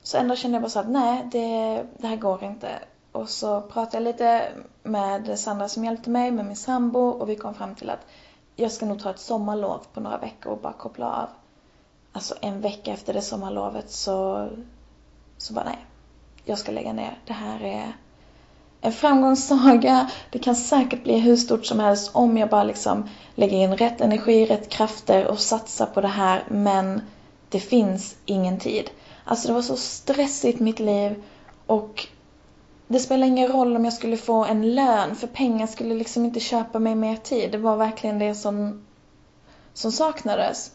Så 0.03 0.19
ändå 0.19 0.37
kände 0.37 0.55
jag 0.55 0.63
bara 0.63 0.71
så 0.71 0.79
att 0.79 0.91
nej, 0.91 1.29
det, 1.33 1.87
det 1.99 2.07
här 2.07 2.17
går 2.17 2.45
inte. 2.45 2.69
Och 3.13 3.29
så 3.29 3.61
pratade 3.61 3.97
jag 3.97 4.03
lite 4.03 4.53
med 4.83 5.39
Sandra 5.39 5.69
som 5.69 5.85
hjälpte 5.85 6.11
mig, 6.11 6.31
med 6.31 6.45
min 6.45 6.57
sambo 6.57 7.01
och 7.01 7.29
vi 7.29 7.37
kom 7.37 7.55
fram 7.55 7.75
till 7.75 7.91
att 7.91 8.07
jag 8.57 8.73
ska 8.73 8.87
nog 8.87 9.03
ta 9.03 9.11
ett 9.11 9.19
sommarlov 9.19 9.81
på 9.93 10.01
några 10.01 10.19
veckor 10.19 10.53
och 10.53 10.59
bara 10.59 10.73
koppla 10.73 11.07
av. 11.07 11.29
Alltså 12.13 12.35
en 12.41 12.61
vecka 12.61 12.93
efter 12.93 13.15
det 13.15 13.23
sommarlovet 13.23 13.91
så, 13.91 14.49
så 15.39 15.55
bara 15.55 15.65
nej, 15.65 15.87
jag 16.45 16.59
ska 16.59 16.73
lägga 16.73 16.93
ner. 16.93 17.19
Det 17.27 17.33
här 17.33 17.63
är 17.63 17.97
en 18.83 18.93
framgångssaga. 18.93 20.11
Det 20.31 20.39
kan 20.39 20.57
säkert 20.57 21.05
bli 21.05 21.19
hur 21.19 21.37
stort 21.37 21.67
som 21.67 21.81
helst 21.81 22.11
om 22.15 22.39
jag 22.39 22.49
bara 22.49 22.65
liksom 22.65 23.09
lägger 23.35 23.57
in 23.57 23.77
rätt 23.77 24.01
energi, 24.01 24.47
rätt 24.47 24.69
krafter 24.69 25.27
och 25.27 25.39
satsar 25.39 25.87
på 25.87 26.01
det 26.01 26.09
här. 26.09 26.45
Men 26.49 27.01
det 27.49 27.61
finns 27.61 28.17
ingen 28.25 28.59
tid. 28.59 28.91
Alltså 29.25 29.49
det 29.49 29.55
var 29.55 29.63
så 29.63 29.77
stressigt 29.77 30.61
mitt 30.61 30.81
liv 30.81 31.23
och 31.67 32.07
det 32.87 32.99
spelar 32.99 33.27
ingen 33.27 33.53
roll 33.53 33.77
om 33.77 33.85
jag 33.85 33.95
skulle 33.95 34.17
få 34.17 34.45
en 34.45 34.75
lön 34.75 35.17
för 35.17 35.27
pengar 35.27 35.67
skulle 35.67 35.95
liksom 35.95 36.25
inte 36.25 36.41
köpa 36.41 36.79
mig 36.79 36.95
mer 36.95 37.17
tid. 37.17 37.53
Det 37.53 37.59
var 37.59 37.77
verkligen 37.77 38.19
det 38.19 38.35
som, 38.35 38.85
som 39.75 39.93
saknades. 39.93 40.71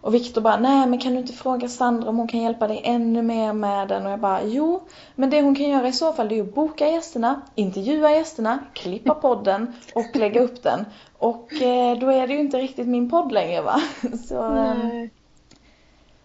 Och 0.00 0.14
Viktor 0.14 0.40
bara, 0.40 0.56
nej 0.56 0.86
men 0.86 0.98
kan 0.98 1.12
du 1.12 1.18
inte 1.18 1.32
fråga 1.32 1.68
Sandra 1.68 2.08
om 2.08 2.16
hon 2.16 2.28
kan 2.28 2.40
hjälpa 2.40 2.68
dig 2.68 2.80
ännu 2.84 3.22
mer 3.22 3.52
med 3.52 3.88
den? 3.88 4.06
Och 4.06 4.12
jag 4.12 4.20
bara, 4.20 4.42
jo, 4.44 4.82
men 5.14 5.30
det 5.30 5.42
hon 5.42 5.54
kan 5.54 5.68
göra 5.68 5.88
i 5.88 5.92
så 5.92 6.12
fall 6.12 6.28
det 6.28 6.38
är 6.38 6.42
att 6.42 6.54
boka 6.54 6.88
gästerna, 6.88 7.40
intervjua 7.54 8.10
gästerna, 8.10 8.58
klippa 8.72 9.14
podden 9.14 9.72
och 9.94 10.16
lägga 10.16 10.40
upp 10.40 10.62
den. 10.62 10.84
Och 11.18 11.52
eh, 11.52 11.98
då 11.98 12.12
är 12.12 12.26
det 12.26 12.32
ju 12.32 12.40
inte 12.40 12.58
riktigt 12.58 12.88
min 12.88 13.10
podd 13.10 13.32
längre 13.32 13.62
va? 13.62 13.80
Så, 14.28 14.56
eh, 14.56 15.08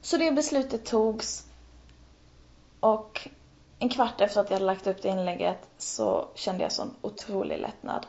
så 0.01 0.17
det 0.17 0.32
beslutet 0.32 0.86
togs. 0.86 1.45
Och 2.80 3.30
en 3.80 3.89
kvart 3.89 4.21
efter 4.21 4.41
att 4.41 4.49
jag 4.49 4.55
hade 4.55 4.65
lagt 4.65 4.88
upp 4.88 5.01
det 5.01 5.09
inlägget 5.09 5.67
så 5.78 6.26
kände 6.36 6.63
jag 6.63 6.71
sån 6.71 6.95
otrolig 7.01 7.59
lättnad. 7.59 8.05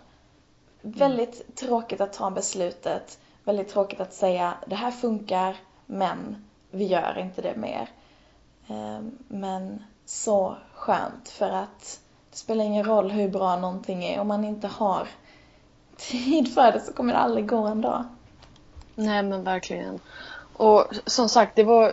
Mm. 0.83 0.99
Väldigt 0.99 1.57
tråkigt 1.57 2.01
att 2.01 2.13
ta 2.13 2.31
beslutet 2.31 3.19
väldigt 3.47 3.69
tråkigt 3.69 4.01
att 4.01 4.15
säga 4.15 4.55
det 4.67 4.75
här 4.75 4.91
funkar 4.91 5.57
men 5.87 6.45
vi 6.71 6.85
gör 6.85 7.19
inte 7.19 7.43
det 7.43 7.57
mer. 7.57 7.89
Ehm, 8.69 9.19
men 9.29 9.85
så 10.05 10.57
skönt 10.75 11.29
för 11.29 11.51
att 11.51 12.01
det 12.31 12.37
spelar 12.37 12.65
ingen 12.65 12.85
roll 12.85 13.11
hur 13.11 13.29
bra 13.29 13.57
någonting 13.57 14.05
är. 14.05 14.21
Om 14.21 14.29
man 14.29 14.45
inte 14.45 14.67
har 14.67 15.09
tid 15.97 16.55
för 16.55 16.73
det 16.73 16.81
så 16.81 16.93
kommer 16.93 17.13
det 17.13 17.19
aldrig 17.19 17.49
gå 17.49 17.67
en 17.67 17.81
dag. 17.81 18.05
Nej 18.95 19.23
men 19.23 19.45
verkligen. 19.45 20.01
Och 20.57 20.87
som 21.07 21.29
sagt, 21.29 21.57
det 21.57 21.65
var, 21.65 21.93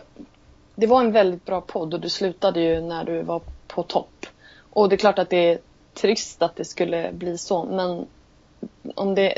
det 0.76 0.88
var 0.88 1.01
en 1.01 1.12
väldigt 1.12 1.45
bra 1.45 1.62
podd 1.62 1.93
och 1.93 1.99
du 1.99 2.10
slutade 2.10 2.62
ju 2.62 2.82
när 2.82 3.04
du 3.04 3.22
var 3.22 3.41
på 3.68 3.84
topp. 3.84 4.26
Och 4.70 4.89
det 4.89 4.95
är 4.95 4.97
klart 4.97 5.20
att 5.20 5.30
det 5.30 5.51
är 5.51 5.60
trist 5.93 6.41
att 6.41 6.56
det 6.56 6.66
skulle 6.66 7.12
bli 7.14 7.38
så 7.38 7.64
men 7.64 8.08
om 8.95 9.15
det, 9.15 9.38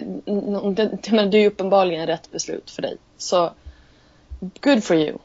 om 0.61 0.75
det, 0.75 1.07
men 1.11 1.31
det 1.31 1.37
är 1.37 1.41
ju 1.41 1.47
uppenbarligen 1.47 2.07
rätt 2.07 2.31
beslut 2.31 2.71
för 2.71 2.81
dig. 2.81 2.97
Så 3.17 3.51
good 4.39 4.83
for 4.83 4.97
you. 4.97 5.17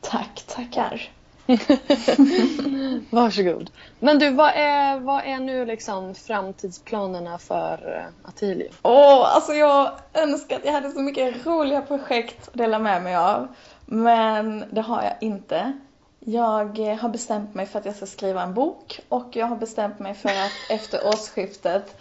Tack, 0.00 0.44
tackar. 0.46 1.10
Varsågod. 3.10 3.70
Men 4.00 4.18
du, 4.18 4.30
vad 4.30 4.52
är, 4.54 5.00
vad 5.00 5.24
är 5.24 5.38
nu 5.38 5.66
liksom 5.66 6.14
framtidsplanerna 6.14 7.38
för 7.38 7.96
uh, 7.96 8.28
Attilio? 8.28 8.68
Åh, 8.82 8.92
oh, 8.92 9.34
alltså 9.34 9.52
jag 9.52 9.92
önskar 10.14 10.56
att 10.56 10.64
jag 10.64 10.72
hade 10.72 10.90
så 10.90 11.00
mycket 11.00 11.46
roliga 11.46 11.82
projekt 11.82 12.48
att 12.48 12.54
dela 12.54 12.78
med 12.78 13.02
mig 13.02 13.16
av. 13.16 13.48
Men 13.86 14.64
det 14.70 14.80
har 14.80 15.02
jag 15.02 15.14
inte. 15.20 15.72
Jag 16.20 16.78
har 17.00 17.08
bestämt 17.08 17.54
mig 17.54 17.66
för 17.66 17.78
att 17.78 17.84
jag 17.84 17.96
ska 17.96 18.06
skriva 18.06 18.42
en 18.42 18.54
bok 18.54 19.00
och 19.08 19.28
jag 19.32 19.46
har 19.46 19.56
bestämt 19.56 19.98
mig 19.98 20.14
för 20.14 20.28
att 20.28 20.70
efter 20.70 21.06
årsskiftet 21.06 21.96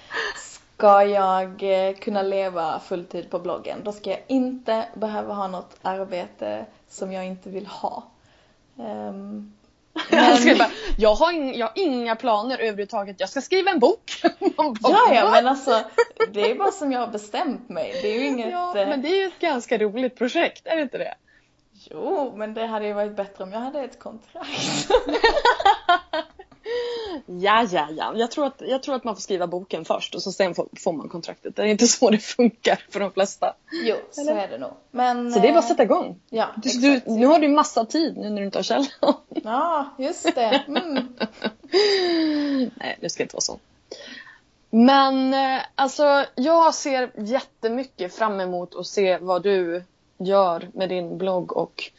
ska 0.77 1.03
jag 1.03 1.63
eh, 1.63 1.95
kunna 1.95 2.21
leva 2.21 2.79
fulltid 2.79 3.29
på 3.29 3.39
bloggen. 3.39 3.79
Då 3.83 3.91
ska 3.91 4.09
jag 4.09 4.19
inte 4.27 4.85
behöva 4.93 5.33
ha 5.33 5.47
något 5.47 5.75
arbete 5.81 6.65
som 6.89 7.11
jag 7.11 7.25
inte 7.25 7.49
vill 7.49 7.67
ha. 7.67 8.03
Um, 8.75 9.53
men... 10.09 10.47
jag, 10.47 10.57
bara, 10.57 10.69
jag, 10.97 11.15
har 11.15 11.31
in, 11.31 11.53
jag 11.53 11.67
har 11.67 11.73
inga 11.75 12.15
planer 12.15 12.57
överhuvudtaget. 12.57 13.19
Jag 13.19 13.29
ska 13.29 13.41
skriva 13.41 13.71
en 13.71 13.79
bok. 13.79 14.11
ja, 14.57 15.13
ja, 15.13 15.31
men 15.31 15.47
alltså 15.47 15.79
det 16.31 16.51
är 16.51 16.55
bara 16.55 16.71
som 16.71 16.91
jag 16.91 16.99
har 16.99 17.07
bestämt 17.07 17.69
mig. 17.69 17.99
Det 18.01 18.07
är 18.07 18.19
ju 18.19 18.27
inget... 18.27 18.51
Ja, 18.51 18.73
men 18.73 19.01
det 19.01 19.07
är 19.07 19.21
ju 19.21 19.27
ett 19.27 19.39
ganska 19.39 19.77
roligt 19.77 20.15
projekt, 20.15 20.67
är 20.67 20.75
det 20.75 20.81
inte 20.81 20.97
det? 20.97 21.15
Jo, 21.71 22.33
men 22.35 22.53
det 22.53 22.65
hade 22.65 22.87
ju 22.87 22.93
varit 22.93 23.15
bättre 23.15 23.43
om 23.43 23.51
jag 23.51 23.59
hade 23.59 23.79
ett 23.79 23.99
kontrakt. 23.99 24.89
Ja, 27.26 27.68
ja, 27.72 27.88
ja. 27.98 28.14
Jag 28.15 28.31
tror, 28.31 28.45
att, 28.45 28.61
jag 28.65 28.84
tror 28.84 28.95
att 28.95 29.03
man 29.03 29.15
får 29.15 29.22
skriva 29.22 29.48
boken 29.48 29.85
först 29.85 30.15
och 30.15 30.22
så 30.22 30.31
sen 30.31 30.56
får, 30.56 30.68
får 30.80 30.94
man 30.94 31.10
kontraktet. 31.10 31.56
Det 31.56 31.61
är 31.61 31.65
inte 31.65 31.88
så 31.88 32.10
det 32.10 32.18
funkar 32.18 32.85
för 32.90 32.99
de 32.99 33.11
flesta. 33.11 33.53
Jo, 33.72 33.95
Eller? 33.95 34.34
så 34.34 34.38
är 34.38 34.48
det 34.48 34.57
nog. 34.57 34.72
Men, 34.91 35.31
så 35.34 35.40
det 35.40 35.48
är 35.48 35.52
bara 35.52 35.60
att 35.60 35.68
sätta 35.68 35.84
igång. 35.84 36.19
Ja, 36.30 36.49
du, 36.56 36.69
du, 36.69 37.02
nu 37.06 37.26
har 37.26 37.40
du 37.40 37.48
massa 37.48 37.85
tid 37.85 38.18
nu 38.18 38.30
när 38.30 38.38
du 38.38 38.45
inte 38.45 38.57
har 38.57 38.64
källan. 38.64 38.88
Ja, 39.44 39.90
just 39.98 40.35
det. 40.35 40.64
Mm. 40.68 41.07
Nej, 42.76 42.98
det 43.02 43.10
ska 43.10 43.23
inte 43.23 43.35
vara 43.35 43.41
så. 43.41 43.60
Men 44.69 45.34
eh, 45.34 45.61
alltså, 45.76 46.26
jag 46.35 46.76
ser 46.76 47.11
jättemycket 47.18 48.15
fram 48.15 48.40
emot 48.40 48.76
att 48.76 48.88
se 48.88 49.18
vad 49.18 49.44
du 49.44 49.84
gör 50.18 50.69
med 50.73 50.90
din 50.90 51.18
blogg 51.18 51.57
och 51.57 51.91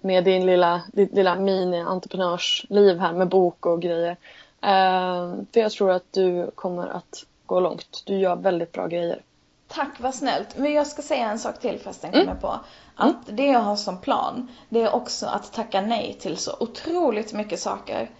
med 0.00 0.24
din 0.24 0.46
lilla, 0.46 0.82
ditt 0.92 1.14
lilla 1.14 1.34
mini-entreprenörsliv 1.34 2.98
här 2.98 3.12
med 3.12 3.28
bok 3.28 3.66
och 3.66 3.82
grejer. 3.82 4.16
Uh, 4.64 5.34
för 5.52 5.60
jag 5.60 5.72
tror 5.72 5.90
att 5.90 6.12
du 6.12 6.50
kommer 6.54 6.86
att 6.86 7.24
gå 7.46 7.60
långt. 7.60 8.02
Du 8.06 8.18
gör 8.18 8.36
väldigt 8.36 8.72
bra 8.72 8.86
grejer. 8.86 9.22
Tack, 9.68 10.00
vad 10.00 10.14
snällt. 10.14 10.58
Men 10.58 10.72
jag 10.72 10.86
ska 10.86 11.02
säga 11.02 11.30
en 11.30 11.38
sak 11.38 11.60
till 11.60 11.78
förresten, 11.78 12.14
mm. 12.14 12.26
kommer 12.26 12.40
på. 12.40 12.60
Att 12.94 13.28
mm. 13.28 13.36
det 13.36 13.46
jag 13.46 13.60
har 13.60 13.76
som 13.76 14.00
plan, 14.00 14.48
det 14.68 14.82
är 14.82 14.94
också 14.94 15.26
att 15.26 15.52
tacka 15.52 15.80
nej 15.80 16.16
till 16.20 16.36
så 16.36 16.56
otroligt 16.60 17.32
mycket 17.32 17.60
saker. 17.60 18.10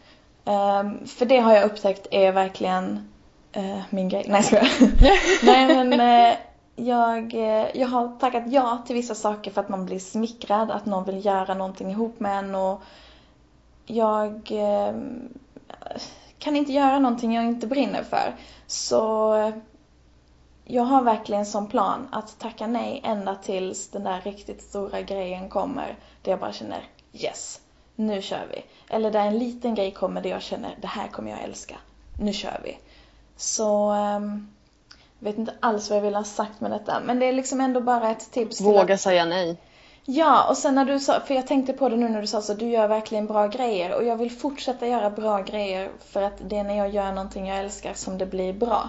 Um, 0.44 1.06
för 1.06 1.26
det 1.26 1.38
har 1.38 1.54
jag 1.54 1.64
upptäckt 1.64 2.06
är 2.10 2.32
verkligen 2.32 3.12
uh, 3.56 3.80
min 3.90 4.08
grej. 4.08 4.24
Nej, 4.28 4.44
jag 4.50 4.66
Nej, 5.42 5.84
men 5.84 6.00
uh, 6.00 6.36
jag, 6.78 7.34
eh, 7.34 7.76
jag 7.76 7.88
har 7.88 8.18
tackat 8.18 8.42
ja 8.46 8.82
till 8.86 8.96
vissa 8.96 9.14
saker 9.14 9.50
för 9.50 9.60
att 9.60 9.68
man 9.68 9.86
blir 9.86 9.98
smickrad, 9.98 10.70
att 10.70 10.86
någon 10.86 11.04
vill 11.04 11.24
göra 11.24 11.54
någonting 11.54 11.90
ihop 11.90 12.20
med 12.20 12.38
en 12.38 12.54
och 12.54 12.82
jag 13.86 14.52
eh, 14.52 14.94
kan 16.38 16.56
inte 16.56 16.72
göra 16.72 16.98
någonting 16.98 17.34
jag 17.34 17.44
inte 17.44 17.66
brinner 17.66 18.02
för. 18.02 18.34
Så 18.66 19.34
eh, 19.34 19.54
jag 20.64 20.82
har 20.82 21.02
verkligen 21.02 21.46
som 21.46 21.68
plan 21.68 22.08
att 22.12 22.38
tacka 22.38 22.66
nej 22.66 23.00
ända 23.04 23.34
tills 23.34 23.88
den 23.88 24.04
där 24.04 24.20
riktigt 24.20 24.62
stora 24.62 25.02
grejen 25.02 25.48
kommer. 25.48 25.96
Där 26.22 26.32
jag 26.32 26.40
bara 26.40 26.52
känner 26.52 26.84
yes, 27.12 27.60
nu 27.96 28.22
kör 28.22 28.46
vi. 28.50 28.64
Eller 28.94 29.10
där 29.10 29.26
en 29.26 29.38
liten 29.38 29.74
grej 29.74 29.90
kommer 29.90 30.22
där 30.22 30.30
jag 30.30 30.42
känner 30.42 30.76
det 30.80 30.86
här 30.86 31.08
kommer 31.08 31.30
jag 31.30 31.42
älska. 31.42 31.76
Nu 32.20 32.32
kör 32.32 32.60
vi. 32.64 32.78
Så 33.36 33.92
um, 33.92 34.48
vet 35.18 35.38
inte 35.38 35.54
alls 35.60 35.90
vad 35.90 35.96
jag 35.96 36.02
vill 36.02 36.14
ha 36.14 36.24
sagt 36.24 36.60
med 36.60 36.70
detta. 36.70 37.00
Men 37.00 37.18
det 37.18 37.26
är 37.26 37.32
liksom 37.32 37.60
ändå 37.60 37.80
bara 37.80 38.10
ett 38.10 38.30
tips. 38.30 38.60
Våga 38.60 38.94
att... 38.94 39.00
säga 39.00 39.24
nej. 39.24 39.56
Ja, 40.04 40.48
och 40.48 40.56
sen 40.56 40.74
när 40.74 40.84
du 40.84 41.00
sa, 41.00 41.20
för 41.20 41.34
jag 41.34 41.46
tänkte 41.46 41.72
på 41.72 41.88
det 41.88 41.96
nu 41.96 42.08
när 42.08 42.20
du 42.20 42.26
sa 42.26 42.42
så, 42.42 42.54
du 42.54 42.68
gör 42.68 42.88
verkligen 42.88 43.26
bra 43.26 43.46
grejer 43.46 43.94
och 43.94 44.04
jag 44.04 44.16
vill 44.16 44.30
fortsätta 44.30 44.86
göra 44.86 45.10
bra 45.10 45.42
grejer 45.42 45.90
för 46.00 46.22
att 46.22 46.34
det 46.38 46.56
är 46.56 46.64
när 46.64 46.76
jag 46.76 46.94
gör 46.94 47.12
någonting 47.12 47.46
jag 47.46 47.58
älskar 47.58 47.94
som 47.94 48.18
det 48.18 48.26
blir 48.26 48.52
bra. 48.52 48.88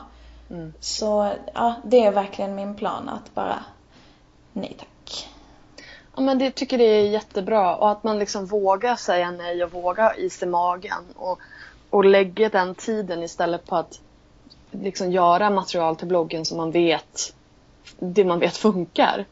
Mm. 0.49 0.73
Så 0.80 1.31
ja, 1.53 1.73
det 1.84 2.03
är 2.06 2.11
verkligen 2.11 2.56
min 2.56 2.76
plan 2.76 3.10
att 3.10 3.35
bara 3.35 3.64
nej 4.53 4.76
tack. 4.80 5.30
Ja 6.15 6.22
men 6.22 6.38
det 6.38 6.51
tycker 6.51 6.77
det 6.77 6.84
är 6.84 7.10
jättebra 7.10 7.76
och 7.76 7.91
att 7.91 8.03
man 8.03 8.19
liksom 8.19 8.45
vågar 8.45 8.95
säga 8.95 9.31
nej 9.31 9.64
och 9.64 9.72
vågar 9.72 10.19
is 10.19 10.43
i 10.43 10.45
magen 10.45 11.06
och, 11.15 11.39
och 11.89 12.06
lägger 12.06 12.49
den 12.49 12.76
tiden 12.76 13.23
istället 13.23 13.65
på 13.65 13.76
att 13.76 13.99
liksom 14.71 15.11
göra 15.11 15.49
material 15.49 15.95
till 15.95 16.07
bloggen 16.07 16.45
som 16.45 16.57
man 16.57 16.71
vet 16.71 17.33
det 17.99 18.25
man 18.25 18.39
vet 18.39 18.57
funkar. 18.57 19.25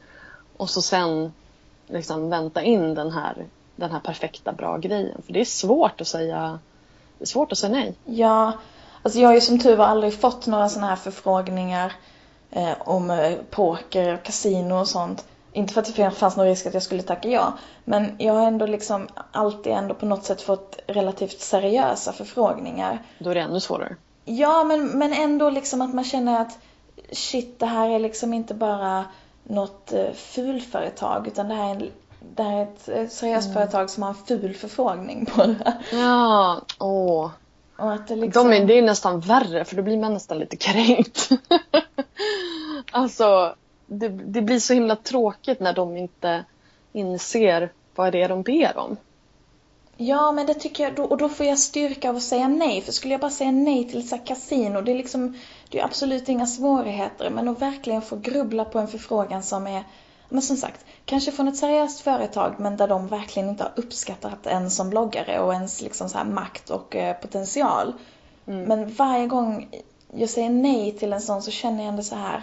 Och 0.57 0.69
så 0.69 0.81
sen 0.81 1.33
liksom 1.87 2.29
vänta 2.29 2.61
in 2.61 2.93
den 2.93 3.11
här, 3.11 3.45
den 3.75 3.91
här 3.91 3.99
perfekta 3.99 4.53
bra 4.53 4.77
grejen. 4.77 5.21
För 5.25 5.33
det 5.33 5.39
är 5.39 5.45
svårt 5.45 6.01
att 6.01 6.07
säga, 6.07 6.59
det 7.17 7.23
är 7.23 7.27
svårt 7.27 7.51
att 7.51 7.57
säga 7.57 7.71
nej. 7.71 7.93
Ja, 8.05 8.53
alltså 9.01 9.19
jag 9.19 9.29
har 9.29 9.35
ju 9.35 9.41
som 9.41 9.59
tur 9.59 9.75
var 9.75 9.85
aldrig 9.85 10.19
fått 10.19 10.47
några 10.47 10.69
sådana 10.69 10.87
här 10.87 10.95
förfrågningar 10.95 11.93
eh, 12.51 12.73
om 12.79 13.11
eh, 13.11 13.33
poker, 13.49 14.17
kasino 14.17 14.75
och 14.75 14.87
sånt. 14.87 15.25
Inte 15.53 15.73
för 15.73 15.81
att 15.81 15.95
det 15.95 16.11
fanns 16.11 16.37
någon 16.37 16.45
risk 16.45 16.65
att 16.65 16.73
jag 16.73 16.83
skulle 16.83 17.01
tacka 17.01 17.29
ja. 17.29 17.57
Men 17.85 18.15
jag 18.17 18.33
har 18.33 18.47
ändå 18.47 18.65
liksom 18.65 19.07
alltid 19.31 19.73
ändå 19.73 19.93
på 19.93 20.05
något 20.05 20.23
sätt 20.23 20.41
fått 20.41 20.79
relativt 20.87 21.39
seriösa 21.39 22.13
förfrågningar. 22.13 23.01
Då 23.19 23.29
är 23.29 23.35
det 23.35 23.41
ännu 23.41 23.59
svårare. 23.59 23.95
Ja, 24.29 24.63
men, 24.63 24.87
men 24.87 25.13
ändå 25.13 25.49
liksom 25.49 25.81
att 25.81 25.93
man 25.93 26.03
känner 26.03 26.41
att 26.41 26.59
shit, 27.11 27.59
det 27.59 27.65
här 27.65 27.89
är 27.89 27.99
liksom 27.99 28.33
inte 28.33 28.53
bara 28.53 29.05
något 29.43 29.93
eh, 29.93 30.11
fulföretag 30.13 31.27
utan 31.27 31.47
det 31.47 31.55
här 31.55 31.69
är, 31.69 31.75
en, 31.75 31.91
det 32.35 32.43
här 32.43 32.57
är 32.57 32.63
ett 33.03 33.11
seriöst 33.11 33.47
mm. 33.47 33.53
företag 33.53 33.89
som 33.89 34.03
har 34.03 34.09
en 34.09 34.15
ful 34.15 34.53
förfrågning 34.53 35.25
på 35.25 35.43
det. 35.43 35.77
Ja, 35.91 36.61
åh. 36.79 37.31
Och 37.77 37.93
att 37.93 38.07
det, 38.07 38.15
liksom... 38.15 38.49
De 38.49 38.57
är, 38.57 38.65
det 38.65 38.73
är 38.73 38.81
nästan 38.81 39.19
värre 39.19 39.65
för 39.65 39.75
då 39.75 39.81
blir 39.81 39.97
man 39.97 40.13
nästan 40.13 40.39
lite 40.39 40.55
kränkt. 40.55 41.29
alltså, 42.91 43.55
det, 43.85 44.07
det 44.07 44.41
blir 44.41 44.59
så 44.59 44.73
himla 44.73 44.95
tråkigt 44.95 45.59
när 45.59 45.73
de 45.73 45.97
inte 45.97 46.43
inser 46.93 47.71
vad 47.95 48.11
det 48.11 48.21
är 48.21 48.29
de 48.29 48.41
ber 48.41 48.77
om. 48.77 48.97
Ja, 49.97 50.31
men 50.31 50.45
det 50.45 50.53
tycker 50.53 50.83
jag, 50.83 50.95
då, 50.95 51.03
och 51.03 51.17
då 51.17 51.29
får 51.29 51.45
jag 51.45 51.59
styrka 51.59 52.09
av 52.09 52.15
att 52.15 52.23
säga 52.23 52.47
nej. 52.47 52.81
För 52.81 52.91
skulle 52.91 53.13
jag 53.13 53.21
bara 53.21 53.31
säga 53.31 53.51
nej 53.51 53.89
till 53.89 54.09
så 54.09 54.17
kasino, 54.17 54.81
det 54.81 54.91
är 54.91 54.95
liksom, 54.95 55.37
det 55.69 55.79
är 55.79 55.85
absolut 55.85 56.29
inga 56.29 56.47
svårigheter. 56.47 57.29
Men 57.29 57.47
att 57.47 57.61
verkligen 57.61 58.01
få 58.01 58.15
grubbla 58.15 58.65
på 58.65 58.79
en 58.79 58.87
förfrågan 58.87 59.43
som 59.43 59.67
är, 59.67 59.83
men 60.29 60.41
som 60.41 60.57
sagt, 60.57 60.85
kanske 61.05 61.31
från 61.31 61.47
ett 61.47 61.57
seriöst 61.57 61.99
företag 61.99 62.55
men 62.57 62.77
där 62.77 62.87
de 62.87 63.07
verkligen 63.07 63.49
inte 63.49 63.63
har 63.63 63.71
uppskattat 63.75 64.47
en 64.47 64.71
som 64.71 64.89
bloggare 64.89 65.39
och 65.39 65.53
ens 65.53 65.81
liksom 65.81 66.09
så 66.09 66.17
makt 66.23 66.69
och 66.69 66.95
eh, 66.95 67.17
potential. 67.17 67.93
Mm. 68.47 68.63
Men 68.63 68.93
varje 68.93 69.27
gång 69.27 69.69
jag 70.13 70.29
säger 70.29 70.49
nej 70.49 70.91
till 70.91 71.13
en 71.13 71.21
sån 71.21 71.41
så 71.41 71.51
känner 71.51 71.83
jag 71.83 71.87
ändå 71.87 72.03
så 72.03 72.15
här, 72.15 72.41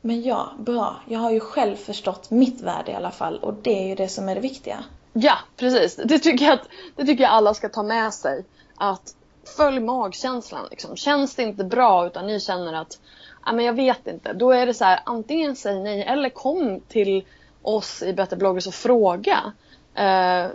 men 0.00 0.22
ja, 0.22 0.50
bra, 0.58 0.96
jag 1.08 1.20
har 1.20 1.30
ju 1.30 1.40
själv 1.40 1.76
förstått 1.76 2.30
mitt 2.30 2.60
värde 2.60 2.92
i 2.92 2.94
alla 2.94 3.10
fall 3.10 3.38
och 3.38 3.54
det 3.54 3.82
är 3.82 3.86
ju 3.86 3.94
det 3.94 4.08
som 4.08 4.28
är 4.28 4.34
det 4.34 4.40
viktiga. 4.40 4.84
Ja, 5.18 5.38
precis. 5.56 5.96
Det 5.96 6.18
tycker 6.18 6.44
jag, 6.44 6.54
att, 6.54 6.68
det 6.96 7.04
tycker 7.04 7.24
jag 7.24 7.32
alla 7.32 7.54
ska 7.54 7.68
ta 7.68 7.82
med 7.82 8.14
sig. 8.14 8.44
Att 8.76 9.14
följ 9.56 9.80
magkänslan. 9.80 10.66
Liksom. 10.70 10.96
Känns 10.96 11.34
det 11.34 11.42
inte 11.42 11.64
bra 11.64 12.06
utan 12.06 12.26
ni 12.26 12.40
känner 12.40 12.72
att 12.72 12.98
ja, 13.44 13.52
men 13.52 13.64
jag 13.64 13.72
vet 13.72 14.06
inte. 14.06 14.32
Då 14.32 14.50
är 14.50 14.66
det 14.66 14.74
så 14.74 14.84
här, 14.84 15.00
antingen 15.04 15.56
säg 15.56 15.80
nej 15.80 16.02
eller 16.02 16.28
kom 16.28 16.80
till 16.80 17.24
oss 17.62 18.02
i 18.02 18.12
Better 18.12 18.36
bloggers 18.36 18.66
och 18.66 18.74
fråga. 18.74 19.52
Uh, 19.98 20.50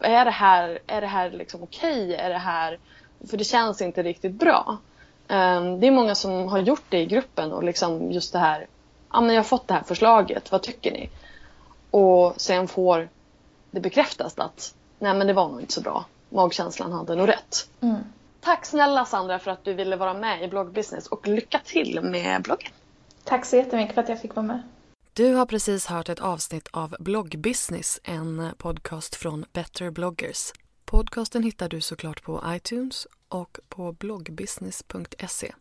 är 0.00 0.24
det 0.24 0.30
här, 0.30 0.78
är 0.86 1.00
det 1.00 1.06
här 1.06 1.30
liksom 1.30 1.62
okej? 1.62 2.04
Okay? 2.04 2.14
Är 2.14 2.30
det 2.30 2.38
här... 2.38 2.78
För 3.30 3.36
det 3.36 3.44
känns 3.44 3.82
inte 3.82 4.02
riktigt 4.02 4.32
bra. 4.32 4.78
Um, 5.28 5.80
det 5.80 5.86
är 5.86 5.90
många 5.90 6.14
som 6.14 6.48
har 6.48 6.58
gjort 6.58 6.84
det 6.88 6.98
i 6.98 7.06
gruppen 7.06 7.52
och 7.52 7.64
liksom 7.64 8.12
just 8.12 8.32
det 8.32 8.38
här. 8.38 8.66
Ja 9.12 9.20
men 9.20 9.34
jag 9.34 9.42
har 9.42 9.48
fått 9.48 9.68
det 9.68 9.74
här 9.74 9.82
förslaget. 9.82 10.52
Vad 10.52 10.62
tycker 10.62 10.92
ni? 10.92 11.10
Och 11.90 12.34
sen 12.36 12.68
får 12.68 13.08
det 13.70 13.80
bekräftas 13.80 14.38
att 14.38 14.74
nej 14.98 15.14
men 15.14 15.26
det 15.26 15.32
var 15.32 15.48
nog 15.48 15.60
inte 15.60 15.72
så 15.72 15.80
bra. 15.80 16.04
Magkänslan 16.28 16.92
hade 16.92 17.14
nog 17.14 17.28
rätt. 17.28 17.68
Mm. 17.80 17.96
Tack 18.40 18.66
snälla 18.66 19.04
Sandra 19.04 19.38
för 19.38 19.50
att 19.50 19.64
du 19.64 19.74
ville 19.74 19.96
vara 19.96 20.14
med 20.14 20.42
i 20.44 20.48
bloggbusiness 20.48 21.06
och 21.06 21.28
lycka 21.28 21.60
till 21.64 22.00
med 22.02 22.42
bloggen. 22.42 22.72
Tack 23.24 23.44
så 23.44 23.56
jättemycket 23.56 23.94
för 23.94 24.02
att 24.02 24.08
jag 24.08 24.20
fick 24.20 24.34
vara 24.34 24.46
med. 24.46 24.62
Du 25.12 25.34
har 25.34 25.46
precis 25.46 25.86
hört 25.86 26.08
ett 26.08 26.20
avsnitt 26.20 26.68
av 26.70 26.96
Bloggbusiness, 26.98 28.00
en 28.04 28.50
podcast 28.58 29.14
från 29.14 29.44
Better 29.52 29.90
bloggers. 29.90 30.52
Podcasten 30.84 31.42
hittar 31.42 31.68
du 31.68 31.80
såklart 31.80 32.22
på 32.22 32.42
iTunes 32.46 33.06
och 33.28 33.58
på 33.68 33.92
bloggbusiness.se. 33.92 35.52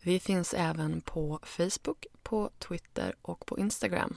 Vi 0.00 0.20
finns 0.20 0.54
även 0.54 1.00
på 1.00 1.40
Facebook, 1.42 2.06
på 2.22 2.50
Twitter 2.58 3.14
och 3.22 3.46
på 3.46 3.58
Instagram 3.58 4.16